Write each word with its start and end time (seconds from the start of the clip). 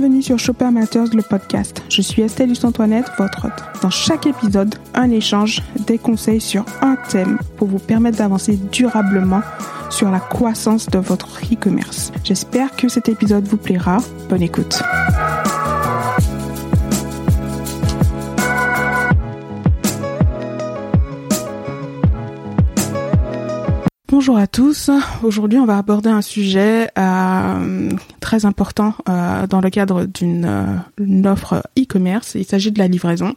Bienvenue 0.00 0.22
sur 0.22 0.38
Shopper 0.38 0.70
Matters, 0.70 1.14
le 1.14 1.20
podcast. 1.20 1.82
Je 1.90 2.00
suis 2.00 2.22
Estelle 2.22 2.54
Antoinette, 2.62 3.04
votre 3.18 3.44
hôte. 3.44 3.82
Dans 3.82 3.90
chaque 3.90 4.24
épisode, 4.26 4.74
un 4.94 5.10
échange, 5.10 5.60
des 5.86 5.98
conseils 5.98 6.40
sur 6.40 6.64
un 6.80 6.96
thème 6.96 7.38
pour 7.58 7.68
vous 7.68 7.78
permettre 7.78 8.16
d'avancer 8.16 8.58
durablement 8.72 9.42
sur 9.90 10.10
la 10.10 10.18
croissance 10.18 10.86
de 10.86 10.98
votre 10.98 11.42
e-commerce. 11.52 12.12
J'espère 12.24 12.74
que 12.76 12.88
cet 12.88 13.10
épisode 13.10 13.46
vous 13.46 13.58
plaira. 13.58 13.98
Bonne 14.30 14.40
écoute. 14.40 14.82
Bonjour 24.20 24.36
à 24.36 24.46
tous. 24.46 24.90
Aujourd'hui, 25.22 25.58
on 25.58 25.64
va 25.64 25.78
aborder 25.78 26.10
un 26.10 26.20
sujet 26.20 26.90
euh, 26.98 27.88
très 28.20 28.44
important 28.44 28.92
euh, 29.08 29.46
dans 29.46 29.62
le 29.62 29.70
cadre 29.70 30.04
d'une 30.04 30.44
euh, 30.44 31.24
offre 31.24 31.62
e-commerce. 31.78 32.34
Il 32.34 32.44
s'agit 32.44 32.70
de 32.70 32.78
la 32.78 32.86
livraison, 32.86 33.34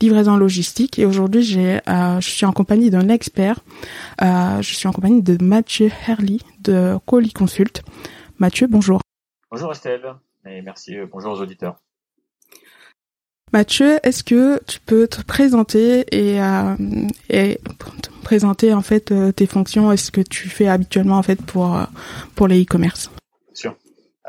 livraison 0.00 0.38
logistique. 0.38 0.98
Et 0.98 1.04
aujourd'hui, 1.04 1.42
j'ai, 1.42 1.80
je 1.86 2.26
suis 2.26 2.46
en 2.46 2.52
compagnie 2.52 2.88
d'un 2.88 3.10
expert. 3.10 3.60
je 4.22 4.62
suis 4.62 4.88
en 4.88 4.92
compagnie 4.92 5.22
de 5.22 5.36
Mathieu 5.44 5.90
Herly 6.08 6.40
de 6.60 6.96
Colis 7.04 7.34
Consult. 7.34 7.82
Mathieu, 8.38 8.68
bonjour. 8.68 9.02
Bonjour 9.50 9.70
Estelle 9.70 10.14
et 10.46 10.62
merci. 10.62 10.96
bonjour 11.12 11.32
aux 11.32 11.42
auditeurs. 11.42 11.76
Mathieu, 13.52 13.98
est-ce 14.02 14.24
que 14.24 14.60
tu 14.66 14.80
peux 14.80 15.06
te 15.06 15.22
présenter 15.22 16.06
et, 16.10 16.40
et 17.28 17.58
présenter 18.22 18.72
en 18.72 18.80
fait 18.80 19.12
euh, 19.12 19.30
tes 19.32 19.46
fonctions 19.46 19.92
et 19.92 19.98
ce 19.98 20.10
que 20.10 20.22
tu 20.22 20.48
fais 20.48 20.66
habituellement 20.66 21.18
en 21.18 21.22
fait 21.22 21.42
pour 21.42 21.76
euh, 21.76 21.84
pour 22.34 22.48
les 22.48 22.62
e-commerce? 22.62 23.10
Bien 23.48 23.54
sûr. 23.54 23.76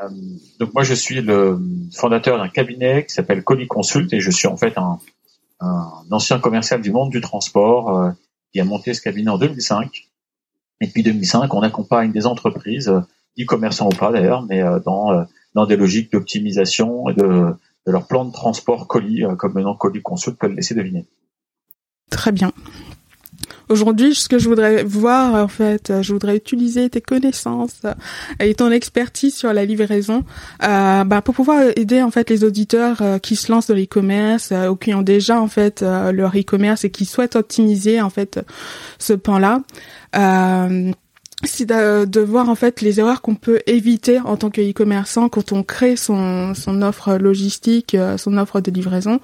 Euh, 0.02 0.08
donc 0.60 0.74
moi 0.74 0.82
je 0.82 0.92
suis 0.92 1.22
le 1.22 1.58
fondateur 1.90 2.36
d'un 2.36 2.48
cabinet 2.48 3.06
qui 3.06 3.14
s'appelle 3.14 3.42
Coli 3.42 3.66
Consult 3.66 4.12
et 4.12 4.20
je 4.20 4.30
suis 4.30 4.46
en 4.46 4.58
fait 4.58 4.76
un, 4.76 4.98
un 5.60 5.90
ancien 6.10 6.38
commercial 6.38 6.82
du 6.82 6.92
monde 6.92 7.10
du 7.10 7.22
transport 7.22 8.12
qui 8.52 8.60
a 8.60 8.64
monté 8.64 8.92
ce 8.92 9.00
cabinet 9.00 9.30
en 9.30 9.38
2005. 9.38 10.06
Et 10.80 10.88
depuis 10.88 11.02
2005, 11.02 11.54
on 11.54 11.62
accompagne 11.62 12.12
des 12.12 12.26
entreprises, 12.26 12.92
e-commerçants 13.40 13.86
ou 13.86 13.96
pas 13.96 14.12
d'ailleurs, 14.12 14.42
mais 14.42 14.62
dans 14.84 15.24
dans 15.54 15.66
des 15.66 15.76
logiques 15.76 16.12
d'optimisation 16.12 17.04
de, 17.04 17.54
de 17.86 17.92
leur 17.92 18.06
plan 18.06 18.24
de 18.24 18.32
transport 18.32 18.88
colis, 18.88 19.24
comme 19.38 19.54
le 19.54 19.62
nom 19.62 19.74
Colis 19.76 20.02
Consult 20.02 20.38
peut 20.38 20.48
le 20.48 20.54
laisser 20.54 20.74
deviner. 20.74 21.06
Très 22.10 22.32
bien. 22.32 22.52
Aujourd'hui, 23.70 24.14
ce 24.14 24.28
que 24.28 24.38
je 24.38 24.48
voudrais 24.48 24.84
voir, 24.84 25.42
en 25.42 25.48
fait, 25.48 25.92
je 26.02 26.12
voudrais 26.12 26.36
utiliser 26.36 26.90
tes 26.90 27.00
connaissances 27.00 27.82
et 28.38 28.54
ton 28.54 28.70
expertise 28.70 29.34
sur 29.34 29.52
la 29.52 29.64
livraison, 29.64 30.22
euh, 30.62 31.04
bah, 31.04 31.22
pour 31.22 31.34
pouvoir 31.34 31.62
aider 31.76 32.02
en 32.02 32.10
fait 32.10 32.28
les 32.28 32.44
auditeurs 32.44 33.00
euh, 33.00 33.18
qui 33.18 33.36
se 33.36 33.50
lancent 33.50 33.68
dans 33.68 33.74
l'e-commerce 33.74 34.52
euh, 34.52 34.68
ou 34.68 34.76
qui 34.76 34.92
ont 34.92 35.02
déjà 35.02 35.40
en 35.40 35.48
fait 35.48 35.82
leur 35.82 36.36
e-commerce 36.36 36.84
et 36.84 36.90
qui 36.90 37.06
souhaitent 37.06 37.36
optimiser 37.36 38.00
en 38.00 38.10
fait 38.10 38.40
ce 38.98 39.14
pan-là. 39.14 39.62
C'est 41.46 41.66
de, 41.66 42.20
voir 42.20 42.48
en 42.48 42.54
fait 42.54 42.80
les 42.80 43.00
erreurs 43.00 43.22
qu'on 43.22 43.34
peut 43.34 43.60
éviter 43.66 44.20
en 44.20 44.36
tant 44.36 44.50
que 44.50 44.60
e-commerçant 44.60 45.28
quand 45.28 45.52
on 45.52 45.62
crée 45.62 45.96
son, 45.96 46.54
son 46.54 46.82
offre 46.82 47.16
logistique, 47.16 47.96
son 48.16 48.36
offre 48.38 48.60
de 48.60 48.70
livraison 48.70 49.20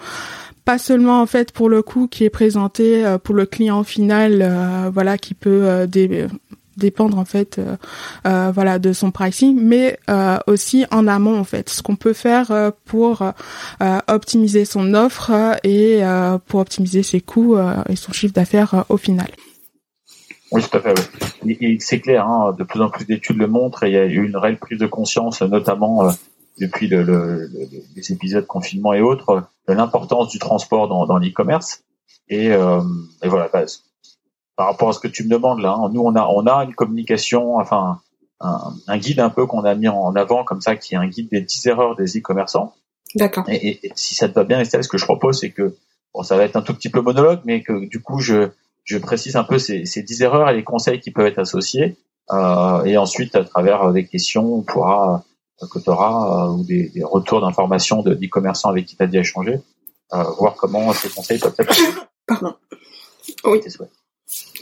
pas 0.65 0.79
seulement 0.79 1.21
en 1.21 1.27
fait 1.27 1.53
pour 1.53 1.69
le 1.69 1.83
coût 1.83 2.07
qui 2.07 2.25
est 2.25 2.31
présenté 2.31 3.05
euh, 3.05 3.19
pour 3.19 3.35
le 3.35 3.47
client 3.47 3.83
final, 3.83 4.39
euh, 4.41 4.91
voilà, 4.93 5.19
qui 5.19 5.35
peut 5.35 5.63
euh, 5.65 5.87
dépendre 6.77 7.19
en 7.19 7.25
fait 7.25 7.61
voilà 8.25 8.79
de 8.79 8.95
son 8.95 9.11
pricing 9.11 9.61
mais 9.61 9.99
aussi 10.47 10.87
en 10.91 11.07
amont 11.09 11.39
en 11.39 11.45
fait 11.45 11.69
ce 11.69 11.83
qu'on 11.83 11.97
peut 11.97 12.15
faire 12.15 12.73
pour 12.87 13.23
optimiser 14.09 14.65
son 14.65 14.95
offre 14.95 15.31
et 15.63 16.01
pour 16.47 16.61
optimiser 16.61 17.03
ses 17.03 17.21
coûts 17.21 17.59
et 17.87 17.97
son 17.97 18.13
chiffre 18.13 18.33
d'affaires 18.33 18.87
au 18.89 18.97
final. 18.97 19.29
Oui, 20.53 20.63
tout 20.63 20.77
à 20.77 20.81
fait. 20.81 20.95
C'est 21.81 22.01
clair, 22.01 22.27
hein, 22.27 22.55
de 22.59 22.65
plus 22.65 22.81
en 22.81 22.91
plus 22.91 23.05
d'études 23.05 23.39
le 23.39 23.47
montrent 23.47 23.85
et 23.85 23.89
il 23.89 23.95
y 23.95 23.99
a 23.99 24.05
eu 24.05 24.27
une 24.27 24.37
réelle 24.37 24.59
prise 24.59 24.79
de 24.79 24.87
conscience, 24.87 25.43
notamment 25.43 26.11
depuis 26.61 26.89
le, 26.89 27.03
le, 27.03 27.51
les 27.97 28.13
épisodes 28.13 28.47
confinement 28.47 28.93
et 28.93 29.01
autres, 29.01 29.45
de 29.69 29.73
l'importance 29.73 30.29
du 30.29 30.39
transport 30.39 30.89
dans, 30.89 31.07
dans 31.07 31.19
l'e-commerce. 31.19 31.83
Et, 32.29 32.53
euh, 32.53 32.83
et, 33.23 33.29
voilà, 33.29 33.49
bah, 33.53 33.65
par 34.57 34.67
rapport 34.67 34.91
à 34.91 34.93
ce 34.93 35.01
que 35.01 35.09
tu 35.09 35.25
me 35.25 35.31
demandes 35.31 35.61
là, 35.61 35.73
hein, 35.73 35.91
nous 35.93 36.03
on 36.03 36.15
a 36.15 36.27
on 36.27 36.47
a 36.47 36.65
une 36.65 36.75
communication, 36.75 37.57
enfin 37.57 38.01
un, 38.41 38.75
un 38.87 38.99
guide 38.99 39.21
un 39.21 39.31
peu 39.31 39.47
qu'on 39.47 39.65
a 39.65 39.75
mis 39.75 39.89
en 39.89 40.15
avant 40.15 40.45
comme 40.45 40.61
ça, 40.61 40.77
qui 40.77 40.95
est 40.95 40.99
un 40.99 41.09
guide 41.09 41.31
des 41.31 41.41
10 41.41 41.67
erreurs 41.67 41.97
des 41.97 42.19
e-commerçants. 42.19 42.75
D'accord. 43.15 43.45
Et, 43.49 43.87
et, 43.87 43.93
si 43.95 44.15
ça 44.15 44.29
te 44.29 44.35
va 44.35 44.45
bien, 44.45 44.61
Estelle, 44.61 44.85
ce 44.85 44.89
que 44.89 44.99
je 44.99 45.05
propose, 45.05 45.41
c'est 45.41 45.51
que 45.51 45.77
bon, 46.15 46.23
ça 46.23 46.37
va 46.37 46.45
être 46.45 46.57
un 46.57 46.63
tout 46.63 46.75
petit 46.75 46.91
peu 46.91 47.01
monologue, 47.01 47.41
mais 47.45 47.63
que 47.63 47.87
du 47.89 48.01
coup 48.01 48.21
je 48.21 48.51
je 48.85 48.99
précise 48.99 49.37
un 49.37 49.45
peu 49.45 49.59
ces, 49.59 49.85
ces 49.85 50.03
10 50.03 50.23
erreurs 50.23 50.49
et 50.49 50.55
les 50.55 50.65
conseils 50.65 51.01
qui 51.01 51.11
peuvent 51.11 51.27
être 51.27 51.39
associés. 51.39 51.97
Euh, 52.33 52.85
et 52.85 52.97
ensuite, 52.97 53.35
à 53.35 53.45
travers 53.45 53.93
des 53.93 54.07
questions, 54.07 54.55
on 54.55 54.63
pourra 54.63 55.25
que 55.69 55.79
tu 55.79 55.91
auras 55.91 56.47
euh, 56.47 56.53
ou 56.53 56.65
des, 56.65 56.89
des 56.89 57.05
retours 57.05 57.41
d'informations 57.41 58.03
de 58.03 58.15
d'e-commerçants 58.15 58.71
avec 58.71 58.87
qui 58.87 58.97
tu 58.97 59.03
as 59.03 59.07
déjà 59.07 59.21
échangé, 59.21 59.61
euh, 60.13 60.23
voir 60.39 60.55
comment 60.55 60.93
ces 60.93 61.11
conseils 61.11 61.39
peuvent 61.39 61.55
être. 61.59 61.75
Pardon. 62.27 62.55
Oui. 63.45 63.61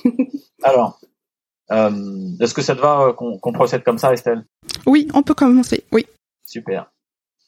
Alors, 0.63 1.01
euh, 1.71 2.31
est-ce 2.41 2.55
que 2.55 2.63
ça 2.63 2.75
te 2.75 2.81
va 2.81 3.13
qu'on 3.17 3.53
procède 3.53 3.85
comme 3.85 3.99
ça, 3.99 4.13
Estelle? 4.13 4.45
Oui, 4.87 5.09
on 5.15 5.23
peut 5.23 5.35
commencer. 5.35 5.85
Oui. 5.93 6.07
Super. 6.45 6.91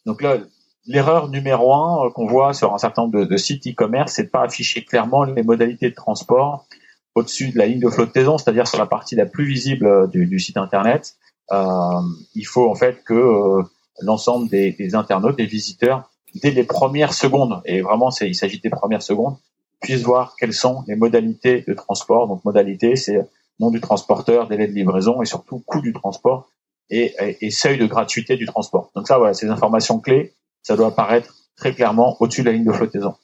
Donc 0.07 0.23
là, 0.23 0.39
l'erreur 0.87 1.29
numéro 1.29 1.73
un 1.75 2.11
qu'on 2.11 2.27
voit 2.27 2.55
sur 2.55 2.75
un 2.75 2.79
certain 2.79 3.03
nombre 3.03 3.25
de, 3.25 3.37
sites 3.37 3.67
e-commerce, 3.67 4.13
c'est 4.15 4.25
de 4.25 4.29
pas 4.29 4.43
afficher 4.43 4.85
clairement 4.85 5.25
les 5.25 5.43
modalités 5.43 5.91
de 5.91 5.95
transport 5.95 6.67
au-dessus 7.15 7.51
de 7.51 7.59
la 7.59 7.67
ligne 7.67 7.81
de 7.81 7.89
flottaison, 7.89 8.39
c'est-à-dire 8.39 8.67
sur 8.67 8.79
la 8.79 8.87
partie 8.87 9.17
la 9.17 9.27
plus 9.27 9.45
visible 9.45 10.09
du, 10.11 10.27
du 10.27 10.39
site 10.39 10.57
internet. 10.57 11.17
Euh, 11.53 12.01
il 12.35 12.47
faut 12.47 12.71
en 12.71 12.75
fait 12.75 13.03
que 13.05 13.15
euh, 13.15 13.63
l'ensemble 14.01 14.49
des, 14.49 14.95
internautes, 14.95 15.37
des 15.37 15.47
visiteurs, 15.47 16.11
dès 16.35 16.53
les 16.53 16.65
premières 16.65 17.13
secondes, 17.13 17.61
et 17.65 17.81
vraiment 17.81 18.11
il 18.21 18.35
s'agit 18.35 18.61
des 18.61 18.71
premières 18.71 19.03
secondes, 19.03 19.37
puissent 19.81 20.03
voir 20.03 20.37
quelles 20.39 20.53
sont 20.53 20.85
les 20.87 20.95
modalités 20.95 21.65
de 21.67 21.75
transport. 21.75 22.29
Donc 22.29 22.45
modalité, 22.45 22.97
c'est 22.97 23.21
nom 23.59 23.71
du 23.71 23.81
transporteur, 23.81 24.49
délai 24.49 24.67
de 24.67 24.73
livraison 24.73 25.23
et 25.23 25.27
surtout 25.27 25.63
coût 25.67 25.81
du 25.81 25.93
transport 25.93 26.49
et, 26.89 27.15
et, 27.41 27.51
seuil 27.51 27.79
de 27.79 27.87
gratuité 27.87 28.37
du 28.37 28.47
transport. 28.47 28.91
Donc 28.97 29.07
ça, 29.07 29.19
voilà, 29.19 29.35
ces 29.35 29.49
informations 29.49 30.01
clés, 30.01 30.35
ça 30.63 30.77
doit 30.77 30.89
apparaître 30.89 31.35
très 31.57 31.75
clairement 31.75 32.17
au-dessus 32.21 32.43
de 32.43 32.47
la 32.47 32.53
ligne 32.53 32.65
de 32.65 32.73
flottaison. 32.73 33.15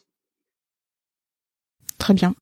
Très 1.99 2.15
bien. 2.15 2.35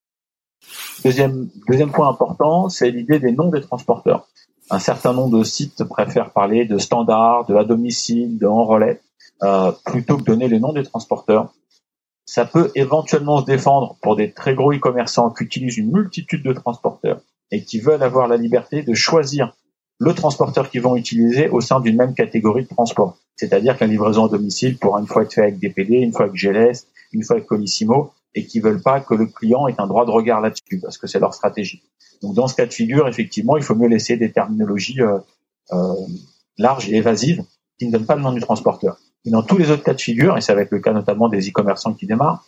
Deuxième, 1.05 1.49
deuxième 1.69 1.93
point 1.93 2.09
important, 2.09 2.69
c'est 2.69 2.91
l'idée 2.91 3.19
des 3.19 3.33
noms 3.33 3.51
des 3.51 3.61
transporteurs 3.61 4.29
un 4.71 4.79
certain 4.79 5.13
nombre 5.13 5.39
de 5.39 5.45
sites 5.45 5.85
préfèrent 5.85 6.33
parler 6.33 6.65
de 6.65 6.79
standard, 6.79 7.47
de 7.47 7.55
à 7.55 7.65
domicile, 7.65 8.39
de 8.39 8.47
en 8.47 8.65
relais, 8.65 9.01
euh, 9.43 9.73
plutôt 9.85 10.17
que 10.17 10.23
donner 10.23 10.49
les 10.49 10.59
noms 10.59 10.73
des 10.73 10.85
transporteurs. 10.85 11.53
Ça 12.27 12.47
peut 12.47 12.71
éventuellement 12.75 13.41
se 13.41 13.45
défendre 13.45 13.97
pour 14.01 14.17
des 14.17 14.33
très 14.33 14.55
gros 14.55 14.73
e-commerçants 14.73 15.31
qui 15.31 15.45
utilisent 15.45 15.77
une 15.77 15.93
multitude 15.93 16.43
de 16.43 16.53
transporteurs 16.55 17.21
et 17.51 17.63
qui 17.65 17.79
veulent 17.79 18.03
avoir 18.03 18.29
la 18.29 18.37
liberté 18.37 18.83
de 18.83 18.95
choisir 18.95 19.55
le 19.99 20.15
transporteur 20.15 20.71
qu'ils 20.71 20.81
vont 20.81 20.97
utiliser 20.97 21.49
au 21.49 21.61
sein 21.61 21.81
d'une 21.81 21.97
même 21.97 22.15
catégorie 22.15 22.65
de 22.65 22.69
transport. 22.69 23.19
C'est-à-dire 23.37 23.77
la 23.81 23.87
livraison 23.87 24.27
à 24.27 24.29
domicile 24.29 24.79
pourra 24.79 25.01
une 25.01 25.07
fois 25.07 25.23
être 25.23 25.33
faite 25.33 25.45
avec 25.45 25.59
DPD, 25.59 25.95
une 25.97 26.13
fois 26.13 26.27
avec 26.27 26.37
GLS, 26.37 26.87
une 27.13 27.25
fois 27.25 27.37
avec 27.37 27.47
Colissimo, 27.47 28.13
et 28.35 28.47
qui 28.47 28.61
veulent 28.61 28.83
pas 28.83 29.01
que 29.01 29.15
le 29.15 29.27
client 29.27 29.69
ait 29.69 29.75
un 29.79 29.87
droit 29.87 30.05
de 30.05 30.11
regard 30.11 30.41
là-dessus, 30.41 30.81
parce 30.81 30.99
que 30.99 31.07
c'est 31.07 31.19
leur 31.19 31.35
stratégie. 31.35 31.83
Donc 32.23 32.35
dans 32.35 32.49
ce 32.49 32.55
cas 32.55 32.67
de 32.67 32.73
figure, 32.73 33.09
effectivement, 33.09 33.57
il 33.57 33.63
faut 33.63 33.75
mieux 33.75 33.89
laisser 33.89 34.17
des 34.17 34.33
terminologies 34.33 35.01
euh, 35.01 35.19
euh, 35.73 35.95
larges 36.59 36.89
et 36.89 36.97
évasives 36.97 37.45
qui 37.79 37.87
ne 37.87 37.93
donnent 37.93 38.07
pas 38.07 38.17
le 38.17 38.23
nom 38.23 38.33
du 38.33 38.41
transporteur. 38.41 38.99
Et 39.25 39.31
dans 39.31 39.43
tous 39.43 39.57
les 39.57 39.71
autres 39.71 39.83
cas 39.83 39.95
de 39.95 40.01
figure, 40.01 40.37
et 40.37 40.41
ça 40.41 40.55
va 40.55 40.63
être 40.63 40.71
le 40.71 40.81
cas 40.81 40.93
notamment 40.93 41.29
des 41.29 41.49
e-commerçants 41.49 41.95
qui 41.95 42.07
démarrent, 42.07 42.45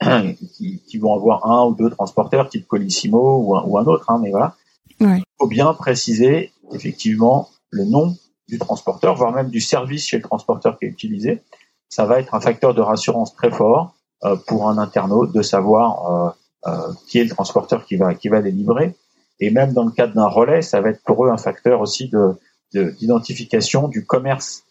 qui, 0.54 0.82
qui, 0.86 0.98
vont 0.98 1.14
avoir 1.14 1.50
un 1.50 1.66
ou 1.66 1.74
deux 1.74 1.90
transporteurs, 1.90 2.48
type 2.48 2.66
Colissimo 2.66 3.38
ou 3.38 3.56
un, 3.56 3.64
ou 3.64 3.78
un 3.78 3.84
autre, 3.84 4.10
hein, 4.10 4.20
mais 4.22 4.30
voilà. 4.30 4.54
Il 5.00 5.22
faut 5.38 5.48
bien 5.48 5.72
préciser 5.74 6.52
effectivement 6.72 7.50
le 7.70 7.84
nom 7.84 8.16
du 8.48 8.58
transporteur, 8.58 9.14
voire 9.14 9.32
même 9.32 9.50
du 9.50 9.60
service 9.60 10.06
chez 10.06 10.16
le 10.16 10.22
transporteur 10.22 10.78
qui 10.78 10.84
est 10.84 10.88
utilisé. 10.88 11.42
Ça 11.88 12.04
va 12.04 12.20
être 12.20 12.34
un 12.34 12.40
facteur 12.40 12.74
de 12.74 12.80
rassurance 12.80 13.34
très 13.34 13.50
fort 13.50 13.94
euh, 14.24 14.36
pour 14.46 14.68
un 14.68 14.78
internaute 14.78 15.32
de 15.32 15.42
savoir 15.42 16.36
euh, 16.66 16.70
euh, 16.70 16.92
qui 17.08 17.18
est 17.18 17.24
le 17.24 17.30
transporteur 17.30 17.84
qui 17.84 17.96
va 17.96 18.14
qui 18.14 18.28
va 18.28 18.40
les. 18.40 18.54
Et 19.40 19.50
même 19.50 19.72
dans 19.72 19.84
le 19.84 19.90
cadre 19.90 20.14
d'un 20.14 20.26
relais, 20.26 20.62
ça 20.62 20.80
va 20.80 20.90
être 20.90 21.02
pour 21.04 21.26
eux 21.26 21.30
un 21.30 21.36
facteur 21.36 21.80
aussi 21.80 22.08
de 22.08 22.34
d'identification 22.72 23.88
du 23.88 24.04
commerce 24.04 24.64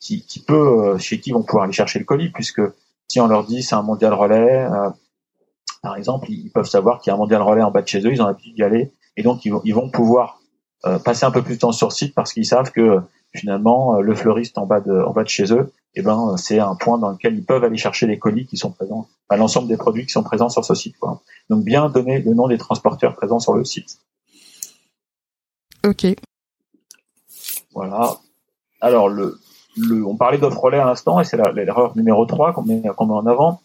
qui, 0.00 0.24
qui 0.24 0.40
peut 0.40 0.96
chez 0.98 1.18
qui 1.18 1.32
vont 1.32 1.42
pouvoir 1.42 1.64
aller 1.64 1.72
chercher 1.72 1.98
le 1.98 2.04
colis, 2.04 2.28
puisque 2.28 2.60
si 3.08 3.20
on 3.20 3.26
leur 3.26 3.44
dit 3.44 3.62
c'est 3.62 3.74
un 3.74 3.82
mondial 3.82 4.12
relais, 4.12 4.68
par 5.82 5.96
exemple, 5.96 6.30
ils 6.30 6.50
peuvent 6.50 6.68
savoir 6.68 7.00
qu'il 7.00 7.10
y 7.10 7.12
a 7.12 7.14
un 7.14 7.18
mondial 7.18 7.42
relais 7.42 7.62
en 7.62 7.70
bas 7.70 7.82
de 7.82 7.88
chez 7.88 8.00
eux, 8.00 8.12
ils 8.12 8.22
ont 8.22 8.26
l'habitude 8.26 8.54
d'y 8.54 8.62
aller, 8.62 8.92
et 9.16 9.22
donc 9.22 9.44
ils 9.44 9.50
vont, 9.50 9.62
ils 9.64 9.74
vont 9.74 9.90
pouvoir 9.90 10.40
passer 11.04 11.24
un 11.24 11.32
peu 11.32 11.42
plus 11.42 11.54
de 11.54 11.60
temps 11.60 11.72
sur 11.72 11.90
site 11.90 12.14
parce 12.14 12.32
qu'ils 12.32 12.46
savent 12.46 12.70
que 12.70 13.00
finalement 13.34 14.00
le 14.00 14.14
fleuriste 14.14 14.58
en 14.58 14.66
bas 14.66 14.80
de 14.80 15.02
en 15.02 15.12
bas 15.12 15.22
de 15.22 15.28
chez 15.28 15.52
eux 15.52 15.72
eh 15.98 16.02
ben 16.02 16.36
c'est 16.36 16.60
un 16.60 16.76
point 16.76 16.96
dans 16.96 17.10
lequel 17.10 17.34
ils 17.34 17.44
peuvent 17.44 17.64
aller 17.64 17.76
chercher 17.76 18.06
les 18.06 18.18
colis 18.18 18.46
qui 18.46 18.56
sont 18.56 18.70
présents, 18.70 19.08
enfin, 19.28 19.38
l'ensemble 19.38 19.66
des 19.66 19.76
produits 19.76 20.06
qui 20.06 20.12
sont 20.12 20.22
présents 20.22 20.48
sur 20.48 20.64
ce 20.64 20.74
site. 20.74 20.96
Quoi. 20.98 21.20
Donc 21.50 21.64
bien 21.64 21.88
donner 21.88 22.20
le 22.20 22.34
nom 22.34 22.46
des 22.46 22.56
transporteurs 22.56 23.16
présents 23.16 23.40
sur 23.40 23.54
le 23.54 23.64
site. 23.64 23.98
Ok. 25.84 26.06
Voilà. 27.74 28.18
Alors 28.80 29.08
le, 29.08 29.38
le 29.76 30.06
on 30.06 30.16
parlait 30.16 30.38
d'offre 30.38 30.60
relais 30.60 30.78
à 30.78 30.84
l'instant 30.84 31.20
et 31.20 31.24
c'est 31.24 31.36
l'erreur 31.52 31.96
numéro 31.96 32.26
3 32.26 32.52
qu'on 32.52 32.62
met, 32.62 32.82
en 32.96 33.26
avant. 33.26 33.60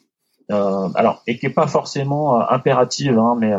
Euh, 0.52 0.90
alors 0.96 1.22
et 1.28 1.38
qui 1.38 1.46
est 1.46 1.52
pas 1.52 1.68
forcément 1.68 2.42
euh, 2.42 2.46
impérative, 2.50 3.18
hein, 3.18 3.36
mais 3.40 3.54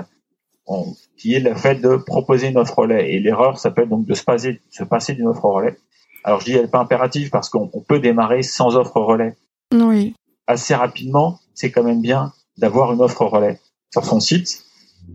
qui 1.17 1.35
est 1.35 1.41
le 1.41 1.55
fait 1.55 1.77
de 1.77 1.97
proposer 1.97 2.49
une 2.49 2.59
offre 2.59 2.79
relais. 2.79 3.13
Et 3.13 3.21
l'erreur 3.21 3.59
s'appelle 3.59 3.89
donc 3.89 4.07
de 4.07 4.15
se 4.15 4.25
passer, 4.25 4.61
se 4.71 4.85
passer 4.85 5.15
d'une 5.15 5.27
offre 5.27 5.45
relais. 5.45 5.77
Alors 6.25 6.41
je 6.41 6.47
dis 6.47 6.53
elle 6.53 6.63
n'est 6.63 6.69
pas 6.69 6.81
impérative 6.81 7.31
parce 7.31 7.49
qu'on 7.51 7.69
peut 7.69 8.01
démarrer 8.01 8.43
sans 8.43 8.77
offre 8.77 9.01
relais. 9.01 9.37
Oui. 9.73 10.15
Assez 10.47 10.75
rapidement, 10.75 11.39
c'est 11.55 11.71
quand 11.71 11.83
même 11.83 12.01
bien 12.01 12.33
d'avoir 12.57 12.93
une 12.93 13.01
offre 13.01 13.25
relais 13.27 13.61
sur 13.93 14.05
son 14.05 14.21
site 14.21 14.65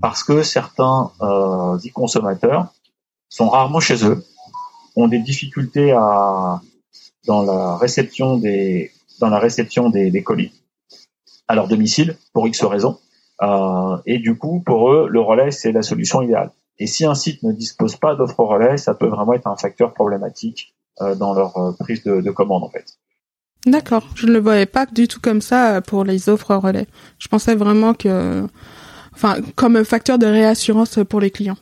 parce 0.02 0.24
que 0.24 0.44
certains 0.44 1.12
euh, 1.22 1.78
consommateurs 1.94 2.74
sont 3.28 3.50
rarement 3.50 3.80
chez 3.80 4.06
eux, 4.06 4.24
ont 4.96 5.08
des 5.08 5.20
difficultés 5.20 5.92
à 5.92 6.62
dans 7.26 7.44
la 7.44 7.78
réception 7.78 8.38
des 8.38 8.92
dans 9.20 9.30
la 9.30 9.40
réception 9.40 9.90
des, 9.90 10.12
des 10.12 10.24
colis 10.24 10.52
à 11.48 11.56
leur 11.56 11.68
domicile 11.68 12.18
pour 12.34 12.48
X 12.48 12.64
raisons. 12.64 13.00
Euh, 13.42 13.98
et 14.06 14.20
du 14.20 14.38
coup, 14.38 14.62
pour 14.66 14.92
eux, 14.92 15.08
le 15.10 15.20
relais, 15.22 15.52
c'est 15.52 15.72
la 15.72 15.82
solution 15.82 16.22
idéale. 16.22 16.52
Et 16.78 16.88
si 16.88 17.06
un 17.06 17.16
site 17.16 17.44
ne 17.44 17.52
dispose 17.52 17.96
pas 17.96 18.16
d'offre 18.16 18.40
relais, 18.44 18.78
ça 18.78 18.94
peut 18.94 19.08
vraiment 19.08 19.34
être 19.34 19.48
un 19.48 19.56
facteur 19.56 19.94
problématique 19.94 20.74
euh, 21.02 21.16
dans 21.16 21.34
leur 21.34 21.58
euh, 21.58 21.72
prise 21.78 22.04
de, 22.04 22.22
de, 22.22 22.32
commande, 22.32 22.64
en 22.64 22.70
fait. 22.70 22.86
D'accord. 23.66 24.04
Je 24.16 24.28
ne 24.28 24.32
le 24.32 24.40
voyais 24.40 24.66
pas 24.66 24.86
du 24.86 25.08
tout 25.08 25.20
comme 25.20 25.42
ça 25.42 25.82
pour 25.82 26.04
les 26.04 26.30
offres 26.30 26.56
relais. 26.56 26.88
Je 27.18 27.28
pensais 27.28 27.56
vraiment 27.56 27.94
que, 27.94 28.48
enfin, 29.14 29.38
comme 29.56 29.84
facteur 29.84 30.18
de 30.18 30.26
réassurance 30.26 31.00
pour 31.10 31.20
les 31.20 31.32
clients. 31.32 31.58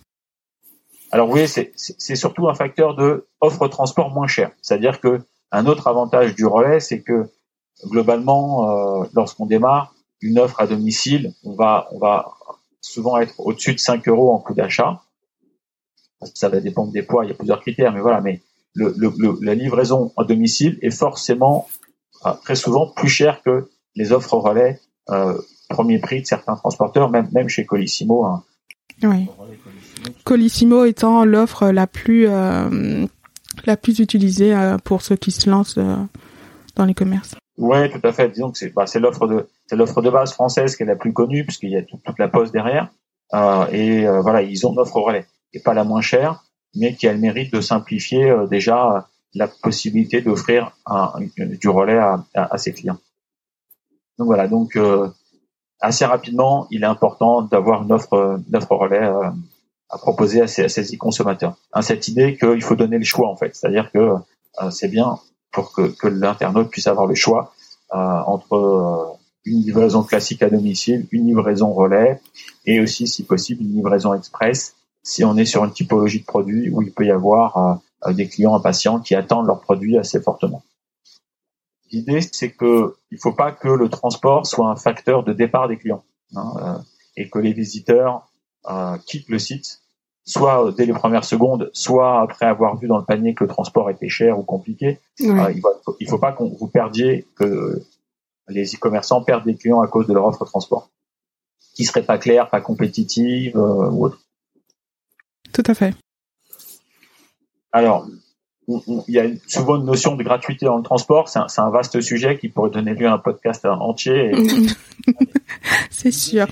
Alors 1.12 1.30
oui, 1.30 1.48
c'est 1.48 2.16
surtout 2.16 2.50
un 2.50 2.54
facteur 2.54 2.96
de 2.96 3.28
offre 3.40 3.68
transport 3.68 4.12
moins 4.12 4.28
cher. 4.28 4.52
C'est-à-dire 4.62 5.00
que 5.00 5.22
un 5.52 5.66
autre 5.66 5.88
avantage 5.88 6.36
du 6.36 6.46
relais, 6.46 6.80
c'est 6.80 7.02
que 7.02 7.30
globalement, 7.86 9.02
euh, 9.02 9.06
lorsqu'on 9.14 9.46
démarre, 9.46 9.94
une 10.22 10.40
offre 10.40 10.60
à 10.60 10.68
domicile, 10.68 11.34
on 11.44 11.54
va, 11.54 11.88
on 11.92 12.00
va 12.00 12.34
souvent 12.82 13.18
être 13.20 13.40
au-dessus 13.40 13.74
de 13.74 13.80
5 13.80 14.08
euros 14.08 14.32
en 14.32 14.40
coût 14.40 14.54
d'achat. 14.54 15.02
Ça 16.34 16.50
va 16.50 16.60
dépendre 16.60 16.92
des 16.92 17.04
poids, 17.04 17.26
il 17.26 17.30
y 17.30 17.32
a 17.32 17.36
plusieurs 17.36 17.62
critères, 17.62 17.94
mais 17.94 18.02
voilà. 18.02 18.22
Mais 18.22 18.42
le, 18.74 18.94
le, 18.98 19.38
la 19.42 19.56
livraison 19.56 20.14
à 20.18 20.24
domicile 20.24 20.80
est 20.82 20.92
forcément 20.92 21.68
très 22.44 22.56
souvent 22.56 22.88
plus 22.88 23.10
chère 23.10 23.42
que 23.44 23.70
les 23.96 24.12
offres 24.12 24.36
relais 24.38 24.80
euh, 25.10 25.38
premier 25.70 26.00
prix 26.00 26.22
de 26.22 26.28
certains 26.28 26.56
transporteurs, 26.56 27.10
même 27.10 27.28
même 27.32 27.50
chez 27.50 27.66
Colissimo. 27.66 28.26
Hein. 28.26 28.44
Oui. 29.04 29.28
Colissimo 30.24 30.86
étant 30.86 31.26
l'offre 31.26 31.70
la 31.70 31.88
plus 31.88 32.28
euh, 32.28 33.06
la 33.66 33.78
plus 33.78 34.00
utilisée 34.00 34.56
euh, 34.56 34.78
pour 34.78 35.02
ceux 35.02 35.16
qui 35.16 35.32
se 35.32 35.50
lancent 35.50 35.78
euh, 35.78 35.96
dans 36.76 36.86
les 36.86 36.94
commerces. 36.94 37.36
Ouais, 37.58 37.90
tout 37.90 38.06
à 38.06 38.14
fait. 38.14 38.30
Disons 38.30 38.52
que 38.52 38.58
c'est 38.58 38.70
bah, 38.70 38.86
l'offre 38.96 39.28
de 39.28 39.48
c'est 39.66 39.76
l'offre 39.76 40.02
de 40.02 40.10
base 40.10 40.32
française 40.32 40.76
qui 40.76 40.84
est 40.84 40.86
la 40.86 40.96
plus 40.96 41.14
connue 41.14 41.44
puisqu'il 41.44 41.72
y 41.72 41.78
a 41.78 41.82
toute 41.82 42.20
la 42.20 42.28
poste 42.28 42.54
derrière. 42.54 42.90
Euh, 43.34 43.68
et 43.72 44.08
euh, 44.08 44.22
voilà, 44.22 44.42
ils 44.42 44.66
ont 44.66 44.72
une 44.72 44.80
offre 44.80 44.98
relais 44.98 45.26
et 45.54 45.60
pas 45.60 45.74
la 45.74 45.84
moins 45.84 46.02
chère, 46.02 46.44
mais 46.76 46.94
qui 46.96 47.08
a 47.08 47.14
le 47.14 47.20
mérite 47.20 47.52
de 47.54 47.62
simplifier 47.62 48.30
euh, 48.30 48.48
déjà 48.48 49.10
la 49.34 49.48
possibilité 49.48 50.22
d'offrir 50.22 50.72
du 51.28 51.70
relais 51.70 52.00
à, 52.34 52.58
ses 52.58 52.74
clients. 52.74 52.98
Donc 54.18 54.28
voilà, 54.28 54.48
donc 54.48 54.80
assez 55.80 56.06
rapidement, 56.06 56.66
il 56.72 56.82
est 56.82 56.88
important 56.88 57.44
d'avoir 57.44 57.84
une 57.84 57.92
offre, 57.92 58.40
une 58.48 58.56
offre 58.56 58.76
relais 58.76 59.06
à 59.90 59.98
proposer 59.98 60.42
à 60.42 60.48
ces, 60.48 60.64
à 60.64 60.98
consommateurs. 60.98 61.56
Hein, 61.74 61.84
cette 61.84 62.08
idée 62.08 62.36
qu'il 62.36 62.64
faut 62.64 62.76
donner 62.76 62.98
le 62.98 63.04
choix 63.04 63.30
en 63.30 63.36
fait, 63.36 63.56
c'est-à-dire 63.56 63.92
que 63.92 64.14
c'est 64.72 64.88
bien 64.88 65.20
pour 65.58 65.72
que, 65.72 66.08
l'internaute 66.08 66.70
puisse 66.70 66.86
avoir 66.86 67.08
le 67.08 67.16
choix 67.16 67.52
euh, 67.92 67.98
entre 67.98 68.54
euh, 68.54 69.18
une 69.44 69.62
livraison 69.62 70.04
classique 70.04 70.44
à 70.44 70.52
domicile, 70.52 71.08
une 71.12 71.26
livraison 71.26 71.74
relais 71.74 72.22
et 72.68 72.80
aussi, 72.80 73.08
si 73.08 73.24
possible, 73.24 73.64
une 73.64 73.74
livraison 73.74 74.14
express 74.14 74.76
si 75.02 75.24
on 75.24 75.36
est 75.36 75.46
sur 75.46 75.66
une 75.66 75.72
typologie 75.72 76.20
de 76.20 76.26
produit 76.26 76.70
où 76.70 76.84
il 76.84 76.94
peut 76.94 77.08
y 77.08 77.12
avoir 77.12 77.82
euh, 78.06 78.14
des 78.14 78.28
clients 78.28 78.54
impatients 78.54 79.00
qui 79.00 79.16
attendent 79.16 79.48
leurs 79.48 79.62
produits 79.62 79.98
assez 79.98 80.22
fortement. 80.22 80.64
L'idée, 81.92 82.20
c'est 82.22 82.52
que 82.52 82.96
il 83.10 83.18
faut 83.18 83.34
pas 83.34 83.52
que 83.52 83.70
le 83.70 83.90
transport 83.90 84.46
soit 84.46 84.70
un 84.70 84.76
facteur 84.76 85.24
de 85.24 85.34
départ 85.34 85.68
des 85.68 85.78
clients 85.78 86.04
hein, 86.36 86.84
et 87.16 87.30
que 87.30 87.40
les 87.40 87.54
visiteurs 87.54 88.30
quittent 89.06 89.30
le 89.30 89.40
site 89.40 89.80
soit 90.28 90.74
dès 90.78 90.86
les 90.86 90.94
premières 90.94 91.24
secondes, 91.24 91.72
soit 91.74 92.22
après 92.22 92.46
avoir 92.46 92.78
vu 92.78 92.88
dans 92.88 92.98
le 92.98 93.06
panier 93.06 93.34
que 93.34 93.46
le 93.46 93.50
transport 93.50 93.90
était 93.90 94.10
cher 94.10 94.38
ou 94.38 94.44
compliqué. 94.44 95.00
Euh, 95.22 95.54
il, 96.00 96.06
ne 96.06 96.10
faut 96.10 96.20
pas 96.20 96.34
qu'on 96.34 96.50
vous 96.50 96.68
perdiez 96.68 97.26
que 97.36 97.82
les 98.50 98.76
e-commerçants 98.76 99.24
perdent 99.24 99.46
des 99.46 99.56
clients 99.56 99.82
à 99.82 99.88
cause 99.88 100.06
de 100.06 100.14
leur 100.14 100.26
offre 100.26 100.44
de 100.44 100.50
transport, 100.50 100.90
qui 101.74 101.86
serait 101.86 102.04
pas 102.04 102.18
claire, 102.18 102.50
pas 102.50 102.60
compétitive 102.60 103.56
euh, 103.56 103.90
ou 103.90 104.06
autre. 104.06 104.20
Tout 105.54 105.64
à 105.66 105.74
fait. 105.74 105.96
Alors, 107.72 108.06
il 108.68 109.04
y 109.08 109.20
a 109.20 109.30
souvent 109.48 109.78
une 109.78 109.86
notion 109.86 110.18
de 110.18 110.24
gratuité 110.24 110.66
dans 110.66 110.76
le 110.76 110.84
transport. 110.84 111.30
C'est 111.30 111.40
un, 111.40 111.48
un, 111.58 111.70
vaste 111.70 112.02
sujet 112.02 112.38
qui 112.38 112.50
pourrait 112.50 112.70
donner 112.70 112.94
lieu 112.96 113.08
à 113.08 113.14
un 113.14 113.18
podcast 113.18 113.66
entier. 113.66 114.34
C'est 115.90 116.12
sûr. 116.12 116.48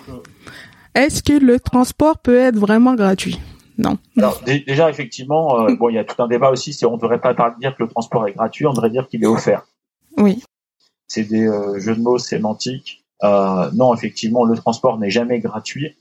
Est-ce 0.93 1.21
que 1.21 1.33
le 1.33 1.59
transport 1.59 2.17
peut 2.19 2.37
être 2.37 2.55
vraiment 2.55 2.95
gratuit? 2.95 3.37
Non. 3.77 3.97
Alors 4.17 4.41
déjà 4.43 4.89
effectivement, 4.89 5.61
euh, 5.61 5.75
bon, 5.75 5.89
il 5.89 5.95
y 5.95 5.97
a 5.97 6.05
tout 6.05 6.21
un 6.21 6.27
débat 6.27 6.49
aussi. 6.49 6.73
C'est 6.73 6.85
on 6.85 6.95
ne 6.95 7.01
devrait 7.01 7.19
pas 7.19 7.33
dire 7.59 7.75
que 7.75 7.83
le 7.83 7.89
transport 7.89 8.27
est 8.27 8.33
gratuit, 8.33 8.65
on 8.65 8.73
devrait 8.73 8.89
dire 8.89 9.07
qu'il 9.07 9.23
est 9.23 9.27
offert. 9.27 9.65
Oui. 10.17 10.43
C'est 11.07 11.23
des 11.23 11.47
euh, 11.47 11.79
jeux 11.79 11.95
de 11.95 12.01
mots 12.01 12.17
sémantiques. 12.17 13.03
Euh, 13.23 13.69
non, 13.73 13.93
effectivement, 13.93 14.45
le 14.45 14.55
transport 14.55 14.97
n'est 14.97 15.09
jamais 15.09 15.39
gratuit, 15.39 15.95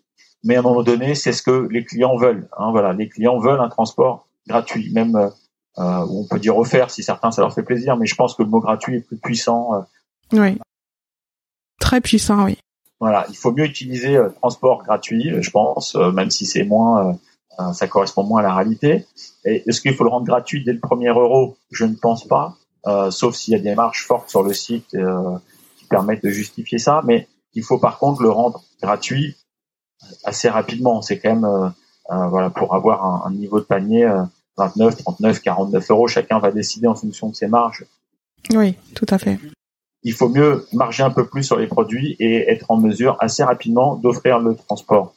mais 0.44 0.56
à 0.56 0.61
un 0.61 0.62
moment 0.62 0.82
donné, 0.82 1.15
c'est 1.15 1.32
ce 1.32 1.43
que 1.43 1.69
les 1.71 1.85
clients 1.85 2.16
veulent. 2.16 2.49
Hein, 2.57 2.71
voilà, 2.71 2.93
les 2.93 3.09
clients 3.09 3.38
veulent 3.38 3.61
un 3.61 3.69
transport 3.69 4.28
gratuit, 4.47 4.93
même 4.93 5.16
euh, 5.16 5.31
on 5.78 6.26
peut 6.28 6.38
dire 6.38 6.57
offert 6.57 6.90
si 6.90 7.02
certains 7.02 7.33
ça 7.33 7.43
leur 7.43 7.52
fait 7.52 7.62
plaisir, 7.62 7.97
mais 7.97 8.07
je 8.07 8.14
pense 8.14 8.35
que 8.35 8.43
le 8.43 8.49
mot 8.49 8.61
gratuit 8.61 8.97
est 8.97 9.00
plus 9.00 9.16
puissant. 9.16 9.85
oui. 10.33 10.59
Très 11.81 12.00
puissant, 12.00 12.45
oui. 12.45 12.57
Voilà, 13.00 13.26
il 13.28 13.37
faut 13.37 13.52
mieux 13.52 13.66
utiliser 13.66 14.19
transport 14.40 14.85
gratuit, 14.85 15.31
je 15.43 15.50
pense, 15.50 15.97
même 15.97 16.31
si 16.31 16.47
c'est 16.47 16.64
moins 16.64 17.09
euh, 17.09 17.12
ça 17.73 17.87
correspond 17.88 18.25
moins 18.25 18.40
à 18.40 18.42
la 18.42 18.54
réalité. 18.54 19.06
Et 19.44 19.62
est-ce 19.66 19.80
qu'il 19.80 19.94
faut 19.94 20.04
le 20.04 20.11
rendre 20.11 20.26
gratuit 20.26 20.64
dès 20.64 20.73
le 20.73 20.80
premier 20.80 21.08
euro? 21.08 21.56
Je 21.70 21.84
ne 21.84 21.94
pense 21.94 22.26
pas, 22.26 22.56
euh, 22.87 23.11
sauf 23.11 23.34
s'il 23.34 23.52
y 23.52 23.56
a 23.56 23.61
des 23.61 23.75
marges 23.75 24.04
fortes 24.04 24.28
sur 24.28 24.42
le 24.42 24.52
site 24.52 24.94
euh, 24.94 25.37
qui 25.76 25.87
permettent 25.87 26.23
de 26.23 26.30
justifier 26.30 26.78
ça. 26.78 27.02
Mais 27.04 27.28
il 27.54 27.62
faut 27.62 27.78
par 27.78 27.99
contre 27.99 28.23
le 28.23 28.30
rendre 28.30 28.62
gratuit 28.82 29.37
assez 30.25 30.49
rapidement. 30.49 31.02
C'est 31.02 31.18
quand 31.18 31.34
même 31.34 31.73
voilà 32.08 32.50
pour 32.50 32.75
avoir 32.75 33.26
un, 33.26 33.30
niveau 33.32 33.61
de 33.61 33.64
panier 33.64 34.06
29, 34.56 34.96
39, 34.96 35.40
49 35.40 35.90
euros. 35.90 36.08
Chacun 36.08 36.38
va 36.38 36.50
décider 36.50 36.87
en 36.87 36.94
fonction 36.94 37.28
de 37.28 37.34
ses 37.34 37.46
marges. 37.46 37.87
Oui, 38.52 38.76
tout 38.94 39.06
à 39.08 39.18
fait. 39.18 39.38
Il 40.02 40.12
faut 40.12 40.28
mieux 40.28 40.66
marger 40.73 41.02
un 41.02 41.11
peu 41.11 41.26
plus 41.26 41.44
sur 41.44 41.56
les 41.56 41.66
produits 41.66 42.14
et 42.18 42.50
être 42.50 42.70
en 42.70 42.76
mesure 42.76 43.16
assez 43.20 43.42
rapidement 43.42 43.96
d'offrir 43.96 44.38
le 44.38 44.54
transport 44.54 45.14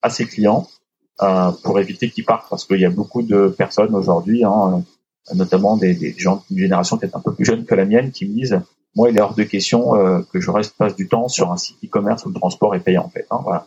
à 0.00 0.08
ses 0.08 0.26
clients 0.26 0.66
euh, 0.66 0.81
pour 1.18 1.78
éviter 1.78 2.10
qu'ils 2.10 2.24
partent 2.24 2.48
parce 2.50 2.64
qu'il 2.64 2.80
y 2.80 2.84
a 2.84 2.90
beaucoup 2.90 3.22
de 3.22 3.48
personnes 3.48 3.94
aujourd'hui, 3.94 4.44
hein, 4.44 4.82
euh, 5.30 5.34
notamment 5.34 5.76
des, 5.76 5.94
des 5.94 6.14
gens 6.16 6.44
d'une 6.50 6.58
génération 6.58 6.98
peut-être 6.98 7.16
un 7.16 7.20
peu 7.20 7.32
plus 7.32 7.44
jeune 7.44 7.64
que 7.64 7.74
la 7.74 7.84
mienne, 7.84 8.10
qui 8.10 8.26
me 8.26 8.34
disent 8.34 8.60
moi, 8.94 9.08
il 9.08 9.16
est 9.16 9.20
hors 9.20 9.34
de 9.34 9.44
question 9.44 9.96
euh, 9.96 10.20
que 10.32 10.40
je 10.40 10.50
reste 10.50 10.76
passe 10.76 10.96
du 10.96 11.08
temps 11.08 11.28
sur 11.28 11.50
un 11.50 11.56
site 11.56 11.78
e-commerce 11.84 12.26
où 12.26 12.28
le 12.28 12.34
transport 12.34 12.74
est 12.74 12.80
payant 12.80 13.04
en 13.04 13.08
fait. 13.08 13.26
Hein, 13.30 13.38
voilà. 13.42 13.66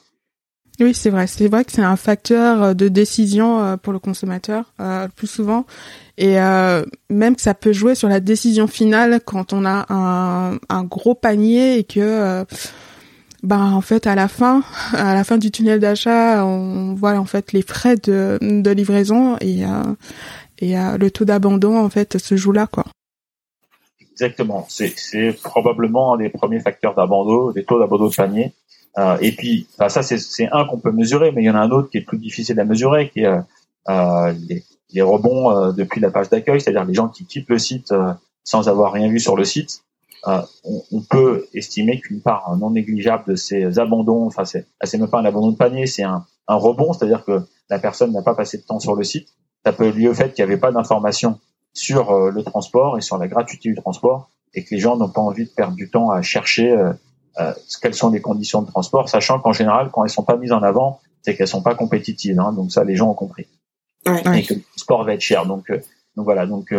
Oui, 0.80 0.94
c'est 0.94 1.10
vrai. 1.10 1.26
C'est 1.26 1.48
vrai 1.48 1.64
que 1.64 1.72
c'est 1.72 1.82
un 1.82 1.96
facteur 1.96 2.76
de 2.76 2.90
décision 2.90 3.78
pour 3.78 3.94
le 3.94 4.00
consommateur 4.00 4.74
euh, 4.82 5.06
le 5.06 5.12
plus 5.12 5.28
souvent, 5.28 5.66
et 6.18 6.40
euh, 6.40 6.84
même 7.10 7.38
que 7.38 7.42
ça 7.42 7.54
peut 7.54 7.72
jouer 7.72 7.96
sur 7.96 8.10
la 8.10 8.20
décision 8.20 8.68
finale 8.68 9.22
quand 9.24 9.54
on 9.54 9.64
a 9.66 9.86
un, 9.90 10.58
un 10.68 10.84
gros 10.84 11.16
panier 11.16 11.78
et 11.78 11.86
que 11.86 12.46
bah 13.46 13.60
en 13.60 13.82
fait 13.82 14.08
à 14.08 14.16
la 14.16 14.28
fin 14.28 14.64
à 14.94 15.14
la 15.14 15.24
fin 15.24 15.38
du 15.38 15.52
tunnel 15.52 15.80
d'achat 15.80 16.46
on 16.46 16.96
voit 16.96 17.14
en 17.14 17.26
fait 17.26 17.54
les 17.54 17.62
frais 17.62 17.96
de, 17.96 18.40
livraison 18.72 19.38
et 19.40 19.66
euh, 19.66 19.84
et 20.58 20.78
euh, 20.78 20.98
le 20.98 21.12
taux 21.12 21.26
d'abandon 21.26 21.78
en 21.78 21.90
fait 21.90 22.18
se 22.18 22.36
joue 22.36 22.52
là 22.52 22.68
quoi. 22.68 22.86
Exactement. 24.12 24.66
C'est 24.70 25.36
probablement 25.44 26.14
un 26.14 26.18
des 26.18 26.30
premiers 26.30 26.62
facteurs 26.62 26.96
d'abandon 26.96 27.52
des 27.52 27.66
taux 27.66 27.80
d'abandon 27.80 28.08
de 28.08 28.16
panier. 28.16 28.54
Euh, 28.98 29.18
et 29.20 29.34
puis 29.34 29.68
ça 29.78 30.02
c'est 30.02 30.50
un 30.52 30.66
qu'on 30.66 30.80
peut 30.80 30.92
mesurer 30.92 31.32
mais 31.32 31.44
il 31.44 31.46
y 31.46 31.50
en 31.50 31.56
a 31.56 31.60
un 31.60 31.72
autre 31.72 31.90
qui 31.90 31.98
est 31.98 32.06
plus 32.06 32.18
difficile 32.18 32.60
à 32.60 32.66
mesurer 32.66 33.10
qui 33.10 33.22
est 33.22 34.64
les 34.94 35.02
rebonds 35.02 35.74
depuis 35.74 36.00
la 36.00 36.10
page 36.10 36.30
d'accueil 36.30 36.62
c'est-à-dire 36.62 36.86
les 36.86 36.94
gens 36.94 37.10
qui 37.10 37.26
quittent 37.26 37.50
le 37.50 37.60
site 37.60 37.94
sans 38.46 38.70
avoir 38.70 38.94
rien 38.94 39.10
vu 39.10 39.20
sur 39.20 39.36
le 39.36 39.44
site 39.44 39.85
euh, 40.28 40.42
on, 40.92 41.02
peut 41.02 41.46
estimer 41.54 42.00
qu'une 42.00 42.22
part 42.22 42.56
non 42.58 42.72
négligeable 42.72 43.26
de 43.28 43.36
ces 43.36 43.78
abandons, 43.78 44.26
enfin 44.26 44.44
c'est, 44.44 44.66
c'est 44.84 44.98
même 44.98 45.10
pas 45.10 45.20
un 45.20 45.26
abandon 45.26 45.52
de 45.52 45.56
panier, 45.56 45.86
c'est 45.86 46.04
un, 46.04 46.26
un 46.48 46.56
rebond, 46.56 46.94
c'est-à-dire 46.94 47.24
que 47.24 47.42
la 47.70 47.78
personne 47.78 48.12
n'a 48.12 48.24
pas 48.24 48.34
passé 48.34 48.58
de 48.58 48.64
temps 48.64 48.80
sur 48.80 48.96
le 48.96 49.04
site. 49.04 49.30
Ça 49.64 49.72
peut 49.72 49.90
lier 49.90 50.08
au 50.08 50.16
fait 50.16 50.34
qu'il 50.34 50.44
n'y 50.44 50.52
avait 50.52 50.60
pas 50.60 50.72
d'informations 50.72 51.40
sur 51.74 52.12
euh, 52.12 52.32
le 52.32 52.44
transport 52.44 52.98
et 52.98 53.02
sur 53.02 53.20
la 53.20 53.28
gratuité 53.28 53.70
du 53.70 53.76
transport 53.76 54.32
et 54.56 54.64
que 54.64 54.74
les 54.74 54.80
gens 54.80 54.98
n'ont 54.98 55.10
pas 55.10 55.22
envie 55.22 55.46
de 55.46 55.50
perdre 55.52 55.76
du 55.76 55.92
temps 55.92 56.10
à 56.10 56.24
chercher 56.24 56.72
euh, 56.72 57.54
quelles 57.82 57.94
sont 57.94 58.10
les 58.10 58.22
conditions 58.22 58.64
de 58.64 58.68
transport, 58.68 59.10
sachant 59.10 59.40
qu'en 59.40 59.54
général, 59.54 59.90
quand 59.92 60.04
elles 60.06 60.10
sont 60.10 60.24
pas 60.24 60.38
mises 60.38 60.54
en 60.54 60.64
avant, 60.64 61.02
c'est 61.22 61.36
qu'elles 61.36 61.48
sont 61.48 61.62
pas 61.62 61.76
compétitives. 61.76 62.40
Hein, 62.40 62.52
donc 62.54 62.72
ça, 62.72 62.84
les 62.84 62.96
gens 62.96 63.10
ont 63.12 63.16
compris. 63.16 63.48
Ouais, 64.08 64.40
et 64.40 64.44
que 64.44 64.54
le 64.56 64.62
transport 64.62 65.04
va 65.04 65.14
être 65.14 65.22
cher. 65.22 65.46
Donc, 65.46 65.72
donc 66.16 66.26
voilà. 66.26 66.46
Donc 66.46 66.74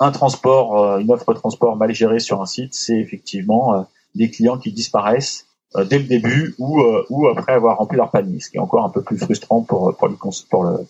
un 0.00 0.10
transport, 0.10 0.98
une 0.98 1.10
offre 1.10 1.32
de 1.32 1.38
transport 1.38 1.76
mal 1.76 1.92
gérée 1.94 2.20
sur 2.20 2.40
un 2.40 2.46
site, 2.46 2.74
c'est 2.74 2.98
effectivement 2.98 3.86
des 4.14 4.30
clients 4.30 4.58
qui 4.58 4.72
disparaissent 4.72 5.46
dès 5.74 5.98
le 5.98 6.04
début 6.04 6.54
ou 6.58 6.82
ou 7.10 7.26
après 7.28 7.52
avoir 7.52 7.78
rempli 7.78 7.96
leur 7.96 8.10
panier, 8.10 8.40
ce 8.40 8.50
qui 8.50 8.56
est 8.56 8.60
encore 8.60 8.84
un 8.84 8.90
peu 8.90 9.02
plus 9.02 9.18
frustrant 9.18 9.62
pour 9.62 9.96
pour, 9.96 10.08
pour 10.50 10.64
le 10.64 10.86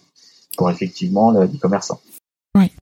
pour 0.56 0.70
effectivement 0.70 1.30
l'e-commerçant. 1.30 2.00
Oui. 2.56 2.72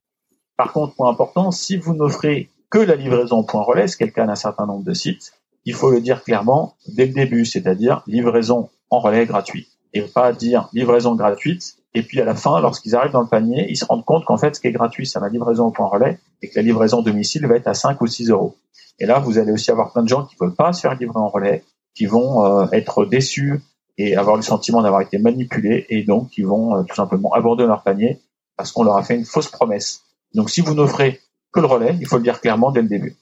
Par 0.57 0.73
contre, 0.73 0.95
point 0.95 1.09
important, 1.09 1.51
si 1.51 1.77
vous 1.77 1.93
n'offrez 1.93 2.49
que 2.69 2.79
la 2.79 2.95
livraison 2.95 3.43
point 3.43 3.61
relais, 3.61 3.87
ce 3.87 3.95
qui 3.95 4.03
est 4.03 4.07
le 4.07 4.11
cas 4.11 4.25
d'un 4.25 4.35
certain 4.35 4.65
nombre 4.65 4.83
de 4.83 4.93
sites, 4.93 5.33
il 5.65 5.73
faut 5.73 5.91
le 5.91 6.01
dire 6.01 6.23
clairement 6.23 6.75
dès 6.87 7.05
le 7.05 7.13
début, 7.13 7.45
c'est-à-dire 7.45 8.03
livraison 8.07 8.69
en 8.89 8.99
relais 8.99 9.25
gratuit. 9.25 9.67
Et 9.93 10.01
pas 10.01 10.33
dire 10.33 10.69
livraison 10.73 11.15
gratuite, 11.15 11.77
et 11.97 12.03
puis 12.03 12.21
à 12.21 12.25
la 12.25 12.35
fin, 12.35 12.61
lorsqu'ils 12.61 12.95
arrivent 12.95 13.11
dans 13.11 13.21
le 13.21 13.27
panier, 13.27 13.65
ils 13.69 13.75
se 13.75 13.83
rendent 13.83 14.05
compte 14.05 14.23
qu'en 14.23 14.37
fait, 14.37 14.55
ce 14.55 14.61
qui 14.61 14.67
est 14.67 14.71
gratuit, 14.71 15.07
c'est 15.07 15.19
la 15.19 15.29
livraison 15.29 15.65
au 15.65 15.71
point 15.71 15.87
relais, 15.87 16.19
et 16.43 16.47
que 16.47 16.55
la 16.55 16.61
livraison 16.61 17.01
domicile 17.01 17.47
va 17.47 17.55
être 17.55 17.65
à 17.65 17.73
5 17.73 17.99
ou 18.01 18.05
6 18.05 18.29
euros. 18.29 18.55
Et 18.99 19.07
là, 19.07 19.17
vous 19.17 19.39
allez 19.39 19.51
aussi 19.51 19.71
avoir 19.71 19.91
plein 19.91 20.03
de 20.03 20.07
gens 20.07 20.23
qui 20.23 20.35
ne 20.39 20.45
veulent 20.45 20.55
pas 20.55 20.73
se 20.73 20.81
faire 20.81 20.93
livrer 20.93 21.17
en 21.19 21.29
relais, 21.29 21.63
qui 21.95 22.05
vont 22.05 22.45
euh, 22.45 22.67
être 22.71 23.05
déçus 23.05 23.61
et 23.97 24.15
avoir 24.15 24.35
le 24.35 24.43
sentiment 24.43 24.83
d'avoir 24.83 25.01
été 25.01 25.17
manipulés, 25.17 25.87
et 25.89 26.03
donc 26.03 26.29
qui 26.29 26.43
vont 26.43 26.75
euh, 26.75 26.83
tout 26.83 26.93
simplement 26.93 27.33
abandonner 27.33 27.67
leur 27.67 27.81
panier 27.81 28.21
parce 28.55 28.71
qu'on 28.71 28.83
leur 28.83 28.95
a 28.95 29.03
fait 29.03 29.15
une 29.15 29.25
fausse 29.25 29.47
promesse. 29.47 30.03
Donc 30.35 30.51
si 30.51 30.61
vous 30.61 30.75
n'offrez 30.75 31.19
que 31.51 31.59
le 31.59 31.65
relais, 31.65 31.97
il 31.99 32.05
faut 32.05 32.17
le 32.17 32.23
dire 32.23 32.39
clairement 32.41 32.69
dès 32.71 32.83
le 32.83 32.87
début. 32.87 33.15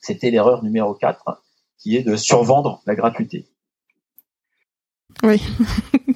C'était 0.00 0.32
l'erreur 0.32 0.64
numéro 0.64 0.94
4, 0.94 1.40
qui 1.78 1.96
est 1.96 2.02
de 2.02 2.16
survendre 2.16 2.82
la 2.86 2.96
gratuité. 2.96 3.46
Oui. 5.22 5.40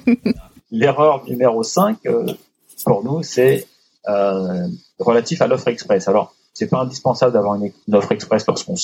l'erreur 0.73 1.23
numéro 1.25 1.63
5, 1.63 1.99
euh, 2.05 2.25
pour 2.83 3.05
nous, 3.05 3.23
c'est 3.23 3.65
euh, 4.09 4.67
relatif 4.99 5.41
à 5.41 5.47
l'offre 5.47 5.69
express. 5.69 6.09
Alors, 6.09 6.35
c'est 6.53 6.67
pas 6.67 6.81
indispensable 6.81 7.31
d'avoir 7.31 7.55
une, 7.55 7.71
offre 7.93 8.11
express 8.11 8.45
lorsqu'on 8.45 8.75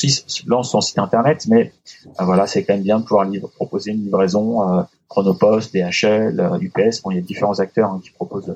lance 0.48 0.72
son 0.72 0.80
site 0.80 0.98
internet, 0.98 1.46
mais 1.50 1.74
euh, 2.06 2.24
voilà, 2.24 2.48
c'est 2.48 2.64
quand 2.64 2.74
même 2.74 2.84
bien 2.84 3.00
de 3.00 3.04
pouvoir 3.04 3.28
proposer 3.56 3.92
une 3.92 4.06
livraison 4.06 4.86
Chronopost, 5.10 5.74
DHL, 5.74 6.40
UPS. 6.62 7.02
Bon, 7.04 7.12
il 7.12 7.16
y 7.16 7.20
a 7.20 7.22
différents 7.22 7.60
acteurs 7.60 7.90
hein, 7.90 8.00
qui 8.02 8.12
proposent 8.12 8.56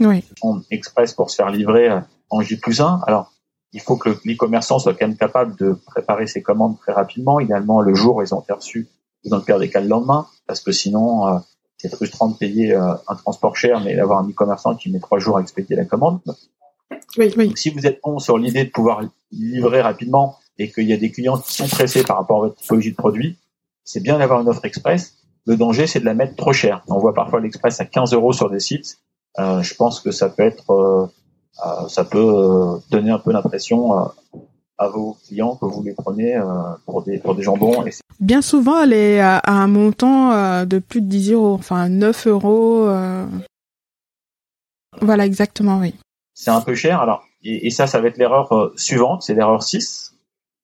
oui. 0.00 0.24
express 0.70 1.12
pour 1.12 1.30
se 1.30 1.36
faire 1.36 1.50
livrer 1.50 1.88
euh, 1.88 2.00
en 2.30 2.40
J 2.40 2.56
plus 2.56 2.80
1. 2.80 3.02
Alors, 3.06 3.32
il 3.72 3.80
faut 3.80 3.96
que 3.96 4.10
l'e-commerçant 4.24 4.78
soit 4.78 4.94
quand 4.94 5.06
même 5.08 5.16
capable 5.16 5.56
de 5.56 5.72
préparer 5.86 6.26
ses 6.26 6.42
commandes 6.42 6.78
très 6.78 6.92
rapidement, 6.92 7.40
idéalement 7.40 7.80
le 7.80 7.94
jour 7.94 8.16
où 8.16 8.22
ils 8.22 8.34
ont 8.34 8.40
été 8.40 8.52
reçus, 8.52 8.88
ou 9.24 9.30
dans 9.30 9.38
le 9.38 9.42
pire 9.42 9.58
des 9.58 9.68
cas 9.68 9.80
le 9.80 9.88
lendemain, 9.88 10.26
parce 10.46 10.60
que 10.60 10.70
sinon, 10.70 11.26
euh, 11.26 11.38
c'est 11.78 11.94
frustrant 11.94 12.28
de 12.28 12.36
payer 12.36 12.74
euh, 12.74 12.94
un 13.08 13.14
transport 13.14 13.56
cher, 13.56 13.80
mais 13.80 13.96
d'avoir 13.96 14.20
un 14.20 14.28
e-commerçant 14.28 14.74
qui 14.74 14.90
met 14.90 15.00
trois 15.00 15.18
jours 15.18 15.38
à 15.38 15.40
expédier 15.40 15.76
la 15.76 15.84
commande. 15.84 16.20
Oui, 17.16 17.32
oui. 17.36 17.52
si 17.56 17.70
vous 17.70 17.86
êtes 17.86 18.00
bon 18.02 18.18
sur 18.18 18.38
l'idée 18.38 18.64
de 18.64 18.70
pouvoir 18.70 19.02
livrer 19.30 19.80
rapidement 19.80 20.38
et 20.58 20.70
qu'il 20.70 20.88
y 20.88 20.92
a 20.92 20.96
des 20.96 21.10
clients 21.10 21.38
qui 21.38 21.52
sont 21.52 21.68
pressés 21.68 22.02
par 22.02 22.16
rapport 22.16 22.38
à 22.38 22.48
votre 22.48 22.56
typologie 22.56 22.90
de 22.90 22.96
produit, 22.96 23.38
c'est 23.84 24.02
bien 24.02 24.18
d'avoir 24.18 24.40
une 24.40 24.48
offre 24.48 24.64
express. 24.64 25.14
Le 25.46 25.56
danger, 25.56 25.86
c'est 25.86 26.00
de 26.00 26.04
la 26.04 26.14
mettre 26.14 26.36
trop 26.36 26.52
cher. 26.52 26.82
On 26.88 26.98
voit 26.98 27.14
parfois 27.14 27.40
l'express 27.40 27.80
à 27.80 27.84
15 27.84 28.14
euros 28.14 28.32
sur 28.32 28.50
des 28.50 28.60
sites 28.60 28.98
euh, 29.38 29.62
je 29.62 29.74
pense 29.74 30.00
que 30.00 30.12
ça 30.12 30.28
peut 30.28 30.44
être, 30.44 30.70
euh, 30.70 31.88
ça 31.88 32.04
peut 32.04 32.80
donner 32.90 33.10
un 33.10 33.18
peu 33.18 33.32
l'impression 33.32 34.10
à 34.78 34.88
vos 34.88 35.16
clients 35.26 35.56
que 35.56 35.66
vous 35.66 35.82
les 35.82 35.94
prenez 35.94 36.38
pour 36.86 37.02
des 37.02 37.18
pour 37.18 37.34
des 37.34 37.42
jambons. 37.42 37.84
Bien 38.20 38.42
souvent, 38.42 38.82
elle 38.82 38.92
est 38.92 39.20
à, 39.20 39.40
un 39.46 39.66
montant 39.66 40.64
de 40.64 40.78
plus 40.78 41.00
de 41.00 41.06
10 41.06 41.32
euros, 41.32 41.54
enfin 41.54 41.88
9 41.88 42.26
euros. 42.26 42.88
Voilà, 45.00 45.26
exactement, 45.26 45.78
oui. 45.78 45.94
C'est 46.34 46.50
un 46.50 46.60
peu 46.60 46.74
cher. 46.74 47.00
Alors, 47.00 47.24
et, 47.42 47.70
ça, 47.70 47.86
ça 47.86 48.00
va 48.00 48.08
être 48.08 48.18
l'erreur 48.18 48.72
suivante, 48.76 49.22
c'est 49.22 49.34
l'erreur 49.34 49.62
6, 49.62 50.14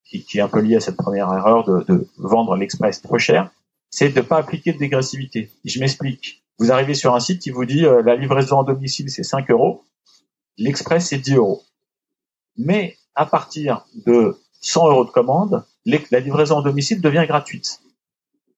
qui, 0.05 0.25
qui, 0.25 0.39
est 0.39 0.41
un 0.41 0.49
peu 0.49 0.61
liée 0.61 0.77
à 0.77 0.81
cette 0.81 0.97
première 0.97 1.33
erreur 1.33 1.65
de, 1.65 1.85
de 1.89 2.09
vendre 2.19 2.57
l'express 2.57 3.03
trop 3.03 3.19
cher, 3.19 3.51
c'est 3.91 4.09
de 4.11 4.17
ne 4.17 4.25
pas 4.25 4.39
appliquer 4.39 4.73
de 4.73 4.79
dégressivité. 4.79 5.51
Je 5.65 5.81
m'explique. 5.81 6.43
Vous 6.59 6.73
arrivez 6.73 6.95
sur 6.95 7.15
un 7.15 7.21
site 7.21 7.43
qui 7.43 7.51
vous 7.51 7.65
dit 7.65 7.85
euh, 7.85 8.03
la 8.03 8.17
livraison 8.17 8.61
à 8.61 8.65
domicile 8.65 9.11
c'est 9.11 9.23
5 9.23 9.51
euros, 9.51 9.85
l'express 10.57 11.09
c'est 11.09 11.19
10 11.19 11.35
euros. 11.35 11.63
Mais 12.57 12.97
à 13.15 13.27
partir 13.27 13.87
de 14.07 14.37
100 14.61 14.89
euros 14.91 15.05
de 15.05 15.11
commande, 15.11 15.65
la 15.87 16.21
livraison 16.21 16.59
à 16.59 16.63
domicile 16.63 17.01
devient 17.01 17.25
gratuite. 17.27 17.81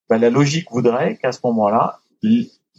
Ben, 0.08 0.18
la 0.18 0.30
logique 0.30 0.70
voudrait 0.70 1.16
qu'à 1.16 1.32
ce 1.32 1.40
moment-là, 1.44 2.00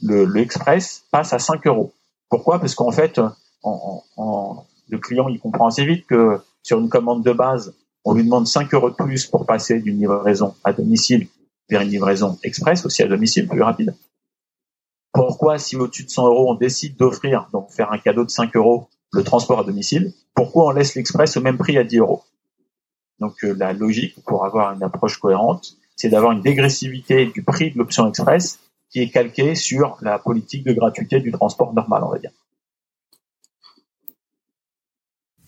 l'express 0.02 1.06
passe 1.12 1.34
à 1.34 1.40
5 1.40 1.66
euros. 1.68 1.94
Pourquoi? 2.30 2.60
Parce 2.60 2.76
qu'en 2.76 2.92
fait, 2.92 3.20
le 3.64 4.98
client 4.98 5.28
il 5.30 5.40
comprend 5.40 5.68
assez 5.68 5.86
vite 5.86 6.06
que 6.06 6.40
sur 6.62 6.80
une 6.80 6.90
commande 6.90 7.24
de 7.24 7.32
base, 7.32 7.74
on 8.06 8.14
lui 8.14 8.24
demande 8.24 8.48
5 8.48 8.74
euros 8.74 8.90
de 8.90 8.96
plus 8.96 9.26
pour 9.26 9.46
passer 9.46 9.80
d'une 9.80 10.00
livraison 10.00 10.56
à 10.64 10.74
domicile 10.74 11.28
vers 11.70 11.82
une 11.82 11.90
livraison 11.90 12.38
express 12.44 12.86
aussi 12.86 13.02
à 13.04 13.08
domicile 13.08 13.48
plus 13.48 13.62
rapide. 13.62 13.96
Pourquoi, 15.14 15.58
si 15.58 15.76
au-dessus 15.76 16.04
de 16.04 16.10
100 16.10 16.28
euros, 16.28 16.52
on 16.52 16.56
décide 16.56 16.98
d'offrir, 16.98 17.48
donc 17.54 17.72
faire 17.72 17.94
un 17.94 17.98
cadeau 17.98 18.26
de 18.26 18.30
5 18.30 18.56
euros, 18.56 18.90
le 19.14 19.24
transport 19.24 19.60
à 19.60 19.64
domicile, 19.64 20.14
pourquoi 20.34 20.68
on 20.68 20.72
laisse 20.72 20.96
l'express 20.96 21.38
au 21.38 21.42
même 21.42 21.58
prix 21.58 21.78
à 21.78 21.84
10 21.84 21.98
euros? 22.00 22.24
Donc 23.20 23.44
euh, 23.44 23.54
la 23.58 23.74
logique, 23.74 24.16
pour 24.26 24.46
avoir 24.46 24.74
une 24.74 24.84
approche 24.84 25.18
cohérente, 25.18 25.78
c'est 25.96 26.10
d'avoir 26.10 26.32
une 26.32 26.42
dégressivité 26.42 27.28
du 27.28 27.44
prix 27.44 27.72
de 27.72 27.78
l'option 27.78 28.08
express 28.10 28.60
qui 28.90 29.00
est 29.00 29.10
calquée 29.10 29.56
sur 29.56 29.98
la 30.02 30.20
politique 30.20 30.66
de 30.66 30.74
gratuité 30.74 31.20
du 31.20 31.32
transport 31.32 31.74
normal, 31.74 32.04
on 32.04 32.10
va 32.10 32.20
dire. 32.20 32.32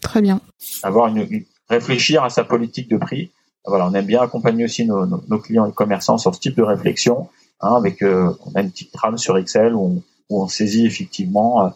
Très 0.01 0.21
bien. 0.21 0.39
Avoir 0.83 1.07
une, 1.07 1.45
réfléchir 1.67 2.23
à 2.23 2.29
sa 2.29 2.43
politique 2.43 2.89
de 2.89 2.97
prix. 2.97 3.31
Voilà, 3.65 3.87
on 3.87 3.93
aime 3.93 4.05
bien 4.05 4.21
accompagner 4.21 4.63
aussi 4.65 4.85
nos, 4.85 5.05
nos 5.05 5.39
clients 5.39 5.65
et 5.65 5.73
commerçants 5.73 6.19
sur 6.19 6.33
ce 6.35 6.39
type 6.39 6.55
de 6.55 6.63
réflexion 6.63 7.27
Hein, 7.61 7.75
avec 7.75 8.01
euh, 8.01 8.33
on 8.45 8.51
a 8.53 8.61
une 8.61 8.71
petite 8.71 8.91
trame 8.91 9.17
sur 9.17 9.37
Excel 9.37 9.73
où 9.75 10.03
on, 10.29 10.47
saisit 10.47 10.85
effectivement 10.85 11.65
euh, 11.65 11.69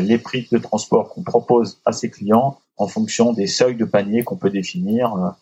les 0.00 0.18
prix 0.18 0.48
de 0.50 0.58
transport 0.58 1.08
qu'on 1.08 1.22
propose 1.22 1.80
à 1.84 1.92
ses 1.92 2.10
clients 2.10 2.58
en 2.76 2.88
fonction 2.88 3.32
des 3.32 3.46
seuils 3.46 3.76
de 3.76 3.84
panier 3.84 4.24
qu'on 4.24 4.36
peut 4.36 4.50
définir. 4.50 5.36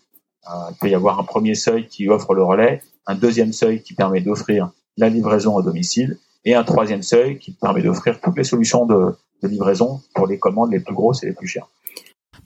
il 0.47 0.77
peut 0.79 0.91
y 0.91 0.95
avoir 0.95 1.19
un 1.19 1.25
premier 1.25 1.55
seuil 1.55 1.87
qui 1.87 2.09
offre 2.09 2.35
le 2.35 2.43
relais, 2.43 2.83
un 3.07 3.15
deuxième 3.15 3.53
seuil 3.53 3.83
qui 3.83 3.95
permet 3.95 4.21
d'offrir 4.21 4.71
la 4.97 5.09
livraison 5.09 5.59
à 5.59 5.63
domicile 5.63 6.19
et 6.47 6.55
un 6.55 6.65
troisième 6.65 7.03
seuil 7.03 7.39
qui 7.39 7.53
permet 7.53 7.83
d'offrir 7.83 8.21
toutes 8.21 8.39
les 8.39 8.45
solutions 8.45 8.87
de, 8.87 9.15
livraison 9.43 10.01
pour 10.15 10.27
les 10.27 10.39
commandes 10.39 10.73
les 10.73 10.81
plus 10.81 10.95
grosses 10.95 11.23
et 11.23 11.27
les 11.27 11.33
plus 11.33 11.47
chères. 11.47 11.69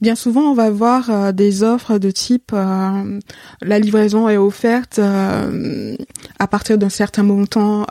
Bien 0.00 0.14
souvent, 0.14 0.50
on 0.50 0.54
va 0.54 0.70
voir 0.70 1.08
euh, 1.08 1.32
des 1.32 1.62
offres 1.62 1.98
de 1.98 2.10
type 2.10 2.52
euh, 2.52 3.20
la 3.62 3.78
livraison 3.78 4.28
est 4.28 4.36
offerte 4.36 4.98
euh, 4.98 5.96
à 6.38 6.46
partir 6.46 6.78
d'un 6.78 6.88
certain 6.88 7.22
montant, 7.22 7.86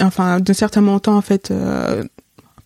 enfin 0.00 0.40
d'un 0.40 0.52
certain 0.52 0.80
montant 0.80 1.16
en 1.16 1.22
fait. 1.22 1.52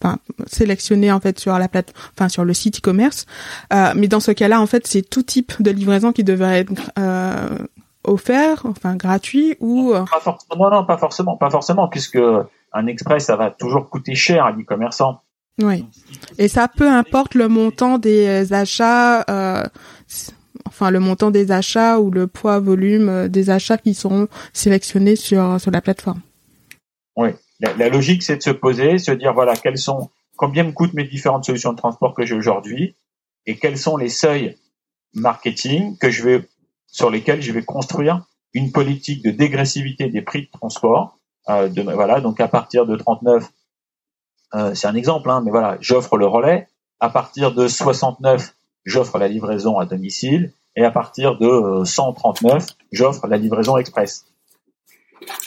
Enfin, 0.04 0.18
sélectionné 0.48 1.12
en 1.12 1.20
fait 1.20 1.38
sur 1.38 1.56
la 1.56 1.68
plate 1.68 1.94
enfin 2.16 2.28
sur 2.28 2.44
le 2.44 2.52
site 2.54 2.78
e-commerce 2.78 3.24
mais 3.70 4.08
dans 4.08 4.18
ce 4.18 4.32
cas-là 4.32 4.60
en 4.60 4.66
fait 4.66 4.84
c'est 4.84 5.08
tout 5.08 5.22
type 5.22 5.62
de 5.62 5.70
livraison 5.70 6.10
qui 6.10 6.24
devrait 6.24 6.58
être 6.58 6.72
offert 8.02 8.62
enfin 8.64 8.96
gratuit 8.96 9.54
ou 9.60 9.92
pas 9.92 10.18
forcément 10.18 10.70
non 10.70 10.84
pas 10.84 10.98
forcément 10.98 11.36
pas 11.36 11.50
forcément 11.50 11.86
puisque 11.86 12.18
un 12.72 12.86
express 12.88 13.26
ça 13.26 13.36
va 13.36 13.52
toujours 13.52 13.88
coûter 13.90 14.16
cher 14.16 14.44
à 14.44 14.50
l'e-commerçant 14.50 15.20
oui. 15.60 15.84
Et 16.38 16.48
ça, 16.48 16.68
peu 16.68 16.88
importe 16.88 17.34
le 17.34 17.48
montant 17.48 17.98
des 17.98 18.52
achats, 18.52 19.22
euh, 19.28 19.64
le 20.90 21.00
montant 21.00 21.30
des 21.30 21.52
achats 21.52 22.00
ou 22.00 22.10
le 22.10 22.26
poids 22.26 22.60
volume 22.60 23.08
euh, 23.08 23.28
des 23.28 23.50
achats 23.50 23.78
qui 23.78 23.94
seront 23.94 24.28
sélectionnés 24.52 25.16
sur 25.16 25.60
sur 25.60 25.70
la 25.70 25.80
plateforme. 25.80 26.20
Oui. 27.16 27.30
La, 27.60 27.88
logique, 27.88 28.24
c'est 28.24 28.38
de 28.38 28.42
se 28.42 28.50
poser, 28.50 28.98
se 28.98 29.12
dire 29.12 29.34
voilà 29.34 29.54
quels 29.54 29.78
sont, 29.78 30.10
combien 30.36 30.64
me 30.64 30.72
coûtent 30.72 30.94
mes 30.94 31.04
différentes 31.04 31.44
solutions 31.44 31.72
de 31.72 31.76
transport 31.76 32.12
que 32.12 32.26
j'ai 32.26 32.34
aujourd'hui, 32.34 32.96
et 33.46 33.56
quels 33.56 33.78
sont 33.78 33.96
les 33.96 34.08
seuils 34.08 34.56
marketing 35.14 35.96
que 35.98 36.10
je 36.10 36.24
vais 36.24 36.48
sur 36.88 37.08
lesquels 37.08 37.40
je 37.40 37.52
vais 37.52 37.62
construire 37.62 38.26
une 38.52 38.72
politique 38.72 39.22
de 39.24 39.30
dégressivité 39.30 40.08
des 40.08 40.22
prix 40.22 40.42
de 40.42 40.50
transport. 40.50 41.18
Euh, 41.48 41.68
voilà, 41.94 42.20
donc 42.20 42.40
à 42.40 42.48
partir 42.48 42.84
de 42.84 42.96
39 42.96 43.48
euh, 44.54 44.74
c'est 44.74 44.86
un 44.86 44.94
exemple, 44.94 45.30
hein, 45.30 45.40
mais 45.44 45.50
voilà, 45.50 45.78
j'offre 45.80 46.16
le 46.16 46.26
relais. 46.26 46.68
À 47.00 47.08
partir 47.08 47.54
de 47.54 47.68
69, 47.68 48.54
j'offre 48.84 49.18
la 49.18 49.28
livraison 49.28 49.78
à 49.78 49.86
domicile, 49.86 50.52
et 50.76 50.84
à 50.84 50.90
partir 50.90 51.38
de 51.38 51.84
139, 51.84 52.66
j'offre 52.92 53.26
la 53.26 53.36
livraison 53.36 53.76
express. 53.76 54.24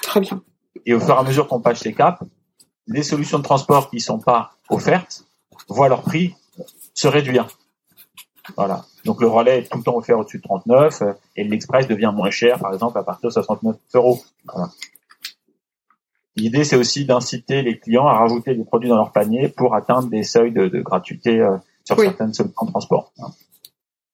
Très 0.02 0.20
bien. 0.20 0.42
Et 0.86 0.94
au 0.94 1.00
fur 1.00 1.16
et 1.16 1.18
à 1.18 1.24
mesure 1.24 1.48
qu'on 1.48 1.62
passe 1.62 1.84
les 1.84 1.94
caps, 1.94 2.22
les 2.88 3.04
solutions 3.04 3.40
de 3.40 3.44
transport 3.44 3.90
qui 3.90 4.00
sont 4.00 4.20
pas 4.20 4.52
offertes 4.70 5.26
voient 5.68 5.90
leur 5.90 6.04
prix 6.04 6.36
se 6.94 7.08
réduire. 7.08 7.48
Voilà. 8.56 8.86
Donc 9.06 9.22
le 9.22 9.28
relais 9.28 9.60
est 9.60 9.72
tout 9.72 9.80
le 9.80 9.84
temps 9.84 9.98
offert 9.98 10.20
au-dessus 10.20 10.38
de 10.38 10.44
39 10.44 11.02
et 11.36 11.44
l'express 11.44 11.88
devient 11.88 12.12
moins 12.14 12.30
cher, 12.30 12.60
par 12.60 12.74
exemple, 12.74 12.98
à 12.98 13.04
partir 13.04 13.30
de 13.30 13.34
69 13.34 13.76
euros. 13.96 14.24
L'idée, 16.36 16.64
c'est 16.64 16.76
aussi 16.76 17.06
d'inciter 17.06 17.62
les 17.62 17.80
clients 17.80 18.08
à 18.08 18.14
rajouter 18.14 18.56
des 18.56 18.64
produits 18.66 18.90
dans 18.90 18.98
leur 18.98 19.12
panier 19.12 19.48
pour 19.48 19.74
atteindre 19.74 20.10
des 20.10 20.24
seuils 20.24 20.52
de, 20.52 20.68
gratuité 20.82 21.40
euh, 21.40 21.58
sur 21.86 21.98
certaines 22.00 22.34
solutions 22.34 22.66
de 22.66 22.72
transport. 22.72 23.14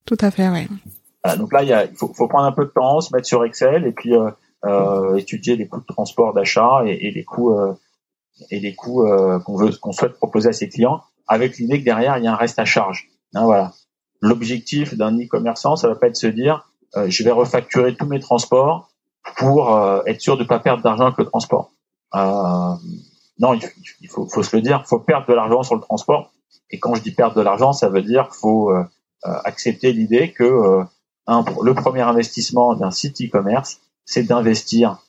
Tout 0.05 0.17
à 0.19 0.29
fait, 0.29 0.47
oui. 0.49 0.67
Donc 1.37 1.53
là, 1.53 1.63
il, 1.63 1.95
faut, 1.95 2.09
prendre 2.09 2.45
un 2.45 2.51
peu 2.51 2.65
de 2.65 2.71
temps, 2.71 2.99
se 3.01 3.13
mettre 3.13 3.27
sur 3.27 3.43
Excel 3.45 3.85
et 3.85 3.91
puis 3.91 4.15
euh, 4.15 4.31
euh, 4.65 5.15
étudier 5.15 5.55
les 5.55 5.67
coûts 5.67 5.81
de 5.81 5.85
transport, 5.85 6.33
d'achat 6.33 6.81
et, 6.85 7.11
les 7.11 7.23
coûts 7.23 7.55
et 8.49 8.59
les 8.59 8.73
coûts 8.75 9.05
qu'on 9.45 9.55
veut, 9.55 9.71
qu'on 9.77 9.91
souhaite 9.91 10.13
proposer 10.13 10.49
à 10.49 10.53
ses 10.53 10.69
clients, 10.69 11.01
avec 11.27 11.57
l'idée 11.57 11.79
que 11.79 11.85
derrière 11.85 12.17
il 12.17 12.23
y 12.23 12.27
a 12.27 12.33
un 12.33 12.35
reste 12.35 12.59
à 12.59 12.65
charge. 12.65 13.09
Hein, 13.33 13.45
voilà 13.45 13.71
l'objectif 14.21 14.95
d'un 14.95 15.17
e-commerçant, 15.17 15.75
ça 15.75 15.87
va 15.87 15.95
pas 15.95 16.07
être 16.07 16.13
de 16.13 16.17
se 16.17 16.27
dire 16.27 16.67
euh, 16.95 17.09
je 17.09 17.23
vais 17.23 17.31
refacturer 17.31 17.95
tous 17.95 18.05
mes 18.05 18.19
transports 18.19 18.89
pour 19.37 19.75
euh, 19.75 20.01
être 20.05 20.21
sûr 20.21 20.37
de 20.37 20.43
pas 20.43 20.59
perdre 20.59 20.83
d'argent 20.83 21.05
avec 21.05 21.17
le 21.17 21.25
transport. 21.25 21.71
Euh, 22.15 22.75
non, 23.39 23.53
il, 23.53 24.07
faut, 24.09 24.27
faut, 24.27 24.43
se 24.43 24.55
le 24.55 24.61
dire, 24.61 24.85
faut 24.85 24.99
perdre 24.99 25.27
de 25.27 25.33
l'argent 25.33 25.63
sur 25.63 25.75
le 25.75 25.81
transport. 25.81 26.31
Et 26.69 26.79
quand 26.79 26.93
je 26.93 27.01
dis 27.01 27.11
perdre 27.11 27.35
de 27.35 27.41
l'argent, 27.41 27.73
ça 27.73 27.89
veut 27.89 28.03
dire 28.03 28.33
faut 28.33 28.71
accepter 29.23 29.93
l'idée 29.93 30.31
que 30.31 30.83
un, 31.27 31.43
le 31.63 31.73
premier 31.73 32.01
investissement 32.01 32.75
d'un 32.75 32.91
site 32.91 33.21
e-commerce, 33.21 33.79
c'est 34.05 34.23
d'investir, 34.23 34.99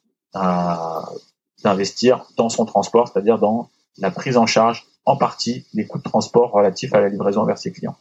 d'investir 1.65 2.25
dans 2.37 2.49
son 2.49 2.65
transport, 2.65 3.09
c'est-à-dire 3.09 3.39
dans 3.39 3.71
la 3.99 4.11
prise 4.11 4.37
en 4.37 4.47
charge 4.47 4.87
en 5.05 5.17
partie 5.17 5.67
des 5.75 5.87
coûts 5.87 5.99
de 5.99 6.05
transport 6.05 6.53
relatifs 6.53 6.95
à 6.95 7.01
la 7.01 7.09
livraison 7.09 7.45
vers 7.45 7.59
ses 7.59 7.73
clients. 7.73 7.97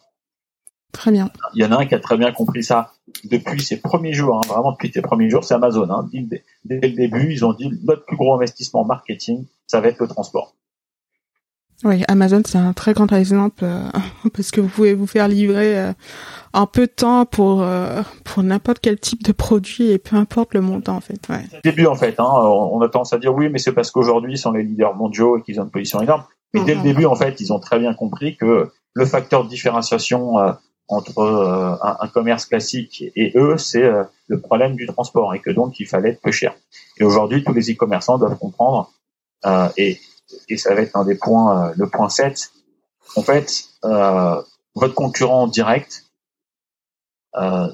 Très 0.92 1.12
bien. 1.12 1.30
Il 1.54 1.64
y 1.64 1.66
en 1.66 1.72
a 1.72 1.78
un 1.78 1.86
qui 1.86 1.96
a 1.96 2.00
très 2.00 2.18
bien 2.18 2.32
compris 2.32 2.64
ça 2.64 2.92
depuis 3.24 3.62
ses 3.62 3.80
premiers 3.80 4.14
jours, 4.14 4.38
hein, 4.38 4.48
vraiment 4.48 4.74
depuis 4.74 4.92
ses 4.92 5.02
premiers 5.02 5.30
jours, 5.30 5.44
c'est 5.44 5.54
Amazon. 5.54 5.90
Hein. 5.90 6.10
Dès, 6.14 6.44
le 6.66 6.90
début, 6.90 7.32
ils 7.32 7.46
ont 7.46 7.54
dit 7.54 7.70
notre 7.84 8.06
plus 8.06 8.18
gros 8.18 8.36
investissement 8.36 8.84
marketing, 8.84 9.46
ça 9.68 9.80
va 9.80 9.88
être 9.88 10.00
le 10.00 10.08
transport. 10.08 10.54
Oui, 11.84 12.04
Amazon, 12.08 12.44
c'est 12.46 12.58
un 12.58 12.74
très 12.74 12.94
grand 12.94 13.12
exemple 13.12 13.64
euh, 13.64 13.82
parce 14.34 14.52
que 14.52 14.62
vous 14.62 14.68
pouvez 14.68 14.94
vous 14.94 15.08
faire 15.08 15.28
livrer 15.28 15.80
euh, 15.80 15.94
en 16.54 16.68
peu 16.68 16.82
de 16.82 16.92
temps 16.92 17.26
pour 17.26 17.64
euh, 17.64 18.04
pour 18.24 18.44
n'importe 18.44 18.80
quel 18.80 19.00
type 19.00 19.24
de 19.24 19.32
produit 19.32 19.90
et 19.90 19.98
peu 19.98 20.16
importe 20.16 20.54
le 20.54 20.62
montant 20.62 20.98
en 20.98 21.02
fait. 21.02 21.20
Ouais. 21.30 21.44
Début 21.64 21.88
en 21.88 21.96
fait, 21.96 22.20
hein, 22.20 22.30
on 22.30 22.82
a 22.82 22.90
tendance 22.90 23.14
à 23.14 23.18
dire 23.18 23.34
oui, 23.34 23.50
mais 23.50 23.58
c'est 23.58 23.74
parce 23.74 23.90
qu'aujourd'hui 23.90 24.34
ils 24.34 24.38
sont 24.38 24.52
les 24.52 24.64
leaders 24.64 24.96
mondiaux 24.96 25.38
et 25.38 25.42
qu'ils 25.42 25.60
ont 25.60 25.64
une 25.64 25.72
position 25.72 26.02
énorme. 26.02 26.24
Mais 26.54 26.64
dès 26.64 26.74
le 26.74 26.80
mhm. 26.80 26.86
début 26.86 27.06
en 27.06 27.16
fait, 27.16 27.40
ils 27.40 27.52
ont 27.52 27.60
très 27.60 27.80
bien 27.80 27.94
compris 27.94 28.36
que 28.38 28.72
le 28.94 29.06
facteur 29.06 29.44
de 29.44 29.50
différenciation 29.50 30.36
entre 30.88 31.20
euh, 31.20 31.76
un, 31.82 32.08
commerce 32.10 32.46
classique 32.46 33.06
et 33.16 33.32
eux, 33.36 33.58
c'est 33.58 33.90
le 34.28 34.40
problème 34.42 34.76
du 34.76 34.86
transport 34.86 35.34
et 35.34 35.40
que 35.40 35.50
donc 35.50 35.80
il 35.80 35.88
fallait 35.88 36.10
être 36.10 36.22
peu 36.22 36.32
cher. 36.32 36.54
Et 37.00 37.04
aujourd'hui, 37.04 37.44
tous 37.44 37.54
les 37.54 37.72
e-commerçants 37.72 38.18
doivent 38.18 38.38
comprendre 38.38 38.92
euh, 39.46 39.68
et, 39.78 40.00
et 40.50 40.58
ça 40.58 40.74
va 40.74 40.82
être 40.82 40.96
un 40.96 41.06
des 41.06 41.16
points, 41.16 41.72
le 41.76 41.88
point 41.88 42.10
7. 42.10 42.52
En 43.16 43.24
fait, 43.24 43.66
votre 43.84 44.94
concurrent 44.94 45.48
direct, 45.48 46.06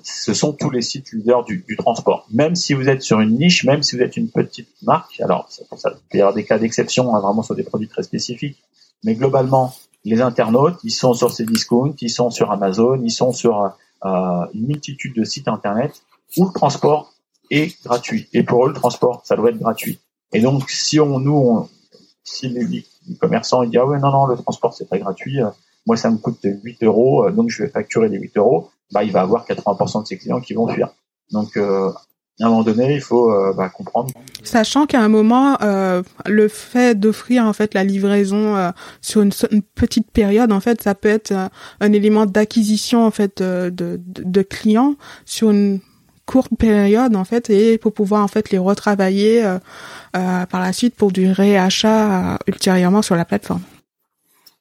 ce 0.03 0.33
sont 0.33 0.53
tous 0.53 0.69
les 0.69 0.81
sites 0.81 1.11
leaders 1.11 1.43
du, 1.43 1.77
transport. 1.77 2.25
Même 2.31 2.55
si 2.55 2.73
vous 2.73 2.89
êtes 2.89 3.01
sur 3.01 3.19
une 3.19 3.37
niche, 3.37 3.63
même 3.63 3.83
si 3.83 3.95
vous 3.95 4.01
êtes 4.01 4.17
une 4.17 4.29
petite 4.29 4.69
marque, 4.83 5.19
alors 5.21 5.47
ça, 5.49 5.63
ça 5.77 5.91
il 5.93 6.09
peut 6.09 6.17
y 6.17 6.21
avoir 6.21 6.33
des 6.33 6.43
cas 6.43 6.59
d'exception, 6.59 7.15
hein, 7.15 7.19
vraiment 7.19 7.43
sur 7.43 7.55
des 7.55 7.63
produits 7.63 7.87
très 7.87 8.03
spécifiques, 8.03 8.63
mais 9.03 9.15
globalement, 9.15 9.73
les 10.03 10.21
internautes, 10.21 10.79
ils 10.83 10.91
sont 10.91 11.13
sur 11.13 11.31
ces 11.31 11.45
discounts, 11.45 11.95
ils 12.01 12.09
sont 12.09 12.29
sur 12.29 12.51
Amazon, 12.51 13.01
ils 13.03 13.11
sont 13.11 13.33
sur 13.33 13.73
euh, 14.05 14.45
une 14.53 14.67
multitude 14.67 15.13
de 15.15 15.23
sites 15.23 15.47
internet 15.47 16.01
où 16.37 16.45
le 16.45 16.53
transport 16.53 17.13
est 17.49 17.83
gratuit. 17.83 18.29
Et 18.33 18.43
pour 18.43 18.65
eux, 18.65 18.69
le 18.69 18.73
transport, 18.73 19.21
ça 19.25 19.35
doit 19.35 19.49
être 19.49 19.59
gratuit. 19.59 19.99
Et 20.33 20.41
donc, 20.41 20.69
si 20.69 20.99
on, 20.99 21.19
nous, 21.19 21.69
si 22.27 22.49
les, 22.49 22.85
commerçants 23.19 23.63
ils 23.63 23.69
disent 23.69 23.79
ah 23.81 23.85
ouais 23.85 23.99
non 23.99 24.11
non 24.11 24.25
le 24.25 24.35
transport 24.35 24.73
c'est 24.73 24.89
pas 24.89 24.97
gratuit, 24.97 25.41
euh, 25.41 25.49
moi 25.85 25.97
ça 25.97 26.09
me 26.09 26.17
coûte 26.17 26.39
8 26.43 26.83
euros, 26.83 27.25
euh, 27.25 27.31
donc 27.31 27.49
je 27.49 27.63
vais 27.63 27.69
facturer 27.69 28.09
les 28.09 28.19
8 28.19 28.37
euros, 28.37 28.69
bah 28.91 29.03
il 29.03 29.11
va 29.11 29.21
avoir 29.21 29.45
80% 29.45 30.03
de 30.03 30.07
ses 30.07 30.17
clients 30.17 30.41
qui 30.41 30.53
vont 30.53 30.67
fuir. 30.67 30.89
Donc 31.31 31.57
à 32.39 32.45
un 32.45 32.49
moment 32.49 32.63
donné, 32.63 32.93
il 32.93 33.01
faut 33.01 33.31
euh, 33.31 33.53
bah, 33.53 33.69
comprendre. 33.69 34.11
Sachant 34.43 34.85
qu'à 34.85 35.01
un 35.01 35.09
moment, 35.09 35.57
euh, 35.61 36.03
le 36.27 36.47
fait 36.47 36.99
d'offrir 36.99 37.45
en 37.45 37.53
fait 37.53 37.73
la 37.73 37.83
livraison 37.83 38.55
euh, 38.55 38.69
sur 39.01 39.21
une, 39.21 39.31
petite 39.73 40.11
période, 40.11 40.51
en 40.51 40.59
fait, 40.59 40.81
ça 40.81 40.93
peut 40.93 41.09
être 41.09 41.33
un 41.79 41.93
élément 41.93 42.27
d'acquisition 42.27 43.05
en 43.05 43.11
fait 43.11 43.41
de, 43.41 43.69
de, 43.69 43.99
de, 44.05 44.41
clients 44.43 44.95
sur 45.25 45.49
une 45.49 45.79
courte 46.27 46.51
période 46.59 47.15
en 47.15 47.23
fait 47.23 47.49
et 47.49 47.79
pour 47.79 47.93
pouvoir 47.93 48.23
en 48.23 48.27
fait 48.27 48.51
les 48.51 48.59
retravailler 48.59 49.43
par 50.11 50.59
la 50.59 50.73
suite 50.73 50.95
pour 50.95 51.11
du 51.11 51.31
réachat 51.31 52.37
ultérieurement 52.47 53.01
sur 53.01 53.15
la 53.15 53.25
plateforme. 53.25 53.61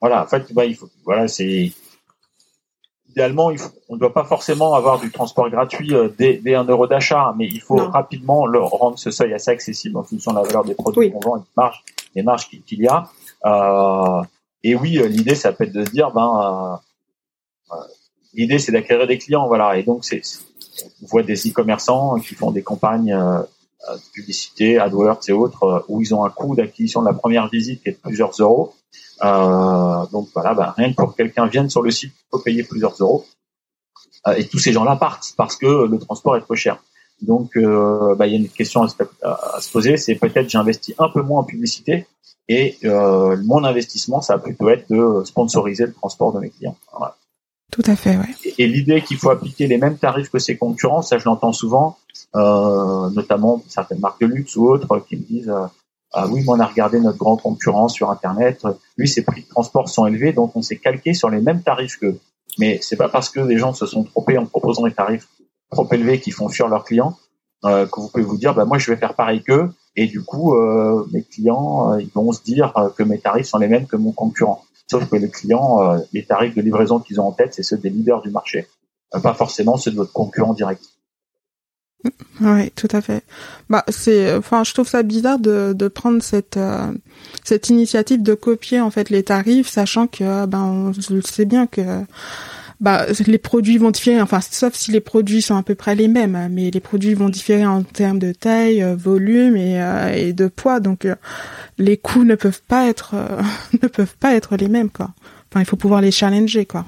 Voilà, 0.01 0.23
en 0.23 0.27
fait, 0.27 0.53
bah, 0.53 0.65
il 0.65 0.77
faut, 0.77 0.89
voilà, 1.05 1.27
c'est 1.27 1.73
idéalement, 3.17 3.51
on 3.89 3.95
ne 3.95 3.99
doit 3.99 4.13
pas 4.13 4.25
forcément 4.25 4.75
avoir 4.75 5.01
du 5.01 5.11
transport 5.11 5.49
gratuit 5.49 5.95
euh, 5.95 6.09
dès, 6.19 6.55
un 6.55 6.65
euro 6.65 6.87
d'achat, 6.87 7.35
mais 7.39 7.47
il 7.47 7.63
faut 7.63 7.77
rapidement 7.77 8.43
rendre 8.43 8.99
ce 8.99 9.11
seuil 9.11 9.33
assez 9.33 9.51
accessible 9.51 9.97
en 9.97 10.03
fonction 10.03 10.33
de 10.33 10.37
la 10.37 10.43
valeur 10.43 10.65
des 10.65 10.75
produits 10.75 11.11
qu'on 11.11 11.21
vend 11.21 11.37
et 11.39 11.41
des 11.41 11.47
marges, 11.57 11.83
des 12.15 12.23
marges 12.23 12.49
qu'il 12.49 12.79
y 12.79 12.87
a. 12.87 13.09
Euh, 13.47 14.23
et 14.63 14.75
oui, 14.75 14.99
euh, 14.99 15.09
l'idée, 15.09 15.35
ça 15.35 15.53
peut 15.53 15.65
être 15.65 15.73
de 15.73 15.85
se 15.85 15.91
dire, 15.91 16.11
ben, 16.11 16.79
l'idée, 18.35 18.59
c'est 18.59 18.73
d'acquérir 18.73 19.07
des 19.07 19.17
clients, 19.17 19.47
voilà. 19.47 19.79
Et 19.79 19.83
donc, 19.83 20.05
c'est, 20.05 20.21
on 21.03 21.07
voit 21.07 21.23
des 21.23 21.49
e-commerçants 21.49 22.19
qui 22.21 22.35
font 22.35 22.51
des 22.51 22.63
campagnes 22.63 23.15
de 23.15 24.13
publicité, 24.13 24.79
AdWords 24.79 25.21
et 25.29 25.33
autres, 25.33 25.85
où 25.89 26.01
ils 26.01 26.15
ont 26.15 26.25
un 26.25 26.31
coût 26.31 26.57
d'acquisition 26.57 27.03
de 27.03 27.07
la 27.07 27.15
première 27.15 27.49
visite 27.49 27.83
qui 27.83 27.91
est 27.91 27.93
de 27.93 27.99
plusieurs 27.99 28.33
euros. 28.41 28.75
Euh, 29.25 30.07
donc 30.13 30.29
voilà, 30.35 30.55
bah, 30.55 30.75
rien 30.77 30.91
que 30.91 30.97
pour 30.97 31.13
que 31.13 31.17
quelqu'un 31.17 31.47
vienne 31.47 31.71
sur 31.71 31.83
le 31.83 31.91
site, 31.91 32.13
il 32.15 32.27
faut 32.31 32.39
payer 32.39 32.63
plusieurs 32.63 32.95
euros. 33.01 33.25
Euh, 34.27 34.35
et 34.35 34.47
tous 34.47 34.59
ces 34.59 34.73
gens-là 34.73 34.97
partent 34.97 35.33
parce 35.37 35.57
que 35.57 35.87
le 35.87 35.99
transport 35.99 36.37
est 36.37 36.41
trop 36.41 36.55
cher. 36.55 36.83
Donc, 37.23 37.57
euh, 37.57 38.15
bah, 38.15 38.27
il 38.27 38.33
y 38.33 38.37
a 38.37 38.39
une 38.39 38.49
question 38.49 38.83
à 38.83 38.89
se, 38.89 39.73
poser, 39.73 39.97
c'est 39.97 40.17
peut-être 40.17 40.51
j'investis 40.51 40.95
un 40.99 41.09
peu 41.09 41.23
moins 41.23 41.41
en 41.41 41.45
publicité 41.45 42.07
et 42.49 42.77
euh, 42.85 43.37
mon 43.45 43.65
investissement, 43.65 44.21
ça 44.21 44.37
va 44.37 44.43
plutôt 44.43 44.69
être 44.69 44.91
de 44.91 45.25
sponsoriser 45.25 45.87
le 45.87 45.95
transport 45.95 46.33
de 46.33 46.41
mes 46.41 46.51
clients. 46.51 46.77
Tout 47.73 47.83
à 47.87 47.97
fait, 47.97 48.17
ouais. 48.17 48.53
Et, 48.59 48.67
l'idée 48.67 49.03
qu'il 49.03 49.17
faut 49.19 49.31
appliquer 49.31 49.67
les 49.67 49.77
mêmes 49.77 49.99
tarifs 49.99 50.31
que 50.31 50.39
ses 50.39 50.57
concurrents, 50.57 51.03
ça 51.03 51.19
je 51.19 51.25
l'entends 51.25 51.53
souvent, 51.53 51.99
euh, 52.35 53.11
notamment 53.11 53.63
certaines 53.69 54.01
marques 54.01 54.21
de 54.21 54.27
luxe 54.27 54.57
ou 54.57 54.69
autres 54.69 54.99
qui 55.01 55.17
me 55.17 55.23
disent 55.23 55.53
ah 56.13 56.27
oui, 56.29 56.41
mais 56.41 56.49
on 56.49 56.61
a 56.61 56.67
regardé 56.67 57.01
notre 57.01 57.19
grand 57.19 57.37
concurrent 57.37 57.89
sur 57.89 58.11
Internet. 58.11 58.67
Lui, 58.97 59.09
ses 59.09 59.23
prix 59.23 59.43
de 59.43 59.49
transport 59.49 59.89
sont 59.89 60.07
élevés, 60.07 60.33
donc 60.33 60.57
on 60.57 60.63
s'est 60.63 60.79
calqué 60.79 61.13
sur 61.13 61.29
les 61.29 61.41
mêmes 61.41 61.63
tarifs 61.63 61.99
qu'eux. 61.99 62.19
Mais 62.59 62.79
c'est 62.81 62.97
pas 62.97 63.09
parce 63.09 63.29
que 63.29 63.41
des 63.41 63.59
gens 63.59 63.75
se 63.75 63.85
sont 63.85 64.05
trompés 64.05 64.39
en 64.39 64.47
proposant 64.47 64.85
des 64.85 64.95
tarifs 64.95 65.29
trop 65.71 65.87
élevés 65.93 66.21
qui 66.21 66.31
font 66.31 66.49
fuir 66.49 66.69
leurs 66.69 66.85
clients 66.85 67.17
euh, 67.65 67.87
que 67.87 68.01
vous 68.01 68.09
pouvez 68.09 68.23
vous 68.23 68.37
dire, 68.37 68.55
bah 68.55 68.65
moi 68.65 68.79
je 68.79 68.91
vais 68.91 68.97
faire 68.97 69.15
pareil 69.15 69.43
qu'eux, 69.43 69.71
et 69.97 70.07
du 70.07 70.23
coup 70.23 70.55
euh, 70.55 71.07
mes 71.13 71.23
clients 71.23 71.93
euh, 71.93 72.01
ils 72.01 72.11
vont 72.15 72.31
se 72.33 72.43
dire 72.43 72.73
que 72.97 73.03
mes 73.03 73.19
tarifs 73.19 73.47
sont 73.47 73.59
les 73.59 73.69
mêmes 73.69 73.87
que 73.87 73.97
mon 73.97 74.13
concurrent. 74.13 74.63
Sauf 74.89 75.09
que 75.09 75.17
les 75.17 75.31
clients, 75.31 76.01
les 76.13 76.25
tarifs 76.25 76.55
de 76.55 76.63
livraison 76.63 77.01
qu'ils 77.01 77.21
ont 77.21 77.27
en 77.27 77.33
tête, 77.33 77.55
c'est 77.55 77.65
ceux 77.65 77.77
des 77.77 77.91
leaders 77.91 78.23
du 78.23 78.31
marché, 78.31 78.69
pas 79.11 79.35
forcément 79.35 79.77
ceux 79.77 79.91
de 79.91 79.97
votre 79.97 80.13
concurrent 80.13 80.55
direct. 80.55 80.83
Oui, 82.41 82.71
tout 82.73 82.89
à 82.93 83.01
fait. 83.01 83.25
Bah, 83.71 83.85
c'est, 83.89 84.35
enfin, 84.35 84.65
je 84.65 84.73
trouve 84.75 84.89
ça 84.89 85.03
bizarre 85.03 85.39
de, 85.39 85.73
de 85.73 85.89
prendre 85.89 86.23
cette 86.23 86.57
euh, 86.57 86.93
cette 87.45 87.69
initiative 87.69 88.23
de 88.23 88.35
copier 88.35 88.81
en 88.81 88.91
fait 88.91 89.11
les 89.11 89.23
tarifs, 89.23 89.69
sachant 89.69 90.07
que 90.07 90.47
ben 90.47 90.63
on 90.63 90.93
sait 91.23 91.47
bien 91.47 91.67
que 91.67 92.05
bah 92.81 93.07
les 93.27 93.39
produits 93.39 93.79
vont 93.79 93.91
différer, 93.91 94.21
enfin 94.21 94.41
sauf 94.41 94.75
si 94.75 94.91
les 94.91 95.01
produits 95.01 95.41
sont 95.41 95.57
à 95.57 95.63
peu 95.63 95.75
près 95.75 95.95
les 95.95 96.09
mêmes, 96.09 96.35
hein, 96.35 96.49
mais 96.51 96.71
les 96.71 96.81
produits 96.81 97.15
vont 97.15 97.29
différer 97.29 97.65
en 97.65 97.83
termes 97.83 98.19
de 98.19 98.33
taille, 98.33 98.83
euh, 98.83 98.95
volume 98.95 99.57
et, 99.57 99.81
euh, 99.81 100.13
et 100.13 100.33
de 100.33 100.49
poids, 100.49 100.81
donc 100.81 101.09
les 101.79 101.97
coûts 101.97 102.25
ne 102.25 102.35
peuvent 102.35 102.63
pas 102.63 102.87
être 102.87 103.15
ne 103.83 103.89
peuvent 103.89 104.17
pas 104.19 104.35
être 104.35 104.57
les 104.57 104.69
mêmes 104.69 104.91
quoi. 104.91 105.11
Enfin, 105.51 105.61
il 105.61 105.67
faut 105.67 105.77
pouvoir 105.77 106.01
les 106.01 106.11
challenger 106.11 106.67
quoi. 106.67 106.85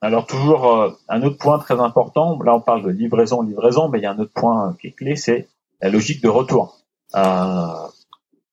Alors 0.00 0.26
toujours 0.26 0.66
euh, 0.66 0.90
un 1.08 1.22
autre 1.22 1.38
point 1.38 1.60
très 1.60 1.78
important, 1.78 2.42
là 2.42 2.56
on 2.56 2.60
parle 2.60 2.82
de 2.82 2.90
livraison, 2.90 3.42
livraison, 3.42 3.88
mais 3.88 4.00
il 4.00 4.02
y 4.02 4.06
a 4.06 4.10
un 4.10 4.18
autre 4.18 4.32
point 4.34 4.76
qui 4.80 4.88
est 4.88 4.92
clé, 4.92 5.14
c'est 5.14 5.48
la 5.80 5.90
logique 5.90 6.22
de 6.22 6.28
retour. 6.28 6.80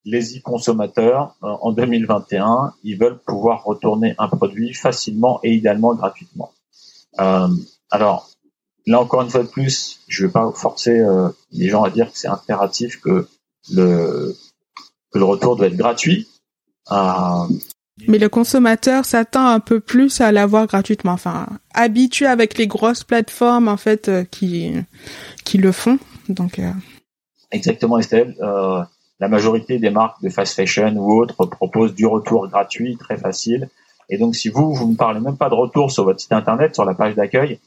Euh, 0.09 0.11
les 0.11 0.37
e-consommateurs 0.37 1.35
en 1.41 1.71
2021, 1.71 2.73
ils 2.83 2.97
veulent 2.97 3.19
pouvoir 3.19 3.63
retourner 3.63 4.15
un 4.17 4.27
produit 4.27 4.73
facilement 4.73 5.39
et 5.43 5.53
idéalement 5.53 5.93
gratuitement. 5.95 6.51
alors 7.91 8.29
là 8.85 8.99
encore 9.01 9.21
une 9.21 9.29
fois 9.29 9.43
de 9.43 9.47
plus, 9.47 9.99
je 10.07 10.25
vais 10.25 10.31
pas 10.31 10.51
forcer 10.53 11.03
les 11.51 11.69
gens 11.69 11.83
à 11.83 11.89
dire 11.89 12.11
que 12.11 12.17
c'est 12.17 12.27
impératif 12.27 12.99
que 13.01 13.27
le 13.71 14.35
que 15.11 15.19
le 15.19 15.25
retour 15.25 15.55
doit 15.55 15.67
être 15.67 15.77
gratuit. 15.77 16.27
Mais 18.07 18.17
le 18.17 18.29
consommateur 18.29 19.05
s'attend 19.05 19.47
un 19.47 19.59
peu 19.59 19.79
plus 19.79 20.21
à 20.21 20.31
l'avoir 20.31 20.67
gratuitement. 20.67 21.11
Enfin, 21.11 21.47
habitué 21.73 22.25
avec 22.25 22.57
les 22.57 22.67
grosses 22.67 23.03
plateformes 23.03 23.67
en 23.67 23.77
fait 23.77 24.07
euh, 24.07 24.23
qui 24.23 24.73
qui 25.43 25.57
le 25.57 25.71
font. 25.71 25.99
Donc 26.29 26.59
euh... 26.59 26.71
exactement, 27.51 27.99
Estelle. 27.99 28.35
Euh, 29.19 29.25
la 29.25 29.27
majorité 29.27 29.79
des 29.79 29.89
marques 29.89 30.21
de 30.21 30.29
fast 30.29 30.55
fashion 30.55 30.93
ou 30.95 31.21
autres 31.21 31.45
proposent 31.45 31.93
du 31.93 32.05
retour 32.05 32.47
gratuit, 32.47 32.97
très 32.97 33.17
facile. 33.17 33.69
Et 34.09 34.17
donc, 34.17 34.35
si 34.35 34.49
vous 34.49 34.73
vous 34.73 34.89
ne 34.89 34.95
parlez 34.95 35.19
même 35.19 35.37
pas 35.37 35.49
de 35.49 35.55
retour 35.55 35.91
sur 35.91 36.03
votre 36.03 36.19
site 36.19 36.33
internet, 36.33 36.73
sur 36.73 36.85
la 36.85 36.93
page 36.93 37.15
d'accueil, 37.15 37.59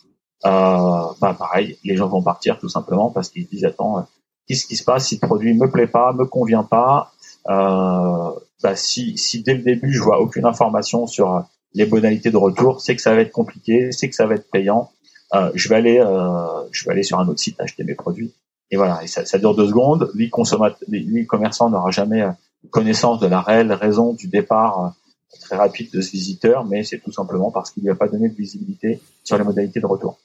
euh, 0.44 1.04
bah 1.20 1.36
pareil, 1.38 1.78
les 1.84 1.96
gens 1.96 2.08
vont 2.08 2.22
partir 2.22 2.58
tout 2.58 2.68
simplement 2.68 3.10
parce 3.10 3.28
qu'ils 3.28 3.46
disent 3.46 3.64
attends, 3.64 4.06
qu'est-ce 4.48 4.66
qui 4.66 4.76
se 4.76 4.82
passe? 4.82 5.06
Si 5.06 5.18
le 5.20 5.26
produit 5.26 5.54
me 5.54 5.70
plaît 5.70 5.86
pas, 5.86 6.12
me 6.12 6.24
convient 6.24 6.64
pas 6.64 7.12
euh, 7.48 8.30
bah, 8.62 8.76
si, 8.76 9.42
dès 9.44 9.54
le 9.54 9.62
début 9.62 9.92
je 9.92 10.00
vois 10.00 10.20
aucune 10.20 10.44
information 10.44 11.06
sur 11.06 11.44
les 11.74 11.86
modalités 11.86 12.30
de 12.30 12.36
retour, 12.36 12.80
c'est 12.80 12.94
que 12.94 13.02
ça 13.02 13.14
va 13.14 13.20
être 13.20 13.32
compliqué, 13.32 13.90
c'est 13.92 14.08
que 14.08 14.14
ça 14.14 14.26
va 14.26 14.34
être 14.34 14.50
payant. 14.50 14.90
Euh, 15.34 15.50
je 15.54 15.68
vais 15.68 15.76
aller, 15.76 15.98
euh, 15.98 16.68
je 16.70 16.84
vais 16.84 16.92
aller 16.92 17.02
sur 17.02 17.18
un 17.18 17.26
autre 17.28 17.40
site 17.40 17.60
acheter 17.60 17.84
mes 17.84 17.94
produits. 17.94 18.34
Et 18.72 18.76
voilà, 18.76 19.04
et 19.04 19.06
ça, 19.06 19.24
ça 19.24 19.38
dure 19.38 19.54
deux 19.54 19.68
secondes. 19.68 20.10
Lui, 20.14 20.30
consommateur, 20.30 20.78
lui, 20.88 21.26
commerçant 21.26 21.70
n'aura 21.70 21.92
jamais 21.92 22.22
euh, 22.22 22.30
connaissance 22.70 23.20
de 23.20 23.28
la 23.28 23.40
réelle 23.40 23.72
raison 23.72 24.14
du 24.14 24.26
départ 24.26 24.84
euh, 24.84 25.38
très 25.40 25.56
rapide 25.56 25.92
de 25.92 26.00
ce 26.00 26.10
visiteur, 26.10 26.64
mais 26.64 26.82
c'est 26.82 26.98
tout 26.98 27.12
simplement 27.12 27.52
parce 27.52 27.70
qu'il 27.70 27.84
lui 27.84 27.90
a 27.90 27.94
pas 27.94 28.08
donné 28.08 28.28
de 28.28 28.34
visibilité 28.34 29.00
sur 29.22 29.38
les 29.38 29.44
modalités 29.44 29.78
de 29.78 29.86
retour. 29.86 30.18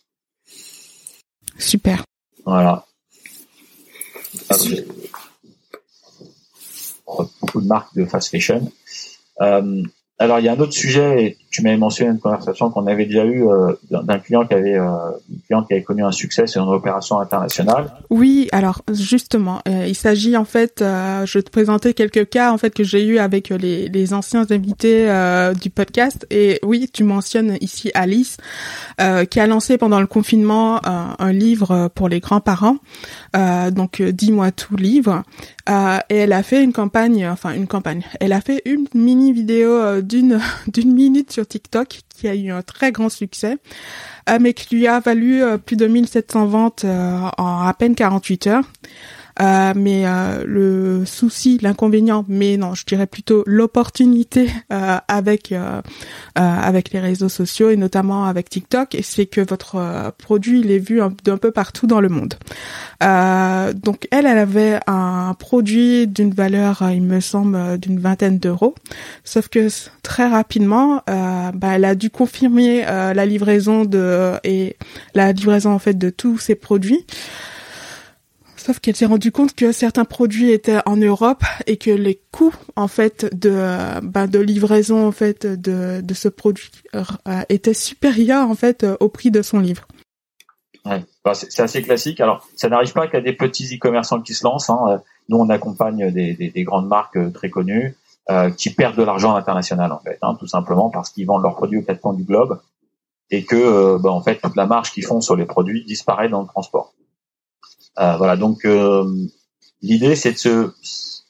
Super. 1.59 2.03
Voilà 2.45 2.83
beaucoup 7.41 7.61
de 7.61 7.67
marques 7.67 7.95
de 7.95 8.05
fast 8.05 8.29
fashion. 8.29 8.71
Euh, 9.41 9.83
alors 10.19 10.39
il 10.39 10.45
y 10.45 10.49
a 10.49 10.53
un 10.53 10.59
autre 10.59 10.73
sujet, 10.73 11.23
et 11.23 11.37
tu 11.49 11.61
m'avais 11.61 11.77
mentionné 11.77 12.11
une 12.11 12.19
conversation 12.19 12.69
qu'on 12.69 12.87
avait 12.87 13.05
déjà 13.05 13.25
eue 13.25 13.47
euh, 13.47 13.73
d'un 13.89 14.19
client 14.19 14.45
qui 14.45 14.53
avait 14.53 14.77
euh, 14.77 15.11
client 15.45 15.63
qui 15.63 15.73
avait 15.73 15.83
connu 15.83 16.03
un 16.03 16.11
succès 16.11 16.45
sur 16.45 16.63
une 16.63 16.69
opération 16.69 17.19
internationale. 17.19 17.91
Oui, 18.09 18.49
alors 18.51 18.81
justement, 18.91 19.61
euh, 19.67 19.85
il 19.87 19.95
s'agit 19.95 20.35
en 20.35 20.45
fait, 20.45 20.75
je 20.79 21.37
vais 21.37 21.43
te 21.43 21.49
présenter 21.49 21.93
quelques 21.93 22.29
cas 22.29 22.51
en 22.51 22.57
fait 22.57 22.73
que 22.73 22.83
j'ai 22.83 23.05
eu 23.05 23.17
avec 23.17 23.49
les, 23.49 23.87
les 23.87 24.13
anciens 24.13 24.45
invités 24.49 25.07
du 25.59 25.69
podcast. 25.69 26.25
Et 26.29 26.59
oui, 26.63 26.89
tu 26.91 27.03
mentionnes 27.03 27.57
ici 27.61 27.91
Alice, 27.93 28.37
qui 28.97 29.39
a 29.39 29.47
lancé 29.47 29.77
pendant 29.77 29.99
le 29.99 30.07
confinement 30.07 30.81
un 30.85 31.31
livre 31.31 31.89
pour 31.95 32.09
les 32.09 32.19
grands-parents. 32.19 32.77
donc 33.71 34.01
dis-moi 34.01 34.51
tout 34.51 34.75
livre. 34.75 35.23
et 35.67 36.15
elle 36.15 36.33
a 36.33 36.43
fait 36.43 36.63
une 36.63 36.73
campagne, 36.73 37.27
enfin 37.27 37.53
une 37.53 37.67
campagne. 37.67 38.03
Elle 38.19 38.33
a 38.33 38.41
fait 38.41 38.61
une 38.65 38.87
mini 38.93 39.31
vidéo 39.33 40.01
d'une 40.01 40.39
d'une 40.67 40.93
minute 40.93 41.36
TikTok 41.45 42.01
qui 42.09 42.27
a 42.27 42.35
eu 42.35 42.51
un 42.51 42.61
très 42.61 42.91
grand 42.91 43.09
succès, 43.09 43.57
euh, 44.29 44.37
mais 44.41 44.53
qui 44.53 44.75
lui 44.75 44.87
a 44.87 44.99
valu 44.99 45.43
euh, 45.43 45.57
plus 45.57 45.75
de 45.75 45.87
1700 45.87 46.45
ventes 46.47 46.85
euh, 46.85 47.29
en 47.37 47.67
à 47.67 47.73
peine 47.73 47.95
48 47.95 48.47
heures. 48.47 48.71
Euh, 49.39 49.73
mais 49.75 50.03
euh, 50.05 50.43
le 50.45 51.05
souci, 51.05 51.59
l'inconvénient, 51.61 52.25
mais 52.27 52.57
non, 52.57 52.73
je 52.73 52.85
dirais 52.85 53.07
plutôt 53.07 53.43
l'opportunité 53.45 54.49
euh, 54.73 54.97
avec 55.07 55.53
avec 56.35 56.91
les 56.91 56.99
réseaux 56.99 57.29
sociaux 57.29 57.69
et 57.69 57.77
notamment 57.77 58.25
avec 58.25 58.49
TikTok, 58.49 58.97
c'est 59.01 59.25
que 59.25 59.41
votre 59.41 60.13
produit 60.17 60.59
il 60.61 60.71
est 60.71 60.79
vu 60.79 61.01
d'un 61.23 61.37
peu 61.37 61.51
partout 61.51 61.87
dans 61.87 61.99
le 61.99 62.09
monde. 62.09 62.35
donc 63.01 64.07
elle, 64.11 64.25
elle 64.25 64.37
avait 64.37 64.79
un 64.87 65.35
produit 65.37 66.07
d'une 66.07 66.31
valeur, 66.31 66.83
il 66.91 67.01
me 67.01 67.19
semble, 67.19 67.79
d'une 67.79 67.99
vingtaine 67.99 68.39
d'euros, 68.39 68.75
sauf 69.23 69.47
que 69.47 69.67
très 70.03 70.27
rapidement, 70.27 71.01
bah, 71.07 71.73
elle 71.73 71.85
a 71.85 71.95
dû 71.95 72.09
confirmer 72.09 72.83
la 72.83 73.25
livraison 73.25 73.85
de 73.85 74.33
et 74.43 74.77
la 75.15 75.31
livraison 75.31 75.71
en 75.71 75.79
fait 75.79 75.97
de 75.97 76.09
tous 76.09 76.37
ses 76.37 76.55
produits. 76.55 77.05
Sauf 78.67 78.79
qu'elle 78.81 78.97
s'est 78.97 79.05
rendue 79.05 79.31
compte 79.31 79.55
que 79.55 79.71
certains 79.71 80.03
produits 80.03 80.51
étaient 80.51 80.79
en 80.85 80.97
Europe 80.97 81.41
et 81.67 81.77
que 81.77 81.89
les 81.89 82.19
coûts 82.33 82.53
en 82.75 82.89
fait 82.89 83.25
de 83.33 84.01
ben, 84.01 84.27
de 84.27 84.39
livraison 84.39 85.07
en 85.07 85.13
fait 85.13 85.47
de, 85.47 86.01
de 86.01 86.13
ce 86.13 86.27
produit 86.27 86.69
euh, 86.93 87.03
étaient 87.47 87.73
supérieurs 87.73 88.49
en 88.49 88.55
fait 88.55 88.85
au 88.99 89.07
prix 89.07 89.31
de 89.31 89.41
son 89.41 89.59
livre. 89.59 89.87
Ouais, 90.83 91.01
c'est 91.33 91.61
assez 91.61 91.81
classique. 91.81 92.19
Alors, 92.19 92.45
ça 92.57 92.67
n'arrive 92.67 92.91
pas 92.91 93.07
qu'à 93.07 93.21
des 93.21 93.31
petits 93.31 93.73
e-commerçants 93.73 94.21
qui 94.21 94.33
se 94.33 94.43
lancent. 94.43 94.69
Hein. 94.69 95.01
Nous, 95.29 95.37
on 95.37 95.47
accompagne 95.47 96.11
des, 96.11 96.33
des, 96.33 96.49
des 96.49 96.63
grandes 96.65 96.89
marques 96.89 97.15
euh, 97.15 97.29
très 97.29 97.49
connues 97.49 97.95
euh, 98.29 98.49
qui 98.49 98.73
perdent 98.73 98.97
de 98.97 99.03
l'argent 99.03 99.33
à 99.33 99.37
l'international, 99.37 99.93
en 99.93 99.99
fait, 99.99 100.17
hein, 100.21 100.35
tout 100.37 100.47
simplement 100.47 100.89
parce 100.89 101.09
qu'ils 101.09 101.25
vendent 101.25 101.43
leurs 101.43 101.55
produits 101.55 101.79
aux 101.79 101.83
quatre 101.83 102.01
coins 102.01 102.13
du 102.13 102.25
globe 102.25 102.59
et 103.31 103.45
que, 103.45 103.55
euh, 103.55 103.97
bah, 103.97 104.11
en 104.11 104.21
fait, 104.21 104.41
toute 104.41 104.57
la 104.57 104.65
marge 104.65 104.91
qu'ils 104.91 105.05
font 105.05 105.21
sur 105.21 105.37
les 105.37 105.45
produits 105.45 105.85
disparaît 105.85 106.27
dans 106.27 106.41
le 106.41 106.47
transport. 106.47 106.93
Euh, 107.99 108.15
voilà, 108.17 108.35
donc 108.35 108.65
euh, 108.65 109.05
l'idée 109.81 110.15
c'est 110.15 110.33
de 110.33 110.37
se, 110.37 110.71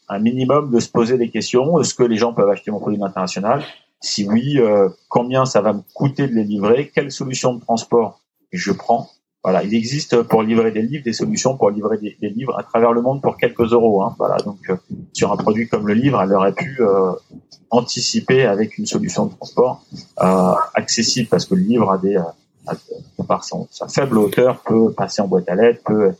un 0.09 0.19
minimum 0.19 0.71
de 0.71 0.79
se 0.79 0.89
poser 0.89 1.17
des 1.17 1.29
questions. 1.29 1.79
Est-ce 1.79 1.93
que 1.93 2.03
les 2.03 2.17
gens 2.17 2.33
peuvent 2.33 2.49
acheter 2.49 2.71
mon 2.71 2.79
produit 2.79 3.01
international? 3.01 3.63
Si 4.01 4.27
oui, 4.27 4.59
euh, 4.59 4.89
combien 5.09 5.45
ça 5.45 5.61
va 5.61 5.73
me 5.73 5.81
coûter 5.93 6.27
de 6.27 6.33
les 6.33 6.43
livrer? 6.43 6.91
Quelle 6.93 7.11
solution 7.11 7.53
de 7.55 7.61
transport 7.61 8.19
je 8.51 8.71
prends? 8.71 9.09
Voilà, 9.43 9.63
il 9.63 9.73
existe 9.73 10.23
pour 10.23 10.43
livrer 10.43 10.71
des 10.71 10.81
livres 10.81 11.05
des 11.05 11.13
solutions 11.13 11.55
pour 11.55 11.69
livrer 11.69 11.97
des, 11.97 12.29
livres 12.29 12.57
à 12.59 12.63
travers 12.63 12.91
le 12.91 13.01
monde 13.01 13.21
pour 13.21 13.37
quelques 13.37 13.71
euros. 13.71 14.03
Hein. 14.03 14.13
Voilà, 14.17 14.37
donc 14.37 14.59
sur 15.13 15.31
un 15.31 15.37
produit 15.37 15.69
comme 15.69 15.87
le 15.87 15.93
livre, 15.93 16.21
elle 16.21 16.33
aurait 16.33 16.53
pu 16.53 16.81
anticiper 17.69 18.45
avec 18.45 18.77
une 18.77 18.85
solution 18.85 19.27
de 19.27 19.33
transport 19.35 19.85
accessible 20.73 21.29
parce 21.29 21.45
que 21.45 21.55
le 21.55 21.61
livre 21.61 21.89
a 21.89 21.97
des 21.97 22.19
par 23.27 23.43
son, 23.43 23.67
sa 23.71 23.87
faible 23.87 24.17
hauteur 24.17 24.61
peut 24.61 24.91
passer 24.91 25.21
en 25.21 25.27
boîte 25.27 25.47
à 25.47 25.55
lettres, 25.55 25.81
peut 25.85 26.07
être 26.09 26.19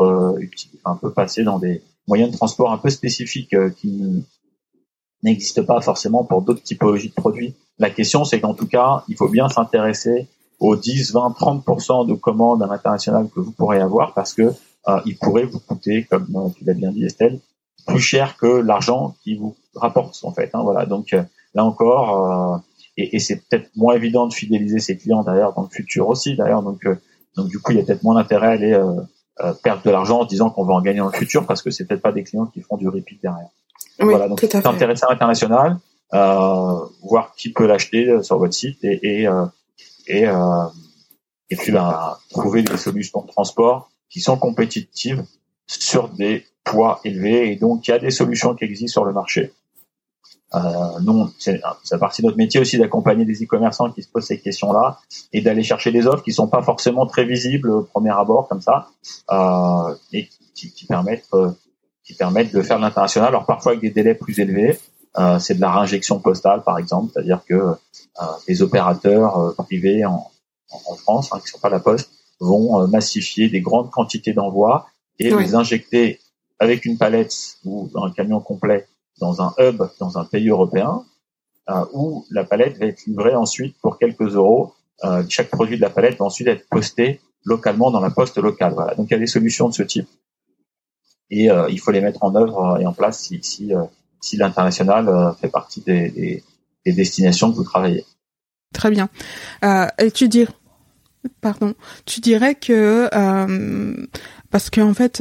euh, 0.00 0.38
un 0.84 0.96
peu 0.96 1.12
passer 1.12 1.42
dans 1.42 1.58
des 1.58 1.82
moyens 2.08 2.30
de 2.30 2.36
transport 2.36 2.72
un 2.72 2.78
peu 2.78 2.90
spécifiques 2.90 3.54
euh, 3.54 3.70
qui 3.70 4.24
n'existent 5.22 5.64
pas 5.64 5.80
forcément 5.80 6.24
pour 6.24 6.42
d'autres 6.42 6.62
typologies 6.62 7.08
de 7.08 7.14
produits. 7.14 7.54
La 7.78 7.90
question, 7.90 8.24
c'est 8.24 8.40
qu'en 8.40 8.54
tout 8.54 8.66
cas, 8.66 9.04
il 9.08 9.16
faut 9.16 9.28
bien 9.28 9.48
s'intéresser 9.48 10.28
aux 10.60 10.76
10, 10.76 11.12
20, 11.12 11.36
30% 11.38 12.06
de 12.06 12.14
commandes 12.14 12.62
à 12.62 12.66
l'international 12.66 13.28
que 13.34 13.40
vous 13.40 13.52
pourrez 13.52 13.80
avoir 13.80 14.14
parce 14.14 14.32
que 14.32 14.42
euh, 14.88 15.00
il 15.04 15.18
pourrait 15.18 15.44
vous 15.44 15.60
coûter, 15.60 16.04
comme 16.04 16.52
tu 16.56 16.64
l'as 16.64 16.74
bien 16.74 16.92
dit 16.92 17.04
Estelle, 17.04 17.40
plus 17.86 18.00
cher 18.00 18.36
que 18.36 18.46
l'argent 18.46 19.14
qui 19.22 19.36
vous 19.36 19.56
rapporte 19.74 20.18
en 20.22 20.32
fait. 20.32 20.50
Hein, 20.54 20.62
voilà. 20.62 20.86
Donc 20.86 21.14
là 21.54 21.64
encore, 21.64 22.62
et, 22.96 23.16
et 23.16 23.18
c'est 23.18 23.36
peut-être 23.36 23.68
moins 23.76 23.94
évident 23.94 24.26
de 24.26 24.32
fidéliser 24.32 24.80
ses 24.80 24.96
clients 24.96 25.22
d'ailleurs 25.22 25.52
dans 25.54 25.62
le 25.62 25.68
futur 25.68 26.08
aussi 26.08 26.36
d'ailleurs. 26.36 26.62
Donc 26.62 26.86
donc 27.36 27.48
du 27.48 27.58
coup, 27.58 27.72
il 27.72 27.78
y 27.78 27.80
a 27.80 27.84
peut-être 27.84 28.02
moins 28.02 28.14
d'intérêt 28.14 28.46
à 28.46 28.50
aller 28.50 28.82
euh, 29.40 29.52
perdre 29.52 29.82
de 29.82 29.90
l'argent 29.90 30.20
en 30.20 30.24
disant 30.24 30.50
qu'on 30.50 30.64
va 30.64 30.74
en 30.74 30.80
gagner 30.80 30.98
dans 30.98 31.08
le 31.08 31.12
futur 31.12 31.46
parce 31.46 31.62
que 31.62 31.70
c'est 31.70 31.84
peut-être 31.84 32.02
pas 32.02 32.12
des 32.12 32.24
clients 32.24 32.46
qui 32.46 32.62
font 32.62 32.76
du 32.76 32.88
repeat 32.88 33.20
derrière. 33.22 33.48
Oui, 33.98 34.10
voilà, 34.10 34.28
donc 34.28 34.40
c'est 34.40 34.66
intéressant 34.66 35.06
à 35.08 35.12
l'international, 35.12 35.78
euh, 36.14 36.78
voir 37.02 37.34
qui 37.36 37.52
peut 37.52 37.66
l'acheter 37.66 38.22
sur 38.22 38.38
votre 38.38 38.54
site 38.54 38.78
et 38.82 39.00
et 39.02 39.28
euh, 39.28 39.44
et, 40.06 40.26
euh, 40.26 40.64
et 41.50 41.56
puis 41.56 41.72
ben, 41.72 42.16
trouver 42.30 42.62
des 42.62 42.76
solutions 42.76 43.22
de 43.22 43.26
transport 43.26 43.90
qui 44.08 44.20
sont 44.20 44.36
compétitives 44.36 45.24
sur 45.66 46.08
des 46.08 46.46
poids 46.64 47.00
élevés 47.04 47.52
et 47.52 47.56
donc 47.56 47.86
il 47.86 47.90
y 47.90 47.94
a 47.94 47.98
des 47.98 48.10
solutions 48.10 48.54
qui 48.54 48.64
existent 48.64 48.92
sur 48.92 49.04
le 49.04 49.12
marché. 49.12 49.52
Euh, 50.54 50.58
nous, 51.02 51.28
c'est 51.38 51.60
partie 51.98 52.22
de 52.22 52.26
notre 52.26 52.38
métier 52.38 52.60
aussi 52.60 52.78
d'accompagner 52.78 53.24
des 53.24 53.42
e-commerçants 53.42 53.90
qui 53.90 54.02
se 54.02 54.08
posent 54.08 54.26
ces 54.26 54.38
questions-là 54.38 55.00
et 55.32 55.40
d'aller 55.40 55.64
chercher 55.64 55.90
des 55.90 56.06
offres 56.06 56.22
qui 56.22 56.32
sont 56.32 56.46
pas 56.46 56.62
forcément 56.62 57.06
très 57.06 57.24
visibles 57.24 57.70
au 57.70 57.82
premier 57.82 58.10
abord 58.10 58.46
comme 58.48 58.60
ça 58.60 58.88
euh, 59.30 59.94
et 60.12 60.28
qui, 60.54 60.72
qui 60.72 60.86
permettent 60.86 61.26
euh, 61.34 61.50
qui 62.04 62.14
permettent 62.14 62.54
de 62.54 62.62
faire 62.62 62.76
de 62.76 62.82
l'international. 62.82 63.30
Alors 63.30 63.44
parfois 63.44 63.72
avec 63.72 63.82
des 63.82 63.90
délais 63.90 64.14
plus 64.14 64.38
élevés. 64.38 64.78
Euh, 65.18 65.38
c'est 65.38 65.54
de 65.54 65.60
la 65.62 65.72
réinjection 65.72 66.20
postale 66.20 66.62
par 66.62 66.78
exemple, 66.78 67.10
c'est-à-dire 67.12 67.40
que 67.48 67.54
euh, 67.54 68.24
les 68.46 68.60
opérateurs 68.62 69.38
euh, 69.38 69.52
privés 69.52 70.04
en, 70.04 70.30
en 70.70 70.94
France, 70.94 71.30
hein, 71.32 71.40
qui 71.40 71.48
sont 71.48 71.58
pas 71.58 71.70
la 71.70 71.80
poste, 71.80 72.10
vont 72.38 72.86
massifier 72.86 73.48
des 73.48 73.62
grandes 73.62 73.90
quantités 73.90 74.34
d'envois 74.34 74.86
et 75.18 75.30
les 75.30 75.54
injecter 75.54 76.20
avec 76.58 76.84
une 76.84 76.98
palette 76.98 77.56
ou 77.64 77.88
un 77.94 78.10
camion 78.10 78.40
complet 78.40 78.86
dans 79.18 79.42
un 79.42 79.54
hub 79.58 79.82
dans 79.98 80.18
un 80.18 80.24
pays 80.24 80.48
européen 80.48 81.04
euh, 81.68 81.84
où 81.92 82.24
la 82.30 82.44
palette 82.44 82.78
va 82.78 82.86
être 82.86 83.06
livrée 83.06 83.34
ensuite 83.34 83.76
pour 83.80 83.98
quelques 83.98 84.34
euros. 84.34 84.74
Euh, 85.04 85.24
chaque 85.28 85.50
produit 85.50 85.76
de 85.76 85.82
la 85.82 85.90
palette 85.90 86.18
va 86.18 86.24
ensuite 86.24 86.48
être 86.48 86.68
posté 86.68 87.20
localement 87.44 87.90
dans 87.90 88.00
la 88.00 88.10
poste 88.10 88.38
locale. 88.38 88.72
Voilà. 88.74 88.94
Donc 88.94 89.08
il 89.10 89.14
y 89.14 89.16
a 89.16 89.18
des 89.18 89.26
solutions 89.26 89.68
de 89.68 89.74
ce 89.74 89.82
type 89.82 90.08
et 91.30 91.50
euh, 91.50 91.68
il 91.68 91.80
faut 91.80 91.90
les 91.90 92.00
mettre 92.00 92.22
en 92.22 92.34
œuvre 92.36 92.78
et 92.80 92.86
en 92.86 92.92
place 92.92 93.18
si, 93.20 93.40
si 94.20 94.36
l'international 94.36 95.34
fait 95.40 95.48
partie 95.48 95.80
des, 95.80 96.10
des, 96.84 96.92
destinations 96.92 97.50
que 97.50 97.56
vous 97.56 97.64
travaillez. 97.64 98.04
Très 98.72 98.90
bien. 98.90 99.08
et 99.98 100.10
tu 100.12 100.28
dis, 100.28 100.46
pardon, 101.40 101.74
tu 102.04 102.20
dirais 102.20 102.54
que 102.54 103.08
parce 104.50 104.70
qu'en 104.70 104.94
fait 104.94 105.20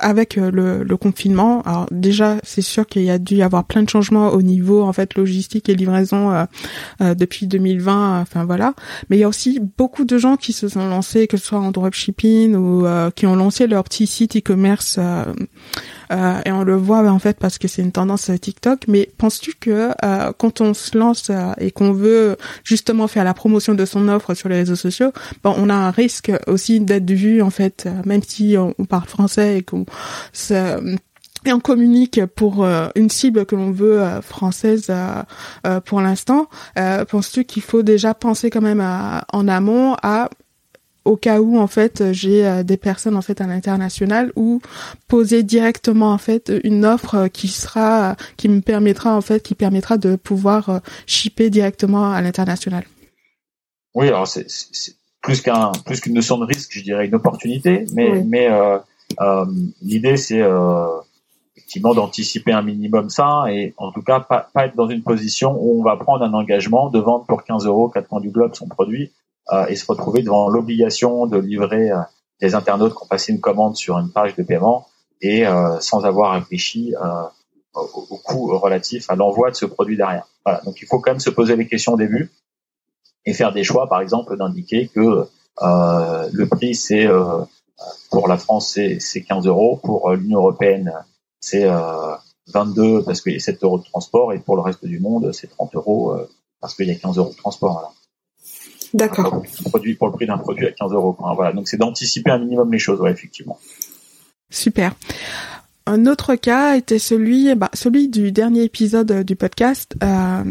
avec 0.00 0.38
euh, 0.38 0.50
le, 0.50 0.82
le, 0.82 0.96
confinement, 0.96 1.62
alors 1.62 1.86
déjà 1.90 2.36
c'est 2.42 2.62
sûr 2.62 2.86
qu'il 2.86 3.02
y 3.02 3.10
a 3.10 3.18
dû 3.18 3.36
y 3.36 3.42
avoir 3.42 3.64
plein 3.64 3.82
de 3.82 3.88
changements 3.88 4.28
au 4.30 4.42
niveau 4.42 4.82
en 4.82 4.92
fait 4.92 5.14
logistique 5.14 5.68
et 5.68 5.74
livraison 5.74 6.32
euh, 6.32 6.44
euh, 7.00 7.14
depuis 7.14 7.46
2020, 7.46 8.20
enfin 8.20 8.44
voilà. 8.44 8.74
Mais 9.08 9.16
il 9.16 9.20
y 9.20 9.24
a 9.24 9.28
aussi 9.28 9.60
beaucoup 9.78 10.04
de 10.04 10.18
gens 10.18 10.36
qui 10.36 10.52
se 10.52 10.68
sont 10.68 10.88
lancés, 10.88 11.26
que 11.26 11.36
ce 11.36 11.44
soit 11.46 11.60
en 11.60 11.70
dropshipping 11.70 12.54
ou 12.54 12.84
qui 13.14 13.26
ont 13.26 13.36
lancé 13.36 13.66
leur 13.66 13.84
petit 13.84 14.06
site 14.06 14.36
e-commerce 14.36 14.98
euh, 16.10 16.40
et 16.44 16.52
on 16.52 16.64
le 16.64 16.74
voit 16.76 17.08
en 17.08 17.18
fait 17.18 17.38
parce 17.38 17.58
que 17.58 17.68
c'est 17.68 17.82
une 17.82 17.92
tendance 17.92 18.30
TikTok. 18.40 18.84
Mais 18.88 19.10
penses-tu 19.18 19.54
que 19.54 19.90
euh, 20.04 20.32
quand 20.36 20.60
on 20.60 20.74
se 20.74 20.96
lance 20.96 21.28
euh, 21.30 21.52
et 21.58 21.70
qu'on 21.70 21.92
veut 21.92 22.36
justement 22.64 23.06
faire 23.06 23.24
la 23.24 23.34
promotion 23.34 23.74
de 23.74 23.84
son 23.84 24.08
offre 24.08 24.34
sur 24.34 24.48
les 24.48 24.56
réseaux 24.56 24.76
sociaux, 24.76 25.12
bon, 25.42 25.54
on 25.56 25.68
a 25.68 25.74
un 25.74 25.90
risque 25.90 26.32
aussi 26.46 26.80
d'être 26.80 27.10
vu 27.10 27.42
en 27.42 27.50
fait, 27.50 27.88
même 28.04 28.22
si 28.22 28.56
on, 28.56 28.72
parle 28.84 29.06
français 29.06 29.58
et 29.58 29.62
qu'on 29.62 29.84
et 31.46 31.52
on 31.52 31.60
communique 31.60 32.24
pour 32.34 32.66
une 32.94 33.08
cible 33.08 33.46
que 33.46 33.54
l'on 33.54 33.70
veut 33.70 34.02
française 34.22 34.92
pour 35.84 36.00
l'instant. 36.00 36.48
Penses-tu 37.08 37.44
qu'il 37.44 37.62
faut 37.62 37.82
déjà 37.82 38.14
penser 38.14 38.50
quand 38.50 38.60
même 38.60 38.80
en 38.80 39.48
amont 39.48 39.96
à 40.02 40.28
au 41.10 41.16
cas 41.16 41.40
où 41.40 41.58
en 41.58 41.66
fait 41.66 42.12
j'ai 42.12 42.46
euh, 42.46 42.62
des 42.62 42.76
personnes 42.76 43.16
en 43.16 43.22
fait 43.22 43.40
à 43.40 43.46
l'international 43.46 44.32
ou 44.36 44.60
poser 45.08 45.42
directement 45.42 46.12
en 46.12 46.18
fait 46.18 46.52
une 46.62 46.84
offre 46.84 47.14
euh, 47.16 47.28
qui 47.28 47.48
sera 47.48 48.16
qui 48.36 48.48
me 48.48 48.60
permettra 48.60 49.16
en 49.16 49.20
fait 49.20 49.42
qui 49.42 49.54
permettra 49.54 49.98
de 49.98 50.14
pouvoir 50.16 50.68
euh, 50.68 50.78
shipper 51.06 51.50
directement 51.50 52.12
à 52.12 52.20
l'international. 52.22 52.84
Oui, 53.94 54.06
alors 54.06 54.28
c'est 54.28 54.46
plus 55.20 55.40
qu'un 55.42 55.72
plus 55.84 56.00
qu'une 56.00 56.14
notion 56.14 56.38
de 56.38 56.44
risque, 56.44 56.70
je 56.72 56.82
dirais 56.82 57.06
une 57.06 57.14
opportunité, 57.14 57.86
mais 57.92 58.22
mais 58.24 58.48
euh, 58.48 58.78
euh, 59.20 59.44
l'idée 59.82 60.16
c'est 60.16 60.40
euh, 60.40 60.86
effectivement 61.56 61.94
d'anticiper 61.94 62.52
un 62.52 62.62
minimum 62.62 63.10
ça 63.10 63.46
et 63.50 63.74
en 63.78 63.90
tout 63.90 64.02
cas 64.02 64.20
pas, 64.20 64.48
pas 64.54 64.66
être 64.66 64.76
dans 64.76 64.88
une 64.88 65.02
position 65.02 65.56
où 65.60 65.80
on 65.80 65.82
va 65.82 65.96
prendre 65.96 66.24
un 66.24 66.34
engagement 66.34 66.88
de 66.88 67.00
vendre 67.00 67.24
pour 67.26 67.42
15 67.42 67.66
euros 67.66 67.88
quatre 67.88 68.08
coins 68.08 68.20
du 68.20 68.30
globe 68.30 68.54
son 68.54 68.68
produit 68.68 69.10
euh, 69.10 69.10
et 69.68 69.76
se 69.76 69.86
retrouver 69.86 70.22
devant 70.22 70.48
l'obligation 70.48 71.26
de 71.26 71.38
livrer 71.38 71.90
euh, 71.90 71.98
des 72.40 72.54
internautes 72.54 72.94
qui 72.94 73.02
ont 73.02 73.08
passé 73.08 73.32
une 73.32 73.40
commande 73.40 73.76
sur 73.76 73.98
une 73.98 74.10
page 74.10 74.34
de 74.36 74.42
paiement 74.42 74.86
et 75.20 75.46
euh, 75.46 75.78
sans 75.80 76.04
avoir 76.04 76.32
réfléchi 76.32 76.94
au, 77.74 78.06
au 78.10 78.16
coût 78.16 78.58
relatif 78.58 79.10
à 79.10 79.16
l'envoi 79.16 79.50
de 79.50 79.56
ce 79.56 79.66
produit 79.66 79.96
derrière. 79.96 80.26
Voilà. 80.44 80.60
Donc 80.62 80.80
il 80.80 80.86
faut 80.86 80.98
quand 80.98 81.10
même 81.10 81.20
se 81.20 81.30
poser 81.30 81.56
les 81.56 81.66
questions 81.66 81.94
au 81.94 81.96
début 81.96 82.30
et 83.26 83.34
faire 83.34 83.52
des 83.52 83.64
choix, 83.64 83.88
par 83.88 84.00
exemple, 84.00 84.36
d'indiquer 84.36 84.88
que 84.88 85.26
euh, 85.62 86.28
le 86.32 86.48
prix 86.48 86.74
c'est 86.74 87.06
euh, 87.06 87.44
pour 88.10 88.28
la 88.28 88.38
France 88.38 88.78
c'est 88.98 89.22
15 89.22 89.46
euros, 89.46 89.76
pour 89.82 90.10
l'Union 90.12 90.38
européenne 90.38 90.92
c'est 91.40 91.64
euh, 91.64 92.14
22 92.48 93.04
parce 93.04 93.20
qu'il 93.20 93.32
y 93.32 93.36
a 93.36 93.40
7 93.40 93.62
euros 93.62 93.78
de 93.78 93.84
transport 93.84 94.32
et 94.32 94.38
pour 94.38 94.56
le 94.56 94.62
reste 94.62 94.84
du 94.84 95.00
monde 95.00 95.32
c'est 95.32 95.48
30 95.48 95.74
euros 95.74 96.16
parce 96.60 96.74
qu'il 96.74 96.86
y 96.86 96.90
a 96.90 96.94
15 96.94 97.18
euros 97.18 97.30
de 97.30 97.36
transport. 97.36 97.72
Voilà. 97.72 97.90
D'accord. 98.94 99.42
Produit 99.64 99.94
pour 99.94 100.08
le 100.08 100.12
prix 100.12 100.26
d'un 100.26 100.38
produit 100.38 100.66
à 100.66 100.72
15 100.72 100.92
euros. 100.92 101.16
Voilà. 101.34 101.52
Donc 101.52 101.68
c'est 101.68 101.76
d'anticiper 101.76 102.30
un 102.30 102.38
minimum 102.38 102.72
les 102.72 102.78
choses, 102.78 103.00
ouais, 103.00 103.10
effectivement. 103.10 103.58
Super. 104.50 104.94
Un 105.86 106.06
autre 106.06 106.34
cas 106.34 106.76
était 106.76 106.98
celui, 106.98 107.54
bah, 107.54 107.70
celui 107.72 108.08
du 108.08 108.32
dernier 108.32 108.64
épisode 108.64 109.24
du 109.24 109.34
podcast 109.34 109.96
euh, 110.04 110.42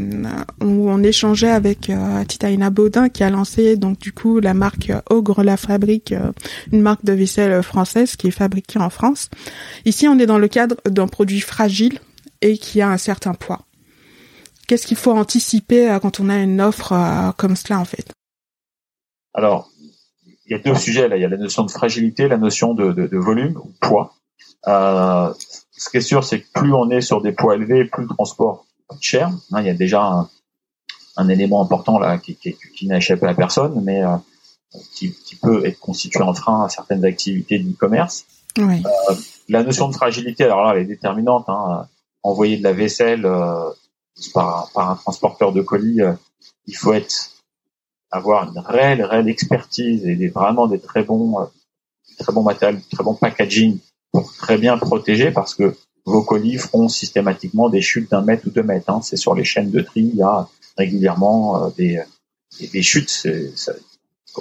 où 0.61 0.89
on 0.89 1.03
échangeait 1.03 1.51
avec 1.51 1.89
euh, 1.89 2.25
Titaina 2.25 2.71
Baudin 2.71 3.09
qui 3.09 3.23
a 3.23 3.29
lancé 3.29 3.77
donc 3.77 3.99
du 3.99 4.11
coup 4.11 4.39
la 4.39 4.53
marque 4.53 4.91
Ogre 5.09 5.43
la 5.43 5.55
Fabrique, 5.55 6.11
euh, 6.11 6.31
une 6.73 6.81
marque 6.81 7.05
de 7.05 7.13
vaisselle 7.13 7.61
française 7.61 8.15
qui 8.15 8.27
est 8.27 8.31
fabriquée 8.31 8.79
en 8.79 8.89
France. 8.89 9.29
Ici, 9.85 10.07
on 10.07 10.17
est 10.19 10.25
dans 10.25 10.39
le 10.39 10.47
cadre 10.47 10.75
d'un 10.85 11.07
produit 11.07 11.41
fragile 11.41 11.99
et 12.41 12.57
qui 12.57 12.81
a 12.81 12.89
un 12.89 12.97
certain 12.97 13.33
poids. 13.33 13.61
Qu'est-ce 14.69 14.85
qu'il 14.85 14.97
faut 14.97 15.11
anticiper 15.11 15.89
euh, 15.89 15.97
quand 15.97 16.19
on 16.19 16.29
a 16.29 16.37
une 16.37 16.61
offre 16.61 16.93
euh, 16.93 17.31
comme 17.37 17.55
cela 17.55 17.79
en 17.79 17.85
fait? 17.85 18.11
Alors, 19.39 19.69
il 20.45 20.51
y 20.51 20.55
a 20.55 20.59
deux 20.59 20.75
sujets 20.75 21.07
là. 21.07 21.15
Il 21.15 21.21
y 21.21 21.25
a 21.25 21.29
la 21.29 21.37
notion 21.37 21.63
de 21.63 21.71
fragilité, 21.71 22.27
la 22.27 22.37
notion 22.37 22.73
de, 22.73 22.91
de, 22.91 23.07
de 23.07 23.17
volume 23.17 23.57
ou 23.57 23.71
poids. 23.79 24.13
Euh, 24.67 25.33
ce 25.71 25.89
qui 25.89 25.97
est 25.97 26.01
sûr, 26.01 26.23
c'est 26.23 26.41
que 26.41 26.47
plus 26.53 26.73
on 26.73 26.89
est 26.89 27.01
sur 27.01 27.21
des 27.21 27.31
poids 27.31 27.55
élevés, 27.55 27.85
plus 27.85 28.03
le 28.03 28.09
transport 28.09 28.65
coûte 28.87 29.01
cher. 29.01 29.29
Hein, 29.51 29.61
il 29.61 29.67
y 29.67 29.69
a 29.69 29.73
déjà 29.73 30.03
un, 30.03 30.29
un, 31.15 31.29
élément 31.29 31.61
important 31.61 31.99
là 31.99 32.17
qui, 32.17 32.35
qui, 32.35 32.57
qui 32.75 32.87
n'a 32.87 32.97
échappé 32.97 33.27
à 33.27 33.33
personne, 33.33 33.81
mais 33.83 34.03
euh, 34.03 34.15
qui, 34.93 35.13
qui, 35.13 35.35
peut 35.35 35.65
être 35.65 35.79
constitué 35.79 36.21
en 36.21 36.33
frein 36.33 36.65
à 36.65 36.69
certaines 36.69 37.05
activités 37.05 37.59
d'e-commerce. 37.59 38.25
Oui. 38.57 38.83
Euh, 38.85 39.15
la 39.47 39.63
notion 39.63 39.87
de 39.87 39.93
fragilité, 39.93 40.43
alors 40.43 40.65
là, 40.65 40.73
elle 40.75 40.81
est 40.81 40.85
déterminante. 40.85 41.45
Hein. 41.47 41.87
Envoyer 42.21 42.57
de 42.57 42.63
la 42.63 42.73
vaisselle 42.73 43.21
par, 44.33 44.69
par, 44.73 44.91
un 44.91 44.95
transporteur 44.95 45.53
de 45.53 45.61
colis, 45.61 46.01
il 46.67 46.75
faut 46.75 46.91
être 46.91 47.38
avoir 48.11 48.51
une 48.51 48.59
réelle, 48.59 49.03
réelle 49.03 49.29
expertise 49.29 50.05
et 50.05 50.15
des, 50.15 50.29
vraiment 50.29 50.67
des 50.67 50.79
très 50.79 51.03
bons, 51.03 51.39
euh, 51.41 51.45
très 52.17 52.33
bons 52.33 52.43
matériels, 52.43 52.81
très 52.91 53.03
bons 53.03 53.15
packaging 53.15 53.77
pour 54.11 54.33
très 54.33 54.57
bien 54.57 54.77
protéger 54.77 55.31
parce 55.31 55.53
que 55.53 55.75
vos 56.05 56.23
colis 56.23 56.57
feront 56.57 56.87
systématiquement 56.87 57.69
des 57.69 57.81
chutes 57.81 58.09
d'un 58.09 58.21
mètre 58.21 58.47
ou 58.47 58.49
deux 58.49 58.63
mètres. 58.63 58.89
Hein. 58.89 59.01
C'est 59.03 59.17
sur 59.17 59.35
les 59.35 59.43
chaînes 59.43 59.69
de 59.69 59.81
tri, 59.81 60.01
il 60.01 60.15
y 60.15 60.23
a 60.23 60.47
régulièrement 60.77 61.65
euh, 61.65 61.69
des, 61.77 62.01
des, 62.73 62.81
chutes. 62.81 63.09
Ça, 63.55 63.73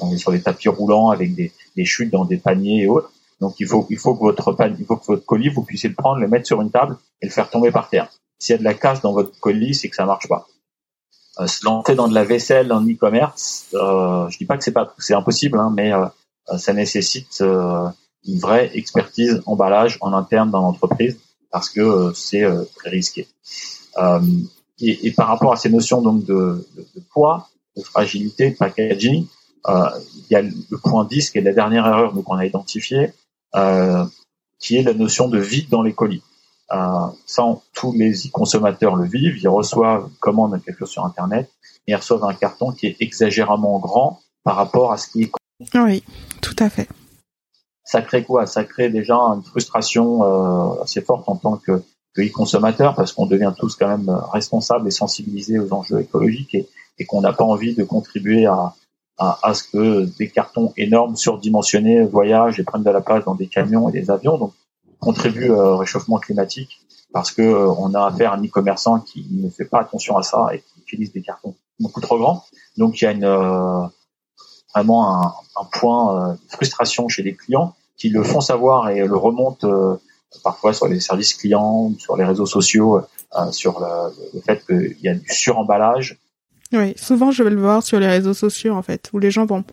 on 0.00 0.12
est 0.12 0.18
sur 0.18 0.33
des 0.33 0.40
tapis 0.40 0.68
roulants 0.68 1.11
avec 1.11 1.35
des, 1.35 1.52
des, 1.76 1.85
chutes 1.85 2.11
dans 2.11 2.24
des 2.24 2.38
paniers 2.38 2.83
et 2.83 2.87
autres. 2.87 3.12
Donc 3.40 3.57
il 3.61 3.66
faut, 3.66 3.87
il 3.90 3.98
faut 3.98 4.14
que 4.14 4.20
votre 4.20 4.57
il 4.78 4.85
faut 4.85 4.96
que 4.96 5.07
votre 5.07 5.24
colis, 5.24 5.48
vous 5.48 5.62
puissiez 5.62 5.88
le 5.88 5.94
prendre, 5.94 6.20
le 6.20 6.28
mettre 6.28 6.46
sur 6.46 6.61
une 6.61 6.70
table 6.70 6.96
et 7.20 7.26
le 7.26 7.33
faire 7.33 7.50
tomber 7.50 7.70
par 7.70 7.88
terre. 7.88 8.09
S'il 8.38 8.54
y 8.54 8.57
a 8.57 8.59
de 8.59 8.64
la 8.64 8.74
casse 8.74 9.00
dans 9.00 9.12
votre 9.12 9.38
colis, 9.38 9.74
c'est 9.74 9.88
que 9.88 9.96
ça 9.96 10.07
marche 10.07 10.28
pas. 10.28 10.46
Euh, 11.40 11.46
se 11.46 11.64
lancer 11.64 11.94
dans 11.94 12.09
de 12.09 12.14
la 12.14 12.24
vaisselle 12.24 12.72
en 12.72 12.83
e-commerce, 12.83 13.66
euh, 13.74 14.29
je 14.29 14.38
dis 14.38 14.44
pas 14.44 14.57
que 14.57 14.64
c'est 14.64 14.72
pas 14.72 14.92
c'est 14.98 15.14
impossible, 15.14 15.59
hein, 15.59 15.72
mais 15.74 15.92
euh, 15.92 16.07
ça 16.59 16.72
nécessite 16.72 17.40
euh, 17.42 17.87
une 18.27 18.38
vraie 18.38 18.70
expertise 18.74 19.40
emballage 19.46 19.98
en 20.01 20.12
interne 20.12 20.51
dans 20.51 20.62
l'entreprise 20.62 21.16
parce 21.53 21.70
que 21.70 22.12
c'est 22.14 22.44
très 22.74 22.90
risqué. 22.90 23.27
Et, 24.81 25.07
et, 25.09 25.12
par 25.12 25.29
rapport 25.29 25.53
à 25.53 25.57
ces 25.57 25.70
notions 25.70 26.03
donc 26.03 26.24
de, 26.24 26.66
de, 26.77 26.87
de 26.94 27.03
poids, 27.11 27.48
de 27.77 27.83
fragilité, 27.83 28.51
de 28.51 28.57
packaging, 28.57 29.27
il 29.66 30.27
y 30.31 30.37
a 30.37 30.42
le 30.42 30.79
point 30.83 31.05
10 31.05 31.31
qui 31.31 31.38
est 31.38 31.40
la 31.40 31.55
dernière 31.55 31.87
erreur 31.87 32.12
qu'on 32.22 32.37
a 32.37 32.44
identifiée, 32.44 33.12
qui 34.59 34.77
est 34.77 34.83
la 34.83 34.92
notion 34.92 35.29
de 35.29 35.38
vide 35.38 35.70
dans 35.70 35.83
les 35.83 35.94
colis. 35.94 36.22
Euh, 36.70 37.07
sans 37.24 37.62
tous 37.72 37.92
les 37.94 38.12
consommateurs 38.31 38.94
le 38.94 39.07
vivent, 39.07 39.38
ils 39.38 39.48
reçoivent 39.48 40.04
une 40.11 40.16
commande 40.16 40.62
quelque 40.62 40.81
chose 40.81 40.90
sur 40.90 41.04
Internet 41.04 41.50
et 41.87 41.92
ils 41.92 41.96
reçoivent 41.96 42.24
un 42.24 42.35
carton 42.35 42.72
qui 42.72 42.87
est 42.87 42.96
exagérément 43.00 43.78
grand 43.78 44.20
par 44.44 44.57
rapport 44.57 44.92
à 44.92 44.98
ce 44.98 45.09
qui 45.09 45.22
est. 45.22 45.33
Oui, 45.74 46.04
tout 46.42 46.57
à 46.59 46.68
fait. 46.68 46.87
Ça 47.85 48.02
crée 48.02 48.22
quoi? 48.22 48.46
Ça 48.46 48.64
crée 48.64 48.90
déjà 48.90 49.14
une 49.14 49.42
frustration 49.42 50.22
euh, 50.22 50.83
assez 50.83 51.00
forte 51.00 51.26
en 51.26 51.37
tant 51.37 51.57
que, 51.57 51.83
que 52.14 52.20
e-consommateur 52.20 52.94
parce 52.94 53.12
qu'on 53.12 53.24
devient 53.24 53.54
tous 53.59 53.74
quand 53.74 53.88
même 53.88 54.11
responsables 54.33 54.87
et 54.87 54.90
sensibilisés 54.90 55.59
aux 55.59 55.72
enjeux 55.72 56.00
écologiques 56.00 56.54
et, 56.54 56.68
et 56.98 57.07
qu'on 57.07 57.22
n'a 57.22 57.33
pas 57.33 57.44
envie 57.44 57.74
de 57.74 57.85
contribuer 57.85 58.44
à, 58.44 58.74
à, 59.16 59.38
à, 59.42 59.54
ce 59.54 59.62
que 59.62 60.04
des 60.18 60.28
cartons 60.28 60.74
énormes 60.76 61.16
surdimensionnés 61.16 62.04
voyagent 62.04 62.61
et 62.61 62.64
prennent 62.64 62.83
de 62.83 62.90
la 62.90 63.00
place 63.00 63.24
dans 63.24 63.35
des 63.35 63.46
camions 63.46 63.88
et 63.88 63.92
des 63.92 64.11
avions. 64.11 64.37
Donc 64.37 64.52
contribue 65.00 65.50
au 65.50 65.76
réchauffement 65.76 66.18
climatique 66.18 66.80
parce 67.12 67.30
que 67.32 67.42
euh, 67.42 67.68
on 67.78 67.94
a 67.94 68.06
affaire 68.06 68.32
à 68.32 68.37
un 68.37 68.44
e-commerçant 68.44 69.00
qui 69.00 69.26
ne 69.30 69.48
fait 69.48 69.64
pas 69.64 69.80
attention 69.80 70.16
à 70.16 70.22
ça 70.22 70.48
et 70.52 70.58
qui 70.61 70.80
utilise 70.80 71.12
des 71.12 71.22
cartons 71.22 71.54
beaucoup 71.80 72.00
trop 72.00 72.18
grands. 72.18 72.44
Donc 72.76 73.00
il 73.00 73.04
y 73.04 73.08
a 73.08 73.12
une 73.12 73.24
euh, 73.24 73.87
vraiment 74.74 75.14
un, 75.14 75.32
un 75.56 75.64
point 75.72 76.30
euh, 76.30 76.32
de 76.32 76.50
frustration 76.50 77.08
chez 77.08 77.22
les 77.22 77.34
clients 77.34 77.74
qui 77.96 78.11
le 78.11 78.22
font 78.22 78.40
savoir 78.40 78.90
et 78.90 79.04
le 79.04 79.16
remontent 79.16 79.98
parfois 80.44 80.72
sur 80.72 80.87
les 80.87 81.00
services 81.00 81.34
clients, 81.34 81.92
sur 81.98 82.16
les 82.16 82.24
réseaux 82.24 82.46
sociaux, 82.46 83.00
sur 83.50 83.80
le, 83.80 84.14
le 84.34 84.40
fait 84.40 84.64
qu'il 84.64 85.00
y 85.02 85.08
a 85.08 85.14
du 85.14 85.28
suremballage. 85.28 86.16
Oui, 86.72 86.94
souvent 86.96 87.32
je 87.32 87.42
vais 87.42 87.50
le 87.50 87.61
voir 87.61 87.82
sur 87.82 87.98
les 87.98 88.06
réseaux 88.06 88.34
sociaux 88.34 88.76
en 88.76 88.82
fait, 88.82 89.11
où 89.12 89.18
les 89.18 89.32
gens 89.32 89.46
vont 89.46 89.64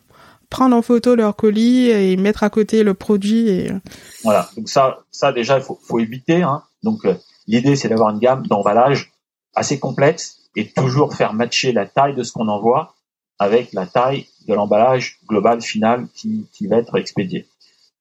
prendre 0.50 0.76
en 0.76 0.82
photo 0.82 1.16
leur 1.16 1.36
colis 1.36 1.90
et 1.90 2.18
mettre 2.18 2.44
à 2.44 2.50
côté 2.50 2.84
le 2.84 2.94
produit. 2.94 3.68
Euh. 3.68 3.80
Voilà, 4.24 4.50
donc 4.56 4.70
ça, 4.70 5.00
ça 5.12 5.32
déjà, 5.32 5.58
il 5.58 5.64
faut, 5.64 6.00
éviter. 6.00 6.42
Hein. 6.42 6.64
Donc 6.84 7.06
euh, 7.06 7.16
l'idée, 7.48 7.76
c'est 7.76 7.90
d'avoir 7.90 8.10
une 8.12 8.20
gamme 8.20 8.46
d'emballage 8.48 9.14
assez 9.56 9.80
complète 9.80 10.36
et 10.56 10.70
toujours 10.70 11.14
faire 11.14 11.34
matcher 11.34 11.72
la 11.72 11.86
taille 11.86 12.16
de 12.16 12.24
ce 12.24 12.32
qu'on 12.32 12.48
envoie 12.48 12.96
avec 13.40 13.74
la 13.74 13.86
taille 13.86 14.28
de 14.48 14.54
l'emballage 14.54 15.20
global 15.28 15.62
final 15.62 16.08
qui, 16.14 16.48
va 16.68 16.78
être 16.78 16.98
expédié. 16.98 17.48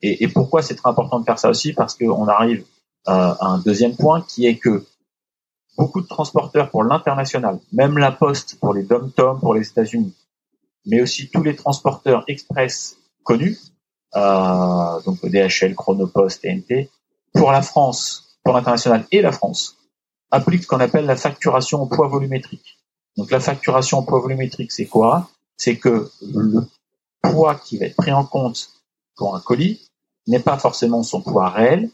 Et, 0.02 0.24
et 0.24 0.28
pourquoi 0.28 0.62
c'est 0.62 0.76
très 0.76 0.90
important 0.90 1.18
de 1.18 1.24
faire 1.24 1.38
ça 1.38 1.50
aussi? 1.50 1.72
Parce 1.72 1.94
qu'on 1.94 2.28
arrive 2.28 2.64
euh, 3.08 3.34
à 3.38 3.46
un 3.46 3.58
deuxième 3.58 3.96
point 3.96 4.22
qui 4.22 4.46
est 4.46 4.56
que 4.56 4.84
beaucoup 5.76 6.00
de 6.00 6.06
transporteurs 6.06 6.70
pour 6.70 6.84
l'international, 6.84 7.58
même 7.72 7.98
la 7.98 8.12
Poste 8.12 8.58
pour 8.60 8.72
les 8.72 8.82
dom-tom 8.82 9.40
pour 9.40 9.54
les 9.54 9.66
États-Unis, 9.68 10.14
mais 10.86 11.00
aussi 11.00 11.30
tous 11.30 11.42
les 11.42 11.56
transporteurs 11.56 12.24
express 12.28 12.96
connus, 13.22 13.58
euh, 14.16 15.00
donc 15.02 15.24
DHL, 15.24 15.74
Chronopost, 15.74 16.42
TNT, 16.42 16.90
pour 17.32 17.52
la 17.52 17.62
France, 17.62 18.38
pour 18.44 18.54
l'international 18.54 19.06
et 19.10 19.22
la 19.22 19.32
France, 19.32 19.78
appliquent 20.30 20.64
ce 20.64 20.68
qu'on 20.68 20.80
appelle 20.80 21.06
la 21.06 21.16
facturation 21.16 21.82
au 21.82 21.86
poids 21.86 22.08
volumétrique. 22.08 22.78
Donc 23.16 23.30
la 23.30 23.40
facturation 23.40 23.98
au 23.98 24.02
poids 24.02 24.20
volumétrique, 24.20 24.72
c'est 24.72 24.86
quoi? 24.86 25.30
C'est 25.56 25.76
que 25.76 26.10
le 26.22 26.66
poids 27.22 27.54
qui 27.56 27.78
va 27.78 27.86
être 27.86 27.96
pris 27.96 28.12
en 28.12 28.24
compte 28.24 28.70
pour 29.16 29.36
un 29.36 29.40
colis 29.40 29.88
n'est 30.26 30.40
pas 30.40 30.58
forcément 30.58 31.02
son 31.02 31.20
poids 31.20 31.50
réel, 31.50 31.90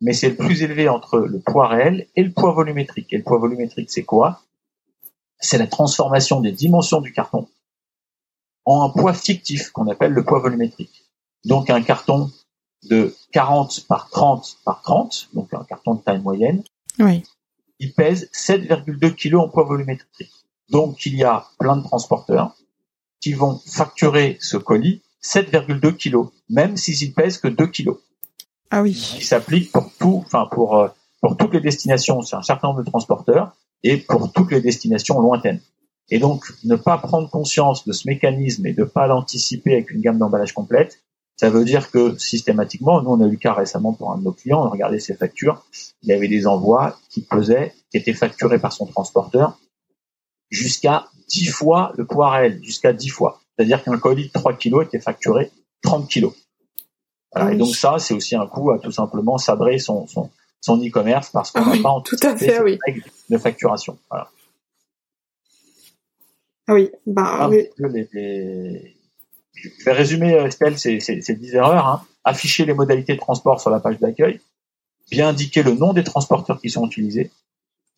mais 0.00 0.12
c'est 0.12 0.30
le 0.30 0.36
plus 0.36 0.62
élevé 0.62 0.88
entre 0.88 1.18
le 1.18 1.40
poids 1.40 1.68
réel 1.68 2.06
et 2.16 2.22
le 2.22 2.32
poids 2.32 2.52
volumétrique. 2.52 3.12
Et 3.12 3.18
le 3.18 3.22
poids 3.22 3.38
volumétrique, 3.38 3.90
c'est 3.90 4.04
quoi? 4.04 4.40
C'est 5.38 5.58
la 5.58 5.66
transformation 5.66 6.40
des 6.40 6.52
dimensions 6.52 7.00
du 7.00 7.12
carton 7.12 7.48
en 8.64 8.82
un 8.82 8.90
poids 8.90 9.14
fictif 9.14 9.70
qu'on 9.70 9.88
appelle 9.88 10.12
le 10.12 10.24
poids 10.24 10.40
volumétrique. 10.40 11.04
Donc 11.44 11.70
un 11.70 11.82
carton 11.82 12.30
de 12.84 13.14
40 13.32 13.86
par 13.86 14.10
30 14.10 14.58
par 14.64 14.82
30, 14.82 15.30
donc 15.34 15.52
un 15.54 15.64
carton 15.64 15.94
de 15.94 16.00
taille 16.00 16.20
moyenne, 16.20 16.62
oui. 16.98 17.22
il 17.78 17.92
pèse 17.92 18.30
7,2 18.32 19.14
kg 19.14 19.36
en 19.36 19.48
poids 19.48 19.64
volumétrique. 19.64 20.32
Donc 20.70 21.04
il 21.06 21.16
y 21.16 21.24
a 21.24 21.46
plein 21.58 21.76
de 21.76 21.82
transporteurs 21.82 22.54
qui 23.20 23.32
vont 23.32 23.60
facturer 23.66 24.38
ce 24.40 24.56
colis 24.56 25.02
7,2 25.22 25.92
kg, 25.96 26.30
même 26.50 26.76
s'il 26.76 27.14
pèse 27.14 27.38
que 27.38 27.48
2 27.48 27.66
kg. 27.66 27.92
Ah 28.70 28.82
oui. 28.82 28.92
Qui 28.92 29.24
s'applique 29.24 29.72
pour 29.72 29.90
tout, 29.98 30.22
enfin 30.26 30.46
pour 30.50 30.76
euh, 30.76 30.88
pour 31.20 31.36
toutes 31.36 31.54
les 31.54 31.60
destinations, 31.60 32.20
c'est 32.20 32.36
un 32.36 32.42
certain 32.42 32.68
nombre 32.68 32.82
de 32.82 32.90
transporteurs 32.90 33.56
et 33.82 33.96
pour 33.96 34.30
toutes 34.32 34.50
les 34.50 34.60
destinations 34.60 35.20
lointaines. 35.20 35.60
Et 36.10 36.18
donc, 36.18 36.44
ne 36.64 36.76
pas 36.76 36.98
prendre 36.98 37.30
conscience 37.30 37.84
de 37.86 37.92
ce 37.92 38.06
mécanisme 38.06 38.66
et 38.66 38.72
de 38.72 38.84
pas 38.84 39.06
l'anticiper 39.06 39.72
avec 39.72 39.90
une 39.90 40.00
gamme 40.00 40.18
d'emballage 40.18 40.52
complète, 40.52 41.00
ça 41.36 41.50
veut 41.50 41.64
dire 41.64 41.90
que 41.90 42.16
systématiquement, 42.16 43.02
nous 43.02 43.10
on 43.10 43.20
a 43.20 43.26
eu 43.26 43.32
le 43.32 43.36
cas 43.36 43.54
récemment 43.54 43.92
pour 43.92 44.12
un 44.12 44.18
de 44.18 44.22
nos 44.22 44.32
clients, 44.32 44.62
on 44.62 44.66
a 44.66 44.70
regardé 44.70 45.00
ses 45.00 45.14
factures, 45.14 45.64
il 46.02 46.08
y 46.08 46.12
avait 46.12 46.28
des 46.28 46.46
envois 46.46 46.96
qui 47.10 47.22
pesaient, 47.22 47.74
qui 47.90 47.96
étaient 47.96 48.12
facturés 48.12 48.60
par 48.60 48.72
son 48.72 48.86
transporteur 48.86 49.58
jusqu'à 50.50 51.06
10 51.28 51.46
fois 51.46 51.92
le 51.96 52.06
poids 52.06 52.30
réel, 52.30 52.60
jusqu'à 52.62 52.92
10 52.92 53.08
fois. 53.08 53.40
C'est-à-dire 53.56 53.82
qu'un 53.82 53.98
colis 53.98 54.28
de 54.28 54.32
3 54.32 54.54
kilos 54.54 54.86
était 54.86 55.00
facturé 55.00 55.50
30 55.82 56.08
kilos. 56.08 56.34
Et 57.50 57.56
donc 57.56 57.74
ça, 57.74 57.98
c'est 57.98 58.14
aussi 58.14 58.36
un 58.36 58.46
coup 58.46 58.70
à 58.70 58.78
tout 58.78 58.92
simplement 58.92 59.38
sabrer 59.38 59.78
son 59.78 60.06
son 60.06 60.30
son 60.60 60.78
e-commerce 60.78 61.30
parce 61.30 61.50
qu'on 61.50 61.66
n'a 61.66 61.82
pas 61.82 61.90
en 61.90 62.00
tout 62.00 62.16
à 62.22 62.36
fait, 62.36 62.62
oui. 62.62 62.78
de 63.28 63.38
facturation. 63.38 63.98
Voilà. 64.08 64.30
Ah 66.66 66.74
oui, 66.74 66.90
bah, 67.06 67.48
oui. 67.48 67.68
Je 67.78 67.84
vais 69.84 69.92
résumer, 69.92 70.34
euh, 70.34 70.46
Estelle, 70.46 70.78
ces, 70.78 71.00
ces, 71.00 71.20
ces 71.20 71.34
10 71.34 71.54
erreurs. 71.54 71.86
Hein. 71.86 72.06
Afficher 72.24 72.64
les 72.64 72.74
modalités 72.74 73.14
de 73.14 73.20
transport 73.20 73.60
sur 73.60 73.70
la 73.70 73.80
page 73.80 73.98
d'accueil, 73.98 74.40
bien 75.10 75.28
indiquer 75.28 75.62
le 75.62 75.74
nom 75.74 75.92
des 75.92 76.04
transporteurs 76.04 76.60
qui 76.60 76.70
sont 76.70 76.86
utilisés, 76.86 77.30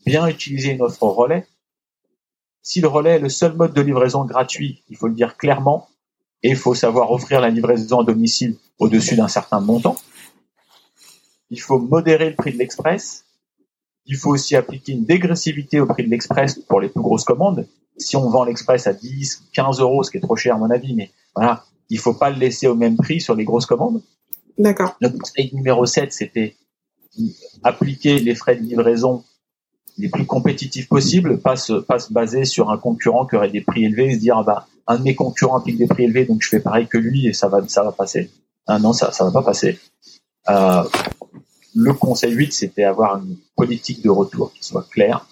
bien 0.04 0.26
utiliser 0.26 0.72
une 0.72 0.82
offre 0.82 1.04
relais, 1.04 1.46
si 2.66 2.80
le 2.80 2.88
relais 2.88 3.10
est 3.10 3.18
le 3.20 3.28
seul 3.28 3.54
mode 3.54 3.74
de 3.74 3.80
livraison 3.80 4.24
gratuit, 4.24 4.82
il 4.90 4.96
faut 4.96 5.06
le 5.06 5.14
dire 5.14 5.36
clairement, 5.36 5.88
et 6.42 6.50
il 6.50 6.56
faut 6.56 6.74
savoir 6.74 7.12
offrir 7.12 7.40
la 7.40 7.48
livraison 7.48 8.00
à 8.00 8.04
domicile 8.04 8.56
au-dessus 8.80 9.14
d'un 9.14 9.28
certain 9.28 9.60
montant. 9.60 9.94
Il 11.50 11.60
faut 11.60 11.78
modérer 11.78 12.30
le 12.30 12.34
prix 12.34 12.52
de 12.52 12.58
l'express. 12.58 13.24
Il 14.06 14.16
faut 14.16 14.30
aussi 14.30 14.56
appliquer 14.56 14.92
une 14.92 15.04
dégressivité 15.04 15.78
au 15.78 15.86
prix 15.86 16.04
de 16.04 16.10
l'express 16.10 16.58
pour 16.58 16.80
les 16.80 16.88
plus 16.88 17.02
grosses 17.02 17.22
commandes. 17.22 17.68
Si 17.98 18.16
on 18.16 18.28
vend 18.28 18.44
l'express 18.44 18.86
à 18.86 18.92
10, 18.92 19.44
15 19.52 19.80
euros, 19.80 20.02
ce 20.02 20.10
qui 20.10 20.18
est 20.18 20.20
trop 20.20 20.36
cher 20.36 20.54
à 20.54 20.58
mon 20.58 20.70
avis, 20.70 20.94
mais 20.94 21.10
voilà, 21.34 21.64
il 21.88 21.98
faut 21.98 22.14
pas 22.14 22.30
le 22.30 22.38
laisser 22.38 22.66
au 22.66 22.74
même 22.74 22.96
prix 22.96 23.20
sur 23.20 23.34
les 23.34 23.44
grosses 23.44 23.66
commandes. 23.66 24.02
D'accord. 24.58 24.96
Notre 25.00 25.18
conseil 25.18 25.50
numéro 25.54 25.86
7, 25.86 26.12
c'était 26.12 26.56
appliquer 27.62 28.18
les 28.18 28.34
frais 28.34 28.56
de 28.56 28.62
livraison 28.62 29.24
les 29.98 30.08
plus 30.08 30.26
compétitifs 30.26 30.88
possibles, 30.88 31.38
pas 31.38 31.56
se, 31.56 31.72
pas 31.72 31.98
se 31.98 32.12
baser 32.12 32.44
sur 32.44 32.70
un 32.70 32.76
concurrent 32.76 33.26
qui 33.26 33.36
aurait 33.36 33.50
des 33.50 33.62
prix 33.62 33.84
élevés 33.84 34.10
et 34.10 34.14
se 34.14 34.20
dire, 34.20 34.36
ah 34.36 34.42
bah, 34.42 34.66
un 34.86 34.98
de 34.98 35.02
mes 35.02 35.14
concurrents 35.14 35.56
applique 35.56 35.78
des 35.78 35.86
prix 35.86 36.04
élevés, 36.04 36.26
donc 36.26 36.42
je 36.42 36.48
fais 36.48 36.60
pareil 36.60 36.86
que 36.86 36.98
lui 36.98 37.26
et 37.26 37.32
ça 37.32 37.48
va, 37.48 37.66
ça 37.66 37.82
va 37.82 37.92
passer. 37.92 38.30
Ah 38.66 38.78
non, 38.78 38.92
ça, 38.92 39.12
ça 39.12 39.24
va 39.24 39.30
pas 39.30 39.42
passer. 39.42 39.78
Euh, 40.50 40.82
le 41.74 41.92
conseil 41.94 42.32
8, 42.32 42.52
c'était 42.52 42.84
avoir 42.84 43.18
une 43.18 43.36
politique 43.56 44.02
de 44.02 44.10
retour 44.10 44.52
qui 44.52 44.64
soit 44.64 44.86
claire. 44.90 45.26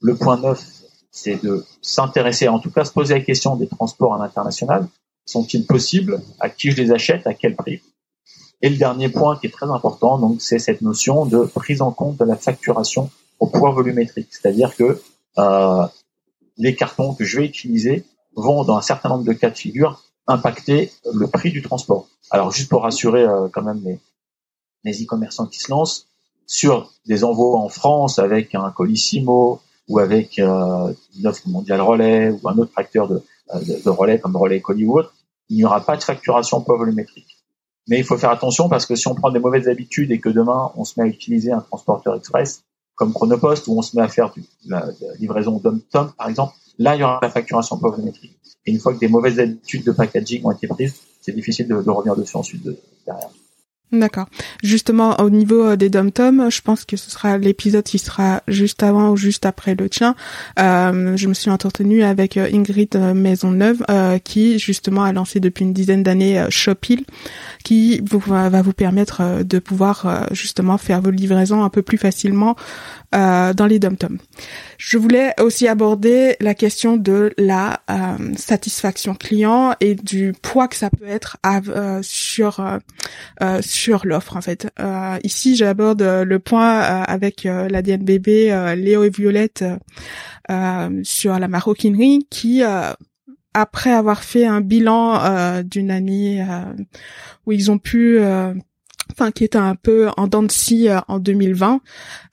Le 0.00 0.14
point 0.14 0.38
9, 0.38 0.62
c'est 1.14 1.40
de 1.42 1.64
s'intéresser, 1.80 2.48
en 2.48 2.58
tout 2.58 2.72
cas 2.72 2.84
se 2.84 2.90
poser 2.90 3.14
la 3.14 3.20
question 3.20 3.54
des 3.54 3.68
transports 3.68 4.14
à 4.14 4.18
l'international. 4.18 4.88
Sont-ils 5.24 5.64
possibles? 5.64 6.20
À 6.40 6.50
qui 6.50 6.72
je 6.72 6.76
les 6.76 6.90
achète? 6.90 7.24
À 7.28 7.34
quel 7.34 7.54
prix? 7.54 7.80
Et 8.62 8.68
le 8.68 8.76
dernier 8.76 9.08
point 9.08 9.36
qui 9.38 9.46
est 9.46 9.50
très 9.50 9.70
important, 9.70 10.18
donc, 10.18 10.42
c'est 10.42 10.58
cette 10.58 10.82
notion 10.82 11.24
de 11.24 11.44
prise 11.44 11.82
en 11.82 11.92
compte 11.92 12.16
de 12.16 12.24
la 12.24 12.34
facturation 12.34 13.10
au 13.38 13.46
poids 13.46 13.70
volumétrique. 13.70 14.28
C'est-à-dire 14.32 14.74
que 14.74 15.00
euh, 15.38 15.86
les 16.56 16.74
cartons 16.74 17.14
que 17.14 17.24
je 17.24 17.38
vais 17.38 17.46
utiliser 17.46 18.04
vont, 18.34 18.64
dans 18.64 18.76
un 18.76 18.82
certain 18.82 19.08
nombre 19.08 19.24
de 19.24 19.34
cas 19.34 19.50
de 19.50 19.56
figure, 19.56 20.02
impacter 20.26 20.90
le 21.12 21.28
prix 21.28 21.52
du 21.52 21.62
transport. 21.62 22.08
Alors, 22.30 22.50
juste 22.50 22.68
pour 22.68 22.82
rassurer 22.82 23.22
euh, 23.22 23.46
quand 23.52 23.62
même 23.62 23.82
les, 23.84 24.00
les 24.82 25.04
e-commerçants 25.04 25.46
qui 25.46 25.60
se 25.60 25.70
lancent, 25.70 26.08
sur 26.46 26.92
des 27.06 27.22
envois 27.22 27.60
en 27.60 27.68
France 27.68 28.18
avec 28.18 28.54
un 28.56 28.70
Colissimo 28.72 29.60
ou 29.88 29.98
avec 29.98 30.38
euh, 30.38 30.92
une 31.18 31.26
offre 31.26 31.48
mondiale 31.48 31.80
relais 31.80 32.30
ou 32.30 32.48
un 32.48 32.56
autre 32.58 32.72
facteur 32.72 33.08
de, 33.08 33.22
euh, 33.54 33.60
de, 33.60 33.82
de 33.82 33.90
relais 33.90 34.18
comme 34.18 34.36
relais 34.36 34.60
colis 34.60 34.86
ou 34.86 34.98
autre, 34.98 35.14
il 35.48 35.56
n'y 35.56 35.64
aura 35.64 35.80
pas 35.80 35.96
de 35.96 36.02
facturation 36.02 36.60
poids 36.62 36.76
volumétrique. 36.76 37.38
Mais 37.88 37.98
il 37.98 38.04
faut 38.04 38.16
faire 38.16 38.30
attention 38.30 38.68
parce 38.68 38.86
que 38.86 38.94
si 38.94 39.08
on 39.08 39.14
prend 39.14 39.30
des 39.30 39.38
mauvaises 39.38 39.68
habitudes 39.68 40.10
et 40.10 40.18
que 40.18 40.30
demain 40.30 40.72
on 40.76 40.84
se 40.84 40.98
met 40.98 41.06
à 41.06 41.08
utiliser 41.08 41.52
un 41.52 41.60
transporteur 41.60 42.16
express, 42.16 42.64
comme 42.94 43.12
Chronopost, 43.12 43.66
où 43.68 43.78
on 43.78 43.82
se 43.82 43.96
met 43.96 44.02
à 44.02 44.08
faire 44.08 44.30
du, 44.30 44.44
la, 44.66 44.86
livraison 45.18 45.58
d'hom-tom, 45.58 46.12
par 46.16 46.28
exemple, 46.28 46.54
là, 46.78 46.94
il 46.94 47.00
y 47.00 47.02
aura 47.02 47.18
la 47.20 47.30
facturation 47.30 47.76
volumétrique. 47.76 48.38
Et 48.66 48.72
une 48.72 48.78
fois 48.78 48.94
que 48.94 49.00
des 49.00 49.08
mauvaises 49.08 49.38
habitudes 49.40 49.84
de 49.84 49.92
packaging 49.92 50.44
ont 50.44 50.52
été 50.52 50.68
prises, 50.68 50.94
c'est 51.20 51.32
difficile 51.32 51.66
de, 51.68 51.82
de, 51.82 51.90
revenir 51.90 52.16
dessus 52.16 52.36
ensuite 52.36 52.62
de, 52.62 52.78
derrière. 53.04 53.30
D'accord. 53.94 54.26
Justement, 54.62 55.20
au 55.20 55.30
niveau 55.30 55.64
euh, 55.64 55.76
des 55.76 55.88
dom-tom, 55.88 56.50
je 56.50 56.60
pense 56.62 56.84
que 56.84 56.96
ce 56.96 57.10
sera 57.10 57.38
l'épisode 57.38 57.84
qui 57.84 57.98
sera 57.98 58.42
juste 58.48 58.82
avant 58.82 59.10
ou 59.10 59.16
juste 59.16 59.46
après 59.46 59.76
le 59.76 59.88
tien. 59.88 60.16
Euh, 60.58 61.16
je 61.16 61.28
me 61.28 61.34
suis 61.34 61.50
entretenue 61.50 62.02
avec 62.02 62.36
euh, 62.36 62.48
Ingrid 62.52 62.96
euh, 62.96 63.14
Maisonneuve, 63.14 63.84
euh, 63.90 64.18
qui 64.18 64.58
justement 64.58 65.04
a 65.04 65.12
lancé 65.12 65.38
depuis 65.38 65.64
une 65.64 65.72
dizaine 65.72 66.02
d'années 66.02 66.44
Shopil, 66.50 67.04
qui 67.62 68.02
va 68.04 68.62
vous 68.62 68.72
permettre 68.72 69.42
de 69.44 69.58
pouvoir 69.58 70.26
justement 70.32 70.76
faire 70.76 71.00
vos 71.00 71.10
livraisons 71.10 71.62
un 71.62 71.70
peu 71.70 71.82
plus 71.82 71.98
facilement 71.98 72.56
euh, 73.14 73.52
dans 73.54 73.66
les 73.66 73.78
dom-tom. 73.78 74.18
Je 74.76 74.98
voulais 74.98 75.34
aussi 75.40 75.68
aborder 75.68 76.36
la 76.40 76.54
question 76.54 76.96
de 76.96 77.32
la 77.38 77.80
satisfaction 78.36 79.14
client 79.14 79.74
et 79.80 79.94
du 79.94 80.34
poids 80.42 80.68
que 80.68 80.76
ça 80.76 80.90
peut 80.90 81.06
être 81.06 81.36
euh, 81.46 82.00
sur 82.02 82.60
euh, 82.60 83.60
sur 83.84 84.06
l'offre 84.06 84.36
en 84.36 84.40
fait. 84.40 84.68
ici, 85.22 85.56
j'aborde 85.56 86.02
le 86.02 86.38
point 86.38 86.80
avec 86.80 87.44
la 87.44 87.82
DNBB 87.82 88.26
Léo 88.76 89.04
et 89.04 89.10
Violette 89.10 89.64
sur 91.02 91.38
la 91.38 91.48
maroquinerie 91.48 92.26
qui 92.30 92.62
après 93.52 93.92
avoir 93.92 94.24
fait 94.24 94.46
un 94.46 94.62
bilan 94.62 95.62
d'une 95.64 95.90
année 95.90 96.46
où 97.44 97.52
ils 97.52 97.70
ont 97.70 97.78
pu 97.78 98.18
enfin 99.12 99.30
qui 99.30 99.44
était 99.44 99.58
un 99.58 99.74
peu 99.74 100.08
en 100.16 100.26
dents 100.26 100.42
de 100.42 100.50
scie 100.50 100.88
euh, 100.88 100.98
en 101.08 101.18
2020 101.18 101.80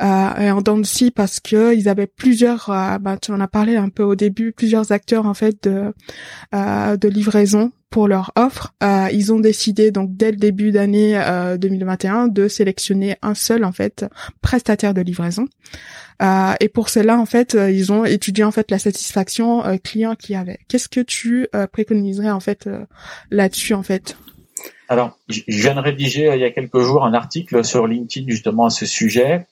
euh, 0.02 0.36
et 0.38 0.52
en 0.52 0.62
dents 0.62 0.78
de 0.78 0.86
scie 0.86 1.12
parce 1.12 1.40
que 1.40 1.76
ils 1.76 1.90
avaient 1.90 2.08
plusieurs 2.08 2.70
euh, 2.70 2.98
bah, 2.98 3.18
tu 3.18 3.32
en 3.32 3.40
as 3.40 3.48
parlé 3.48 3.76
un 3.76 3.90
peu 3.90 4.04
au 4.04 4.16
début 4.16 4.52
plusieurs 4.52 4.92
acteurs 4.92 5.26
en 5.26 5.34
fait 5.34 5.64
de 5.64 5.94
euh, 6.56 6.98
de 6.98 7.08
livraison 7.08 7.72
pour 7.90 8.08
leur 8.08 8.32
offre. 8.38 8.74
Euh, 8.84 9.10
ils 9.12 9.34
ont 9.34 9.42
décidé 9.42 9.92
donc 9.92 10.16
dès 10.16 10.32
le 10.32 10.38
début 10.38 10.72
d'année 10.72 11.22
2021 11.60 12.30
de 12.30 12.48
sélectionner 12.48 13.18
un 13.22 13.34
seul 13.34 13.66
en 13.66 13.74
fait 13.74 14.06
prestataire 14.42 14.94
de 14.94 15.02
livraison. 15.02 15.46
Et 16.62 16.70
pour 16.70 16.88
cela 16.88 17.20
en 17.20 17.26
fait 17.26 17.54
ils 17.54 17.92
ont 17.92 18.06
étudié 18.06 18.46
en 18.46 18.52
fait 18.52 18.72
la 18.72 18.80
satisfaction 18.80 19.78
client 19.84 20.16
qu'il 20.16 20.36
y 20.36 20.38
avait. 20.38 20.60
Qu'est-ce 20.70 20.88
que 20.88 21.02
tu 21.02 21.50
préconiserais 21.74 22.32
en 22.32 22.40
fait 22.40 22.70
là-dessus 23.30 23.74
en 23.74 23.84
fait? 23.84 24.16
Alors, 24.92 25.18
je 25.30 25.42
viens 25.48 25.76
de 25.76 25.80
rédiger 25.80 26.28
euh, 26.28 26.36
il 26.36 26.42
y 26.42 26.44
a 26.44 26.52
quelques 26.52 26.80
jours 26.80 27.06
un 27.06 27.14
article 27.14 27.64
sur 27.64 27.88
LinkedIn 27.88 28.28
justement 28.28 28.66
à 28.66 28.70
ce 28.70 28.86
sujet, 28.86 29.48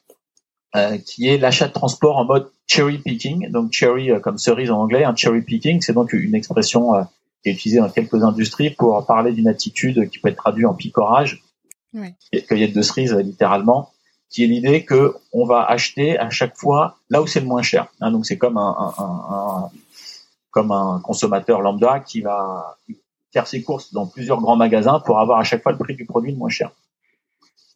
euh, 0.76 0.98
qui 0.98 1.30
est 1.30 1.38
l'achat 1.38 1.70
de 1.70 1.72
transport 1.72 2.18
en 2.18 2.26
mode 2.26 2.52
cherry 2.68 2.98
picking. 2.98 3.50
Donc 3.50 3.72
cherry 3.72 4.12
euh, 4.12 4.20
comme 4.20 4.38
cerise 4.38 4.70
en 4.70 4.82
anglais, 4.82 5.06
un 5.06 5.16
cherry 5.16 5.42
picking, 5.42 5.80
c'est 5.80 5.94
donc 5.94 6.12
une 6.12 6.36
expression 6.36 6.92
qui 7.42 7.52
est 7.52 7.54
utilisée 7.54 7.80
dans 7.80 7.90
quelques 7.90 8.22
industries 8.22 8.72
pour 8.72 9.06
parler 9.06 9.32
d'une 9.32 9.48
attitude 9.48 10.10
qui 10.10 10.20
peut 10.20 10.28
être 10.28 10.36
traduite 10.36 10.66
en 10.66 10.74
picorage, 10.74 11.42
oui. 11.94 12.14
cueillette 12.50 12.74
de 12.74 12.82
cerises 12.82 13.14
littéralement. 13.14 13.94
qui 14.30 14.44
est 14.44 14.48
l'idée 14.48 14.84
que 14.84 15.16
on 15.32 15.46
va 15.46 15.64
acheter 15.64 16.20
à 16.20 16.30
chaque 16.32 16.58
fois 16.58 16.98
là 17.10 17.22
où 17.22 17.28
c'est 17.28 17.40
le 17.40 17.48
moins 17.48 17.62
cher. 17.62 17.88
Hein, 18.02 18.12
donc 18.12 18.26
c'est 18.26 18.38
comme 18.38 18.58
un, 18.58 18.76
un, 18.98 19.04
un, 19.38 19.70
comme 20.52 20.74
un 20.74 21.00
consommateur 21.02 21.62
lambda 21.62 22.02
qui 22.02 22.20
va 22.20 22.78
faire 23.32 23.48
ses 23.48 23.62
courses 23.62 23.94
dans 23.94 24.08
plusieurs 24.08 24.42
grands 24.42 24.56
magasins 24.56 25.00
pour 25.06 25.20
avoir 25.20 25.40
à 25.40 25.44
chaque 25.44 25.62
fois 25.64 25.72
le 25.72 25.78
prix 25.78 25.96
du 25.96 26.06
produit 26.06 26.32
le 26.32 26.38
moins 26.38 26.50
cher. 26.50 26.72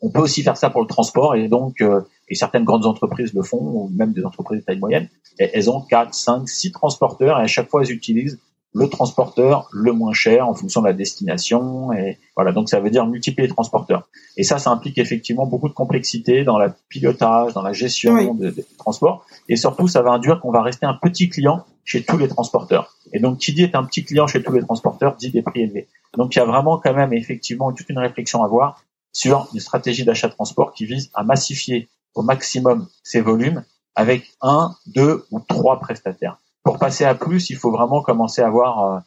On 0.02 0.10
peut 0.10 0.20
aussi 0.20 0.44
faire 0.44 0.58
ça 0.58 0.70
pour 0.70 0.82
le 0.82 0.88
transport 0.88 1.36
et 1.36 1.48
donc 1.48 1.82
euh, 1.82 2.02
et 2.28 2.36
certaines 2.36 2.64
grandes 2.64 2.86
entreprises 2.86 3.34
le 3.34 3.44
font 3.44 3.60
ou 3.60 3.92
même 3.94 4.14
des 4.14 4.26
entreprises 4.26 4.62
de 4.62 4.66
taille 4.66 4.80
moyenne. 4.80 5.08
elles 5.38 5.70
ont 5.70 5.82
4, 5.82 6.14
5, 6.14 6.50
6 6.50 6.72
transporteurs 6.72 7.40
et 7.40 7.44
à 7.44 7.48
chaque 7.48 7.70
fois 7.70 7.84
elles 7.84 7.92
utilisent 7.92 8.40
le 8.74 8.90
transporteur 8.90 9.70
le 9.72 9.92
moins 9.94 10.14
cher 10.14 10.48
en 10.48 10.54
fonction 10.54 10.82
de 10.82 10.88
la 10.88 10.94
destination 10.94 11.94
et 11.94 12.18
voilà. 12.36 12.52
Donc 12.52 12.70
ça 12.70 12.80
veut 12.80 12.90
dire 12.90 13.06
multiplier 13.06 13.48
les 13.48 13.54
transporteurs. 13.54 14.08
Et 14.36 14.44
ça 14.44 14.58
ça 14.58 14.72
implique 14.72 14.98
effectivement 14.98 15.46
beaucoup 15.46 15.70
de 15.70 15.74
complexité 15.74 16.44
dans 16.44 16.58
la 16.58 16.76
pilotage 16.90 17.54
dans 17.54 17.62
la 17.62 17.74
gestion 17.74 18.34
des 18.34 18.52
transports. 18.78 19.26
Et 19.48 19.56
surtout 19.56 19.88
ça 19.88 20.02
va 20.02 20.12
induire 20.12 20.40
qu'on 20.40 20.52
va 20.52 20.62
rester 20.62 20.86
un 20.86 20.96
petit 20.96 21.30
client 21.30 21.66
chez 21.86 22.04
tous 22.04 22.18
les 22.18 22.28
transporteurs. 22.28 22.96
Et 23.14 23.20
donc 23.20 23.38
qui 23.38 23.54
dit 23.54 23.64
est 23.64 23.76
un 23.76 23.84
petit 23.84 24.04
client 24.04 24.28
chez 24.28 24.42
tous 24.42 24.54
les 24.54 24.62
transporteurs 24.62 25.16
dit 25.16 25.30
des 25.30 25.42
prix 25.42 25.62
élevés. 25.62 25.88
Donc 26.18 26.36
il 26.36 26.40
y 26.40 26.42
a 26.42 26.46
vraiment 26.46 26.78
quand 26.80 26.94
même 26.94 27.14
effectivement 27.14 27.72
toute 27.72 27.90
une 27.90 28.00
réflexion 28.00 28.42
à 28.42 28.46
avoir 28.46 28.84
sur 29.12 29.48
une 29.54 29.60
stratégie 29.60 30.04
d'achat 30.04 30.30
transport 30.30 30.74
qui 30.74 30.86
vise 30.86 31.12
à 31.14 31.24
massifier 31.24 31.90
au 32.16 32.24
maximum 32.24 32.88
ces 33.04 33.22
volumes 33.22 33.64
avec 33.96 34.32
un, 34.42 34.76
deux 34.88 35.26
ou 35.32 35.40
trois 35.40 35.80
prestataires 35.80 36.38
pour 36.64 36.80
passer 36.80 37.04
à 37.06 37.14
plus, 37.14 37.50
il 37.50 37.58
faut 37.58 37.72
vraiment 37.72 38.02
commencer 38.02 38.42
à 38.42 38.48
avoir 38.48 38.84
euh, 38.84 39.00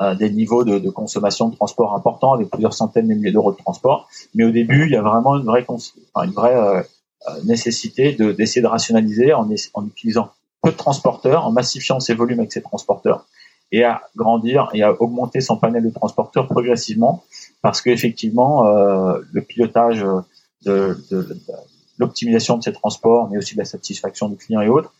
euh, 0.00 0.14
des 0.14 0.30
niveaux 0.30 0.64
de, 0.64 0.78
de, 0.78 0.90
consommation 0.90 1.48
de 1.48 1.56
transport 1.56 1.94
importants 1.94 2.32
avec 2.32 2.50
plusieurs 2.50 2.74
centaines 2.74 3.08
de 3.08 3.14
milliers 3.14 3.32
d'euros 3.32 3.52
de 3.52 3.56
transport. 3.56 4.08
Mais 4.34 4.44
au 4.44 4.50
début, 4.50 4.86
il 4.86 4.92
y 4.92 4.96
a 4.96 5.02
vraiment 5.02 5.36
une 5.36 5.44
vraie, 5.44 5.66
une 6.16 6.32
vraie 6.32 6.56
euh, 6.56 6.82
nécessité 7.44 8.12
de, 8.12 8.32
d'essayer 8.32 8.62
de 8.62 8.66
rationaliser 8.66 9.32
en, 9.32 9.48
en 9.74 9.86
utilisant 9.86 10.30
peu 10.62 10.70
de 10.70 10.76
transporteurs, 10.76 11.46
en 11.46 11.52
massifiant 11.52 12.00
ses 12.00 12.14
volumes 12.14 12.40
avec 12.40 12.52
ces 12.52 12.62
transporteurs 12.62 13.26
et 13.72 13.82
à 13.82 14.02
grandir 14.14 14.68
et 14.74 14.82
à 14.82 14.92
augmenter 15.00 15.40
son 15.40 15.56
panel 15.56 15.82
de 15.82 15.90
transporteurs 15.90 16.46
progressivement 16.46 17.24
parce 17.62 17.80
qu'effectivement, 17.80 18.66
euh, 18.66 19.20
le 19.32 19.42
pilotage 19.42 20.04
de, 20.64 20.98
de 21.10 21.36
l'optimisation 21.98 22.58
de 22.58 22.62
ces 22.62 22.72
transports, 22.72 23.28
mais 23.30 23.38
aussi 23.38 23.54
de 23.54 23.60
la 23.60 23.64
satisfaction 23.64 24.28
du 24.28 24.36
client 24.36 24.60
et 24.60 24.68
autres, 24.68 24.92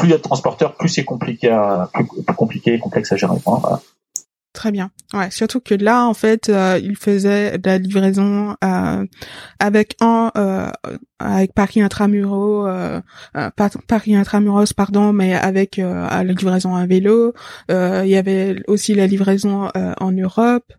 plus 0.00 0.08
il 0.08 0.10
y 0.12 0.14
a 0.14 0.16
de 0.16 0.22
transporteurs, 0.22 0.74
plus 0.74 0.88
c'est 0.88 1.04
compliqué 1.04 1.50
à, 1.50 1.88
plus, 1.92 2.04
compliqué 2.34 2.74
et 2.74 2.78
complexe 2.78 3.12
à 3.12 3.16
gérer. 3.16 3.34
Très 4.52 4.72
bien. 4.72 4.90
Ouais, 5.14 5.30
surtout 5.30 5.60
que 5.60 5.74
là, 5.74 6.04
en 6.06 6.14
fait, 6.14 6.48
euh, 6.48 6.80
il 6.82 6.96
faisait 6.96 7.56
de 7.56 7.68
la 7.68 7.78
livraison 7.78 8.56
euh, 8.64 9.06
avec 9.60 9.94
un 10.00 10.32
euh, 10.36 10.70
avec 11.20 11.52
Paris 11.54 11.80
intramuros, 11.80 12.66
euh, 12.66 13.00
euh 13.36 13.50
Paris 13.86 14.16
intramuros, 14.16 14.72
pardon, 14.72 15.12
mais 15.12 15.34
avec 15.34 15.76
la 15.76 16.24
livraison 16.24 16.74
à 16.74 16.86
vélo. 16.86 17.32
il 17.68 18.08
y 18.08 18.16
avait 18.16 18.60
aussi 18.66 18.94
la 18.94 19.06
livraison 19.06 19.68
en 19.74 20.12
Europe 20.12 20.72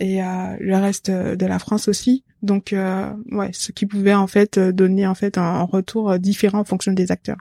et 0.00 0.20
le 0.20 0.76
reste 0.76 1.10
de 1.10 1.46
la 1.46 1.58
France 1.60 1.86
aussi. 1.86 2.24
Donc, 2.42 2.74
ouais, 2.74 3.50
ce 3.52 3.70
qui 3.70 3.86
pouvait 3.86 4.14
en 4.14 4.26
fait 4.26 4.58
donner 4.58 5.06
en 5.06 5.14
fait 5.14 5.38
un 5.38 5.62
retour 5.62 6.18
différent 6.18 6.60
en 6.60 6.64
fonction 6.64 6.92
des 6.92 7.12
acteurs. 7.12 7.38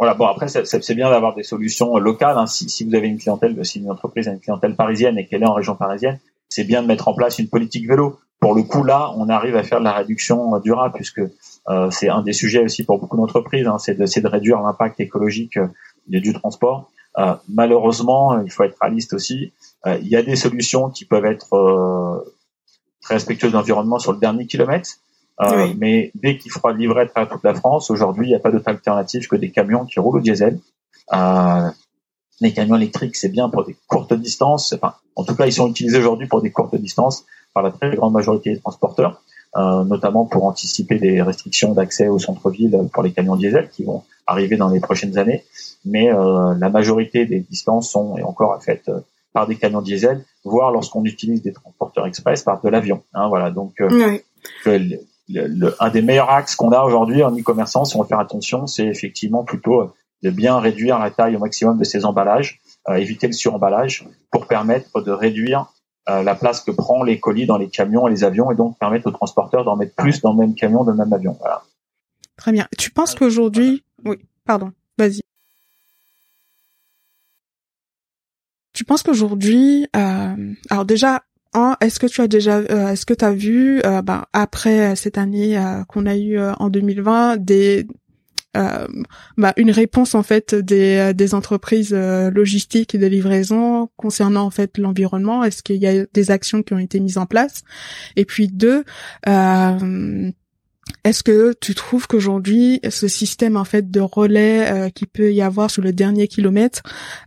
Voilà. 0.00 0.14
Bon, 0.14 0.26
après, 0.26 0.48
c'est 0.48 0.94
bien 0.94 1.10
d'avoir 1.10 1.34
des 1.34 1.42
solutions 1.42 1.98
locales. 1.98 2.38
Hein. 2.38 2.46
Si, 2.46 2.84
vous 2.84 2.94
avez 2.94 3.06
une 3.06 3.18
clientèle, 3.18 3.62
si 3.66 3.80
une 3.80 3.90
entreprise 3.90 4.28
a 4.28 4.32
une 4.32 4.40
clientèle 4.40 4.74
parisienne 4.74 5.18
et 5.18 5.26
qu'elle 5.26 5.42
est 5.42 5.46
en 5.46 5.52
région 5.52 5.76
parisienne, 5.76 6.18
c'est 6.48 6.64
bien 6.64 6.82
de 6.82 6.88
mettre 6.88 7.06
en 7.08 7.12
place 7.12 7.38
une 7.38 7.48
politique 7.48 7.86
vélo. 7.86 8.18
Pour 8.40 8.54
le 8.54 8.62
coup, 8.62 8.82
là, 8.82 9.12
on 9.18 9.28
arrive 9.28 9.56
à 9.56 9.62
faire 9.62 9.78
de 9.78 9.84
la 9.84 9.92
réduction 9.92 10.58
durable, 10.60 10.94
puisque 10.94 11.20
euh, 11.68 11.90
c'est 11.90 12.08
un 12.08 12.22
des 12.22 12.32
sujets 12.32 12.64
aussi 12.64 12.82
pour 12.84 12.98
beaucoup 12.98 13.18
d'entreprises, 13.18 13.66
hein, 13.66 13.76
c'est 13.78 13.92
de, 13.94 14.06
de, 14.06 14.26
réduire 14.26 14.62
l'impact 14.62 15.00
écologique 15.00 15.58
euh, 15.58 15.68
du 16.06 16.32
transport. 16.32 16.90
Euh, 17.18 17.34
malheureusement, 17.50 18.40
il 18.40 18.50
faut 18.50 18.64
être 18.64 18.78
réaliste 18.80 19.12
aussi. 19.12 19.52
Il 19.86 20.08
y 20.08 20.16
a 20.16 20.22
des 20.22 20.36
solutions 20.36 20.88
qui 20.88 21.04
peuvent 21.04 21.26
être 21.26 22.24
très 23.02 23.14
respectueuses 23.14 23.52
de 23.52 23.56
l'environnement 23.56 23.98
sur 23.98 24.12
le 24.12 24.18
dernier 24.18 24.46
kilomètre. 24.46 24.88
Euh, 25.40 25.72
mais 25.78 26.10
dès 26.14 26.36
qu'il 26.36 26.50
fera 26.50 26.72
livrer 26.72 27.10
à 27.14 27.26
toute 27.26 27.44
la 27.44 27.54
France, 27.54 27.90
aujourd'hui, 27.90 28.26
il 28.26 28.28
n'y 28.30 28.34
a 28.34 28.40
pas 28.40 28.50
d'autre 28.50 28.68
alternative 28.68 29.26
que 29.26 29.36
des 29.36 29.50
camions 29.50 29.84
qui 29.84 29.98
roulent 29.98 30.18
au 30.18 30.20
diesel. 30.20 30.58
Euh, 31.12 31.68
les 32.40 32.52
camions 32.52 32.76
électriques, 32.76 33.16
c'est 33.16 33.28
bien 33.28 33.48
pour 33.48 33.64
des 33.64 33.76
courtes 33.86 34.14
distances. 34.14 34.72
Enfin, 34.72 34.94
en 35.16 35.24
tout 35.24 35.34
cas, 35.34 35.46
ils 35.46 35.52
sont 35.52 35.68
utilisés 35.68 35.98
aujourd'hui 35.98 36.26
pour 36.26 36.42
des 36.42 36.50
courtes 36.50 36.76
distances 36.76 37.24
par 37.54 37.62
la 37.62 37.70
très 37.70 37.96
grande 37.96 38.12
majorité 38.12 38.54
des 38.54 38.60
transporteurs, 38.60 39.22
euh, 39.56 39.84
notamment 39.84 40.24
pour 40.26 40.44
anticiper 40.44 40.98
des 40.98 41.22
restrictions 41.22 41.72
d'accès 41.72 42.08
au 42.08 42.18
centre-ville 42.18 42.88
pour 42.92 43.02
les 43.02 43.12
camions 43.12 43.36
diesel 43.36 43.68
qui 43.70 43.84
vont 43.84 44.02
arriver 44.26 44.56
dans 44.56 44.68
les 44.68 44.80
prochaines 44.80 45.18
années. 45.18 45.44
Mais 45.84 46.12
euh, 46.12 46.54
la 46.58 46.68
majorité 46.68 47.26
des 47.26 47.40
distances 47.40 47.90
sont 47.90 48.16
et 48.18 48.22
encore 48.22 48.62
faites 48.62 48.88
euh, 48.88 49.00
par 49.32 49.46
des 49.46 49.56
camions 49.56 49.82
diesel, 49.82 50.24
voire 50.44 50.70
lorsqu'on 50.70 51.04
utilise 51.04 51.42
des 51.42 51.52
transporteurs 51.52 52.06
express 52.06 52.42
par 52.42 52.60
de 52.60 52.68
l'avion. 52.68 53.02
Hein, 53.14 53.28
voilà, 53.28 53.50
donc 53.50 53.80
euh, 53.80 54.18
le, 55.32 55.74
un 55.80 55.90
des 55.90 56.02
meilleurs 56.02 56.30
axes 56.30 56.54
qu'on 56.56 56.72
a 56.72 56.82
aujourd'hui 56.82 57.22
en 57.22 57.36
e-commerçant, 57.36 57.84
si 57.84 57.96
on 57.96 58.02
veut 58.02 58.08
faire 58.08 58.20
attention, 58.20 58.66
c'est 58.66 58.86
effectivement 58.86 59.44
plutôt 59.44 59.92
de 60.22 60.30
bien 60.30 60.58
réduire 60.58 60.98
la 60.98 61.10
taille 61.10 61.36
au 61.36 61.38
maximum 61.38 61.78
de 61.78 61.84
ces 61.84 62.04
emballages, 62.04 62.60
euh, 62.88 62.94
éviter 62.94 63.26
le 63.26 63.32
suremballage 63.32 64.06
pour 64.30 64.46
permettre 64.46 65.00
de 65.00 65.10
réduire 65.10 65.66
euh, 66.08 66.22
la 66.22 66.34
place 66.34 66.60
que 66.60 66.70
prend 66.70 67.02
les 67.02 67.20
colis 67.20 67.46
dans 67.46 67.58
les 67.58 67.68
camions 67.68 68.08
et 68.08 68.10
les 68.10 68.24
avions 68.24 68.50
et 68.50 68.54
donc 68.54 68.78
permettre 68.78 69.06
aux 69.06 69.12
transporteurs 69.12 69.64
d'en 69.64 69.76
mettre 69.76 69.94
plus 69.94 70.20
dans 70.20 70.32
le 70.32 70.38
même 70.38 70.54
camion, 70.54 70.84
dans 70.84 70.92
le 70.92 70.98
même 70.98 71.12
avion. 71.12 71.36
Voilà. 71.40 71.62
Très 72.36 72.52
bien. 72.52 72.66
Tu 72.78 72.90
penses 72.90 73.14
qu'aujourd'hui, 73.14 73.84
oui, 74.04 74.16
pardon, 74.46 74.72
vas-y. 74.98 75.20
Tu 78.72 78.84
penses 78.84 79.02
qu'aujourd'hui, 79.02 79.86
euh, 79.94 80.54
alors 80.70 80.86
déjà, 80.86 81.22
est-ce 81.80 81.98
que 81.98 82.06
tu 82.06 82.20
as 82.20 82.28
déjà, 82.28 82.58
euh, 82.58 82.88
est-ce 82.88 83.06
que 83.06 83.14
tu 83.14 83.24
as 83.24 83.32
vu, 83.32 83.80
euh, 83.84 84.02
ben, 84.02 84.24
après 84.32 84.94
cette 84.96 85.18
année 85.18 85.58
euh, 85.58 85.84
qu'on 85.84 86.06
a 86.06 86.16
eu 86.16 86.38
en 86.38 86.68
2020, 86.68 87.38
des 87.38 87.86
bah, 88.52 89.52
une 89.56 89.70
réponse 89.70 90.16
en 90.16 90.24
fait 90.24 90.56
des, 90.56 91.12
des 91.14 91.34
entreprises 91.34 91.94
logistiques 91.94 92.96
et 92.96 92.98
de 92.98 93.06
livraison 93.06 93.88
concernant 93.96 94.42
en 94.42 94.50
fait 94.50 94.76
l'environnement? 94.76 95.44
Est-ce 95.44 95.62
qu'il 95.62 95.76
y 95.76 95.86
a 95.86 96.04
des 96.12 96.30
actions 96.32 96.64
qui 96.64 96.72
ont 96.74 96.78
été 96.78 96.98
mises 96.98 97.16
en 97.16 97.26
place? 97.26 97.62
Et 98.16 98.24
puis 98.24 98.48
deux, 98.48 98.84
est-ce 101.04 101.22
que 101.22 101.54
tu 101.60 101.74
trouves 101.74 102.06
qu'aujourd'hui 102.06 102.80
ce 102.88 103.08
système 103.08 103.56
en 103.56 103.64
fait 103.64 103.90
de 103.90 104.00
relais 104.00 104.70
euh, 104.70 104.90
qui 104.90 105.06
peut 105.06 105.32
y 105.32 105.42
avoir 105.42 105.70
sur 105.70 105.82
le 105.82 105.92
dernier 105.92 106.28
kilomètre, 106.28 106.82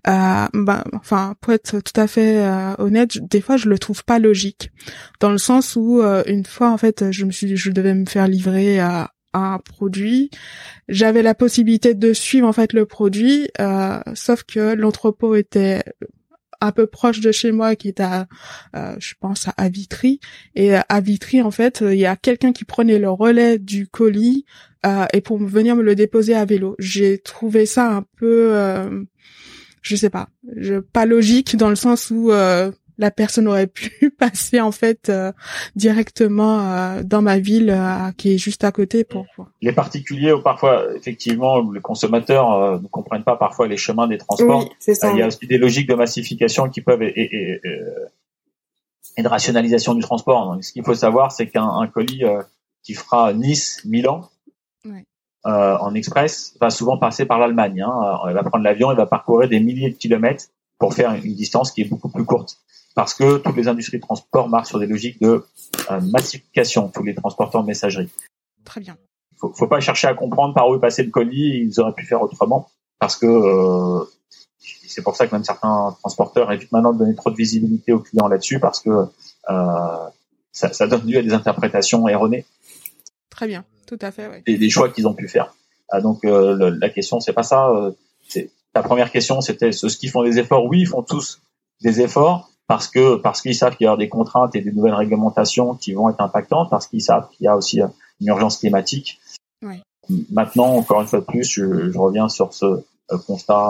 euh, 0.08 0.46
bah, 0.54 0.84
enfin 0.94 1.36
pour 1.42 1.54
être 1.54 1.80
tout 1.80 2.00
à 2.00 2.08
fait 2.08 2.46
euh, 2.46 2.76
honnête, 2.78 3.18
des 3.30 3.42
fois 3.42 3.58
je 3.58 3.70
le 3.70 3.80
trouve 3.80 4.04
pas 4.04 4.20
logique, 4.20 4.72
dans 5.20 5.32
le 5.32 5.38
sens 5.38 5.76
où 5.76 6.02
euh, 6.02 6.24
une 6.28 6.46
fois 6.46 6.70
en 6.70 6.78
fait 6.78 7.12
je 7.12 7.26
me 7.26 7.32
suis, 7.32 7.56
je 7.58 7.72
devais 7.72 7.94
me 7.94 8.06
faire 8.06 8.28
livrer 8.28 8.80
à 8.80 9.12
un 9.34 9.58
produit, 9.58 10.30
j'avais 10.88 11.24
la 11.24 11.34
possibilité 11.34 11.96
de 11.96 12.14
suivre 12.14 12.48
en 12.48 12.54
fait 12.54 12.72
le 12.72 12.86
produit, 12.86 13.50
sauf 14.14 14.44
que 14.44 14.76
l'entrepôt 14.76 15.34
était 15.34 15.82
un 16.64 16.72
peu 16.72 16.88
proche 16.88 17.20
de 17.20 17.32
chez 17.32 17.52
moi 17.52 17.76
qui 17.76 17.90
est 17.90 18.00
à 18.00 18.28
euh, 18.76 18.96
je 19.00 19.14
pense 19.20 19.48
à 19.56 19.70
Vitry. 19.70 20.20
Et 20.56 20.76
euh, 20.76 20.82
à 20.90 21.02
Vitry 21.02 21.42
en 21.42 21.52
fait 21.52 21.84
il 21.86 21.98
y 21.98 22.06
a 22.06 22.16
quelqu'un 22.16 22.54
qui 22.54 22.66
prenait 22.66 23.00
le 23.00 23.10
relais 23.10 23.60
du 23.60 23.88
colis 23.88 24.46
euh, 24.86 25.06
et 25.14 25.22
pour 25.22 25.38
venir 25.38 25.76
me 25.76 25.84
le 25.84 25.96
déposer 25.96 26.36
à 26.36 26.46
vélo. 26.46 26.76
J'ai 26.80 27.20
trouvé 27.20 27.66
ça 27.66 27.92
un 27.92 28.06
peu 28.18 28.54
je 29.82 29.96
sais 29.96 30.10
pas 30.10 30.30
je, 30.56 30.76
pas 30.80 31.06
logique 31.06 31.58
dans 31.58 31.70
le 31.70 31.76
sens 31.76 32.10
où 32.10 32.32
la 32.98 33.12
personne 33.12 33.48
aurait 33.48 33.68
pu 33.68 34.12
passer 34.20 34.62
en 34.62 34.72
fait 34.72 35.10
euh, 35.10 35.32
directement 35.76 36.60
euh, 36.60 37.04
dans 37.04 37.22
ma 37.22 37.40
ville 37.40 37.70
euh, 37.70 38.12
qui 38.18 38.34
est 38.34 38.38
juste 38.38 38.64
à 38.64 38.72
côté 38.72 39.04
pour 39.04 39.26
les 39.62 39.72
particuliers 39.72 40.32
ou 40.32 40.42
parfois 40.42 40.94
effectivement 40.96 41.72
les 41.72 41.82
consommateurs 41.82 42.82
ne 42.82 42.88
comprennent 42.88 43.24
pas 43.24 43.36
parfois 43.36 43.68
les 43.68 43.78
chemins 43.78 44.08
des 44.08 44.18
transports. 44.18 44.70
Il 44.88 45.18
y 45.18 45.22
a 45.22 45.28
aussi 45.28 45.48
des 45.48 45.58
logiques 45.58 45.88
de 45.88 45.96
massification 45.96 46.70
qui 46.70 46.82
peuvent 46.82 47.02
et, 47.02 47.14
et, 47.16 47.62
et 49.18 49.24
de 49.24 49.28
rationalisation 49.28 49.94
du 49.94 50.02
transport. 50.02 50.54
Donc, 50.54 50.64
ce 50.64 50.72
qu'il 50.72 50.84
faut 50.84 50.96
savoir 50.96 51.32
c'est 51.32 51.48
qu'un 51.48 51.88
colis 51.88 52.24
qui 52.84 52.94
fera 52.94 53.34
Nice 53.34 53.82
Milan 53.86 54.30
en 55.44 55.94
express 55.96 56.56
va 56.62 56.70
souvent 56.70 56.98
passer 56.98 57.26
par 57.26 57.40
l'Allemagne 57.40 57.82
hein. 57.82 58.20
il 58.30 58.34
va 58.34 58.44
prendre 58.44 58.64
l'avion 58.64 58.92
il 58.92 58.98
va 58.98 59.06
parcourir 59.06 59.50
des 59.50 59.60
milliers 59.60 59.90
de 59.90 59.96
kilomètres 59.96 60.46
pour 60.78 60.94
faire 60.94 61.14
une 61.14 61.36
distance 61.36 61.72
qui 61.72 61.82
est 61.82 61.86
beaucoup 61.86 62.10
plus 62.10 62.26
courte 62.26 62.58
parce 62.96 63.14
que 63.14 63.38
toutes 63.38 63.56
les 63.56 63.68
industries 63.68 63.98
de 63.98 64.04
transport 64.04 64.50
marchent 64.50 64.70
sur 64.70 64.80
des 64.80 64.88
logiques 64.88 65.22
de 65.22 65.46
euh, 65.92 66.02
massification, 66.02 66.90
tous 66.90 67.04
les 67.04 67.16
transporteurs 67.16 67.62
de 67.62 67.68
messagerie. 67.68 68.10
Très 68.64 68.82
bien. 68.82 68.98
Faut, 69.38 69.52
faut 69.54 69.68
pas 69.68 69.80
chercher 69.80 70.08
à 70.08 70.14
comprendre 70.14 70.54
par 70.54 70.70
où 70.70 70.76
est 70.76 70.80
passé 70.80 71.04
le 71.04 71.10
colis, 71.10 71.66
ils 71.66 71.80
auraient 71.80 71.94
pu 71.94 72.06
faire 72.06 72.22
autrement, 72.22 72.70
parce 73.00 73.16
que 73.16 73.26
euh, 73.26 74.06
c'est 74.60 75.02
pour 75.02 75.16
ça 75.16 75.28
que 75.28 75.36
même 75.36 75.44
certains 75.44 75.96
transporteurs 76.00 76.52
évitent 76.52 76.72
maintenant 76.72 76.94
de 76.94 77.00
donner 77.00 77.16
trop 77.16 77.32
de 77.32 77.36
visibilité 77.36 77.92
aux 77.92 78.00
clients 78.00 78.28
là-dessus, 78.28 78.60
parce 78.60 78.80
que 78.80 78.90
euh, 79.50 80.10
ça, 80.52 80.72
ça 80.72 80.88
donne 80.88 81.06
lieu 81.06 81.20
à 81.20 81.22
des 81.22 81.34
interprétations 81.34 82.08
erronées. 82.08 82.46
Très 83.30 83.48
bien. 83.48 83.66
Tout 83.88 84.00
à 84.02 84.12
fait, 84.12 84.30
oui. 84.30 84.58
des, 84.58 84.70
choix 84.70 84.90
qu'ils 84.90 85.08
ont 85.08 85.14
pu 85.14 85.28
faire. 85.28 85.54
Ah, 85.90 86.00
donc 86.00 86.24
euh, 86.24 86.76
la 86.80 86.90
question, 86.90 87.20
c'est 87.20 87.34
pas 87.34 87.44
ça. 87.44 87.70
Euh, 87.70 87.92
c'est 88.28 88.50
ta 88.74 88.82
première 88.82 89.12
question, 89.12 89.42
c'était 89.42 89.72
ce 89.72 89.86
qu'ils 89.98 90.10
font 90.10 90.24
des 90.24 90.40
efforts. 90.40 90.66
Oui, 90.66 90.82
ils 90.82 90.88
font 90.88 91.04
tous 91.04 91.42
des 91.82 92.02
efforts 92.02 92.50
parce 92.68 92.88
que 92.88 93.16
parce 93.16 93.42
qu'ils 93.42 93.56
savent 93.56 93.76
qu'il 93.76 93.86
y 93.86 93.88
a 93.88 93.98
des 93.98 94.10
contraintes 94.10 94.56
et 94.56 94.62
des 94.62 94.72
nouvelles 94.72 94.94
réglementations 94.94 95.76
qui 95.76 95.94
vont 95.94 96.10
être 96.10 96.22
impactantes, 96.22 96.70
parce 96.70 96.88
qu'ils 96.88 97.02
savent 97.02 97.28
qu'il 97.30 97.46
y 97.46 97.48
a 97.48 97.56
aussi 97.56 97.82
une 97.82 98.28
urgence 98.28 98.58
climatique. 98.58 99.20
Oui. 99.62 99.82
Maintenant, 100.32 100.76
encore 100.76 101.02
une 101.02 101.08
fois 101.08 101.20
de 101.20 101.26
plus, 101.26 101.50
je, 101.50 101.92
je 101.92 101.98
reviens 101.98 102.30
sur 102.30 102.54
ce 102.54 102.66
euh, 102.66 103.18
constat. 103.28 103.70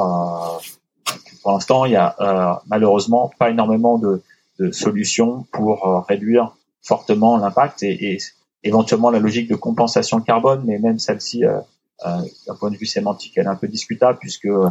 pour 1.41 1.51
l'instant, 1.51 1.85
il 1.85 1.91
y 1.91 1.95
a 1.95 2.61
malheureusement 2.67 3.31
pas 3.37 3.49
énormément 3.49 3.97
de, 3.97 4.21
de 4.59 4.71
solutions 4.71 5.45
pour 5.51 6.05
réduire 6.07 6.55
fortement 6.81 7.37
l'impact 7.37 7.83
et, 7.83 8.13
et, 8.13 8.17
éventuellement 8.63 9.09
la 9.09 9.19
logique 9.19 9.49
de 9.49 9.55
compensation 9.55 10.21
carbone, 10.21 10.63
mais 10.65 10.79
même 10.79 10.99
celle-ci, 10.99 11.45
euh, 11.45 11.59
euh, 12.05 12.21
d'un 12.47 12.55
point 12.55 12.71
de 12.71 12.77
vue 12.77 12.85
sémantique, 12.85 13.33
elle 13.37 13.45
est 13.45 13.49
un 13.49 13.55
peu 13.55 13.67
discutable 13.67 14.17
puisque 14.19 14.45
euh, 14.45 14.69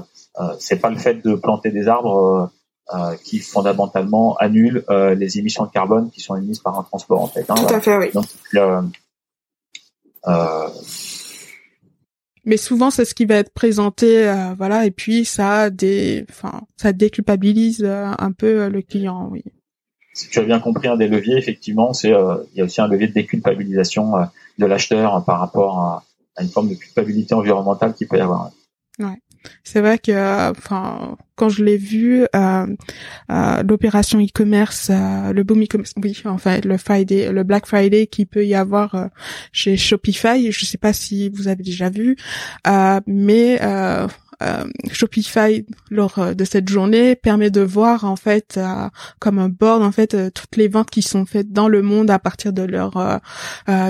c'est 0.58 0.80
pas 0.80 0.90
le 0.90 0.98
fait 0.98 1.24
de 1.24 1.34
planter 1.34 1.70
des 1.70 1.88
arbres 1.88 2.50
euh, 2.94 3.16
qui 3.24 3.38
fondamentalement 3.38 4.36
annule 4.36 4.84
les 5.16 5.38
émissions 5.38 5.64
de 5.64 5.70
carbone 5.70 6.10
qui 6.10 6.20
sont 6.20 6.36
émises 6.36 6.58
par 6.58 6.78
un 6.78 6.82
transport 6.82 7.22
en 7.22 7.28
fait. 7.28 7.48
Hein, 7.48 7.54
Tout 7.54 7.74
à 7.74 7.80
fait, 7.80 7.96
oui. 7.96 8.10
Donc, 8.12 8.26
mais 12.44 12.56
souvent 12.56 12.90
c'est 12.90 13.04
ce 13.04 13.14
qui 13.14 13.24
va 13.24 13.36
être 13.36 13.52
présenté, 13.52 14.32
voilà, 14.58 14.84
et 14.84 14.90
puis 14.90 15.24
ça 15.24 15.70
des, 15.70 16.26
enfin, 16.28 16.62
ça 16.76 16.92
déculpabilise 16.92 17.84
un 17.84 18.32
peu 18.32 18.68
le 18.68 18.82
client, 18.82 19.28
oui 19.30 19.44
si 20.14 20.28
tu 20.28 20.38
as 20.38 20.42
bien 20.42 20.60
compris 20.60 20.88
un 20.88 20.96
des 20.96 21.08
leviers, 21.08 21.36
effectivement, 21.36 21.92
c'est 21.92 22.12
euh, 22.12 22.36
il 22.52 22.58
y 22.58 22.60
a 22.60 22.64
aussi 22.64 22.80
un 22.80 22.88
levier 22.88 23.08
de 23.08 23.12
déculpabilisation 23.12 24.16
euh, 24.16 24.24
de 24.58 24.66
l'acheteur 24.66 25.24
par 25.24 25.38
rapport 25.40 25.78
à, 25.78 26.04
une 26.40 26.48
forme 26.48 26.70
de 26.70 26.74
culpabilité 26.74 27.34
environnementale 27.34 27.94
qu'il 27.94 28.08
peut 28.08 28.16
y 28.16 28.20
avoir. 28.20 28.50
Ouais. 28.98 29.18
C'est 29.64 29.80
vrai 29.80 29.98
que, 29.98 30.50
enfin, 30.50 31.16
quand 31.36 31.48
je 31.48 31.64
l'ai 31.64 31.76
vu, 31.76 32.24
euh, 32.34 32.66
euh 33.30 33.62
l'opération 33.62 34.20
e-commerce, 34.20 34.90
le 34.90 35.42
boom 35.42 35.62
e-commerce, 35.62 35.92
oui, 36.02 36.20
enfin, 36.24 36.60
le 36.64 36.76
Friday, 36.76 37.32
le 37.32 37.42
Black 37.42 37.66
Friday 37.66 38.06
qui 38.06 38.26
peut 38.26 38.46
y 38.46 38.54
avoir 38.54 39.10
chez 39.52 39.76
Shopify. 39.76 40.52
Je 40.52 40.64
sais 40.64 40.78
pas 40.78 40.92
si 40.92 41.28
vous 41.30 41.48
avez 41.48 41.62
déjà 41.62 41.90
vu, 41.90 42.16
mais 43.06 43.58
euh, 44.42 44.64
Shopify 44.90 45.64
lors 45.90 46.18
euh, 46.18 46.34
de 46.34 46.44
cette 46.44 46.68
journée 46.68 47.14
permet 47.14 47.50
de 47.50 47.60
voir 47.60 48.04
en 48.04 48.16
fait 48.16 48.56
euh, 48.56 48.88
comme 49.18 49.38
un 49.38 49.48
board 49.48 49.82
en 49.82 49.92
fait 49.92 50.16
toutes 50.32 50.56
les 50.56 50.68
ventes 50.68 50.90
qui 50.90 51.02
sont 51.02 51.26
faites 51.26 51.52
dans 51.52 51.68
le 51.68 51.82
monde 51.82 52.10
à 52.10 52.18
partir 52.18 52.52
de 52.52 52.62
leur 52.62 53.20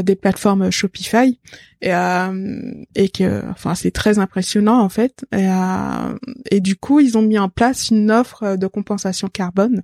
des 0.02 0.16
plateformes 0.16 0.70
Shopify 0.70 1.38
et, 1.82 1.92
euh, 1.92 2.72
et 2.94 3.08
que 3.08 3.42
enfin 3.50 3.74
c'est 3.74 3.90
très 3.90 4.18
impressionnant 4.20 4.80
en 4.80 4.88
fait. 4.88 5.26
Et, 5.32 5.48
euh, 5.48 6.16
et, 6.50 6.60
du 6.60 6.76
coup 6.76 7.00
ils 7.00 7.18
ont 7.18 7.22
mis 7.22 7.38
en 7.38 7.48
place 7.48 7.90
une 7.90 8.10
offre 8.10 8.56
de 8.56 8.66
compensation 8.68 9.28
carbone 9.28 9.82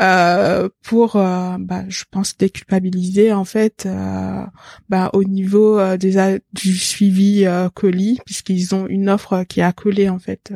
euh, 0.00 0.68
pour 0.82 1.16
euh, 1.16 1.56
bah, 1.58 1.82
je 1.88 2.04
pense 2.10 2.36
déculpabiliser 2.36 3.32
en 3.32 3.44
fait 3.44 3.86
euh, 3.86 4.44
bah, 4.88 5.10
au 5.12 5.24
niveau 5.24 5.78
euh, 5.78 5.96
des 5.96 6.12
du 6.52 6.76
suivi 6.76 7.44
colis 7.74 8.20
puisqu'ils 8.24 8.74
ont 8.74 8.86
une 8.86 9.10
offre 9.10 9.44
qui 9.44 9.60
est 9.60 9.64
accolée 9.64 10.08
en 10.08 10.20
fait 10.20 10.52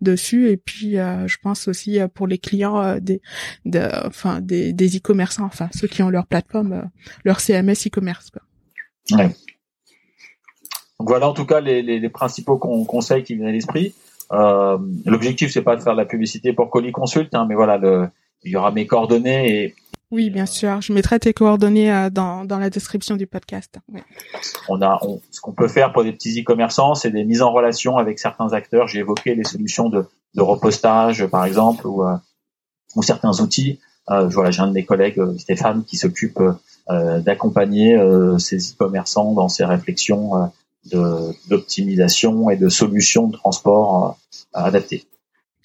dessus. 0.00 0.48
Et 0.48 0.56
puis 0.56 0.92
je 0.92 1.36
pense 1.42 1.68
aussi 1.68 1.98
pour 2.14 2.26
les 2.26 2.38
clients 2.38 2.98
des 2.98 3.20
de, 3.66 3.88
enfin 4.06 4.40
des 4.40 4.72
des 4.72 4.96
e-commerçants 4.96 5.44
enfin 5.44 5.68
ceux 5.74 5.88
qui 5.88 6.02
ont 6.02 6.08
leur 6.08 6.26
plateforme 6.26 6.88
leur 7.24 7.40
CMS 7.40 7.86
e-commerce 7.86 8.30
Ouais. 9.12 9.34
Donc 11.00 11.08
voilà 11.08 11.28
en 11.28 11.32
tout 11.32 11.46
cas 11.46 11.60
les, 11.60 11.82
les, 11.82 11.98
les 11.98 12.08
principaux 12.10 12.58
conseils 12.58 13.24
qui 13.24 13.34
viennent 13.34 13.48
à 13.48 13.52
l'esprit. 13.52 13.94
Euh, 14.32 14.78
L'objectif 15.06 15.50
c'est 15.50 15.62
pas 15.62 15.74
de 15.74 15.82
faire 15.82 15.94
de 15.94 15.98
la 15.98 16.04
publicité 16.04 16.52
pour 16.52 16.70
Colis 16.70 16.92
Consult, 16.92 17.34
hein, 17.34 17.46
mais 17.48 17.56
voilà, 17.56 17.78
le, 17.78 18.06
il 18.44 18.52
y 18.52 18.56
aura 18.56 18.70
mes 18.70 18.86
coordonnées 18.86 19.64
et 19.64 19.74
oui, 20.12 20.28
bien 20.28 20.46
sûr. 20.46 20.80
Je 20.80 20.92
mettrai 20.92 21.20
tes 21.20 21.32
coordonnées 21.32 21.92
euh, 21.92 22.10
dans, 22.10 22.44
dans 22.44 22.58
la 22.58 22.68
description 22.68 23.16
du 23.16 23.28
podcast. 23.28 23.78
On 24.68 24.82
a, 24.82 24.98
ce 25.30 25.40
qu'on 25.40 25.52
peut 25.52 25.68
faire 25.68 25.92
pour 25.92 26.02
des 26.02 26.10
petits 26.10 26.40
e-commerçants, 26.40 26.96
c'est 26.96 27.12
des 27.12 27.22
mises 27.22 27.42
en 27.42 27.52
relation 27.52 27.96
avec 27.96 28.18
certains 28.18 28.52
acteurs. 28.52 28.88
J'ai 28.88 28.98
évoqué 28.98 29.36
les 29.36 29.44
solutions 29.44 29.88
de, 29.88 30.04
de 30.34 30.42
repostage, 30.42 31.24
par 31.26 31.44
exemple, 31.44 31.86
ou, 31.86 32.02
euh, 32.02 32.16
ou 32.96 33.04
certains 33.04 33.40
outils. 33.40 33.78
Euh, 34.10 34.26
voilà, 34.26 34.50
j'ai 34.50 34.62
un 34.62 34.66
de 34.66 34.72
mes 34.72 34.84
collègues, 34.84 35.20
euh, 35.20 35.38
Stéphane, 35.38 35.84
qui 35.84 35.96
s'occupe 35.96 36.40
euh, 36.90 37.20
d'accompagner 37.20 37.96
ces 38.38 38.72
e-commerçants 38.72 39.32
dans 39.32 39.48
ces 39.48 39.64
réflexions 39.64 40.50
d'optimisation 40.86 42.50
et 42.50 42.56
de 42.56 42.68
solutions 42.68 43.28
de 43.28 43.36
transport 43.36 44.16
euh, 44.56 44.60
adaptées. 44.60 45.06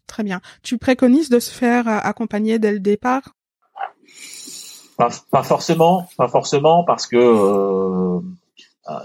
Très 0.08 0.24
bien. 0.24 0.42
Tu 0.62 0.78
préconises 0.78 1.30
de 1.30 1.40
se 1.40 1.52
faire 1.52 1.88
euh, 1.88 2.00
accompagner 2.04 2.60
dès 2.60 2.72
le 2.72 2.80
départ? 2.80 3.36
Pas, 4.98 5.10
pas, 5.32 5.44
forcément, 5.44 6.08
pas 6.18 6.28
forcément, 6.28 6.84
parce 6.84 7.08
que 7.08 7.18
euh, 7.18 8.20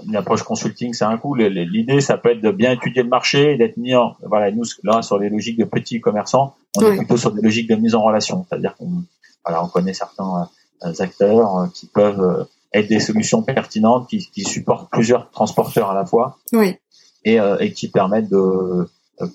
une 0.06 0.16
approche 0.16 0.42
consulting, 0.42 0.92
c'est 0.94 1.04
un 1.04 1.16
coup. 1.16 1.34
L'idée, 1.34 2.00
ça 2.00 2.18
peut 2.18 2.30
être 2.30 2.40
de 2.40 2.50
bien 2.50 2.72
étudier 2.72 3.02
le 3.02 3.08
marché, 3.08 3.56
d'être 3.56 3.76
mis 3.76 3.94
en, 3.94 4.14
voilà, 4.22 4.50
nous 4.50 4.64
là 4.84 5.02
sur 5.02 5.18
les 5.18 5.30
logiques 5.30 5.58
de 5.58 5.64
petits 5.64 6.00
commerçants, 6.00 6.54
on 6.76 6.92
est 6.92 6.96
plutôt 6.98 7.16
sur 7.16 7.32
des 7.32 7.42
logiques 7.42 7.68
de 7.68 7.76
mise 7.76 7.94
en 7.94 8.02
relation, 8.02 8.46
c'est-à-dire 8.48 8.76
qu'on, 8.76 9.04
voilà, 9.44 9.64
on 9.64 9.68
connaît 9.68 9.94
certains 9.94 10.48
acteurs 10.98 11.68
qui 11.72 11.86
peuvent 11.86 12.46
être 12.72 12.88
des 12.88 13.00
solutions 13.00 13.42
pertinentes 13.42 14.08
qui, 14.08 14.30
qui 14.30 14.44
supportent 14.44 14.90
plusieurs 14.90 15.30
transporteurs 15.30 15.90
à 15.90 15.94
la 15.94 16.06
fois 16.06 16.38
oui. 16.52 16.76
et, 17.24 17.40
euh, 17.40 17.58
et 17.58 17.72
qui 17.72 17.88
permettent 17.88 18.30
de, 18.30 18.88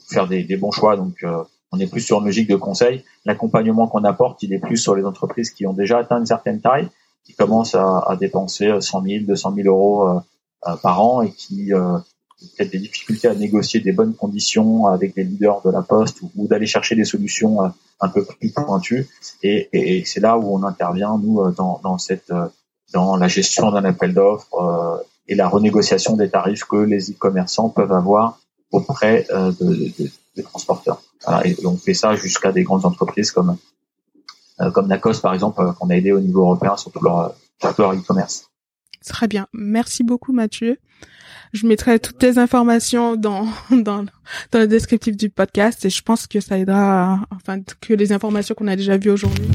faire 0.10 0.28
des, 0.28 0.44
des, 0.44 0.58
bons 0.58 0.72
choix. 0.72 0.96
Donc, 0.96 1.16
euh, 1.24 1.44
on 1.72 1.80
est 1.80 1.88
plus 1.88 2.02
sur 2.02 2.20
une 2.20 2.26
logique 2.26 2.50
de 2.50 2.56
conseil. 2.56 3.04
L'accompagnement 3.26 3.88
qu'on 3.88 4.04
apporte, 4.04 4.42
il 4.44 4.54
est 4.54 4.60
plus 4.60 4.78
sur 4.78 4.96
les 4.96 5.04
entreprises 5.06 5.52
qui 5.52 5.68
ont 5.68 5.74
déjà 5.74 6.00
atteint 6.00 6.20
une 6.20 6.26
certaine 6.26 6.62
taille, 6.62 6.90
qui 7.26 7.34
commencent 7.34 7.76
à, 7.76 8.00
à 8.08 8.16
dépenser 8.16 8.72
100 8.80 9.02
000, 9.02 9.26
200 9.26 9.54
000 9.56 9.68
euros 9.68 10.08
euh, 10.08 10.76
par 10.82 11.02
an 11.04 11.22
et 11.22 11.32
qui 11.32 11.72
ont 11.74 12.02
peut-être 12.58 12.72
des 12.72 12.80
difficultés 12.80 13.28
à 13.28 13.36
négocier 13.36 13.82
des 13.82 13.92
bonnes 13.92 14.16
conditions 14.16 14.88
avec 14.88 15.16
les 15.16 15.24
leaders 15.24 15.62
de 15.64 15.70
la 15.70 15.82
poste 15.82 16.22
ou, 16.22 16.48
d'aller 16.48 16.66
chercher 16.66 16.96
des 16.96 17.04
solutions 17.04 17.60
un 18.00 18.10
peu 18.10 18.26
plus 18.26 18.52
pointues. 18.52 19.08
Et, 19.44 19.70
et, 19.74 19.98
et 19.98 20.06
c'est 20.06 20.22
là 20.22 20.38
où 20.38 20.56
on 20.56 20.64
intervient, 20.64 21.20
nous, 21.22 21.52
dans, 21.52 21.80
dans 21.84 21.98
cette 21.98 22.32
dans 22.96 23.18
la 23.18 23.28
gestion 23.28 23.72
d'un 23.72 23.84
appel 23.84 24.14
d'offres 24.14 24.56
euh, 24.56 25.04
et 25.28 25.36
la 25.36 25.50
renégociation 25.50 26.16
des 26.16 26.30
tarifs 26.30 26.64
que 26.64 26.78
les 26.78 27.12
e-commerçants 27.12 27.70
peuvent 27.70 27.92
avoir 27.92 28.40
auprès 28.72 29.28
euh, 29.32 29.52
de, 29.60 29.92
des 30.36 30.44
transporteurs. 30.44 31.02
On 31.66 31.76
fait 31.76 31.94
ça 31.94 32.16
jusqu'à 32.16 32.52
des 32.52 32.64
grandes 32.64 32.86
entreprises 32.86 33.32
comme 33.32 33.58
euh, 34.62 34.72
comme 34.72 34.88
Nacos 34.88 35.20
par 35.22 35.34
exemple 35.34 35.62
qu'on 35.78 35.90
a 35.90 35.96
aidé 35.96 36.14
au 36.14 36.22
niveau 36.22 36.42
européen 36.44 36.78
sur 36.78 36.92
tout 36.92 37.04
leur 37.04 37.36
leur 37.78 37.94
e-commerce. 37.94 38.50
Très 39.06 39.28
bien, 39.28 39.48
merci 39.54 40.04
beaucoup 40.04 40.32
Mathieu. 40.32 40.78
Je 41.52 41.68
mettrai 41.68 42.00
toutes 42.00 42.22
les 42.24 42.40
informations 42.40 43.18
dans 43.18 43.46
dans 43.72 44.06
dans 44.52 44.60
le 44.60 44.68
descriptif 44.68 45.18
du 45.18 45.30
podcast 45.30 45.84
et 45.84 45.90
je 45.90 46.02
pense 46.02 46.28
que 46.28 46.40
ça 46.40 46.58
aidera, 46.58 47.20
enfin 47.32 47.60
que 47.82 47.94
les 47.94 48.14
informations 48.14 48.56
qu'on 48.56 48.68
a 48.68 48.78
déjà 48.78 48.98
vues 48.98 49.12
aujourd'hui. 49.12 49.50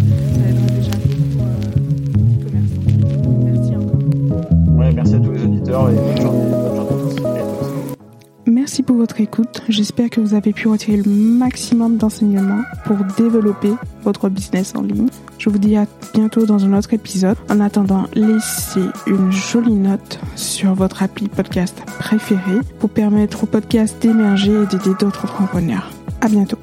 Merci 8.47 8.83
pour 8.83 8.97
votre 8.97 9.21
écoute. 9.21 9.63
J'espère 9.69 10.11
que 10.11 10.21
vous 10.21 10.35
avez 10.35 10.53
pu 10.53 10.69
retirer 10.69 10.97
le 10.97 11.09
maximum 11.09 11.97
d'enseignements 11.97 12.63
pour 12.85 12.97
développer 13.17 13.73
votre 14.03 14.29
business 14.29 14.75
en 14.75 14.83
ligne. 14.83 15.09
Je 15.39 15.49
vous 15.49 15.59
dis 15.59 15.77
à 15.77 15.87
bientôt 16.15 16.47
dans 16.47 16.65
un 16.65 16.77
autre 16.77 16.93
épisode. 16.93 17.37
En 17.49 17.61
attendant, 17.61 18.07
laissez 18.15 18.85
une 19.07 19.31
jolie 19.31 19.75
note 19.75 20.19
sur 20.35 20.75
votre 20.75 21.03
appli 21.03 21.29
podcast 21.29 21.81
préféré 21.99 22.61
pour 22.79 22.91
permettre 22.91 23.45
au 23.45 23.47
podcast 23.47 23.97
d'émerger 24.03 24.53
et 24.53 24.67
d'aider 24.67 24.95
d'autres 24.99 25.25
entrepreneurs. 25.25 25.91
À 26.21 26.29
bientôt. 26.29 26.59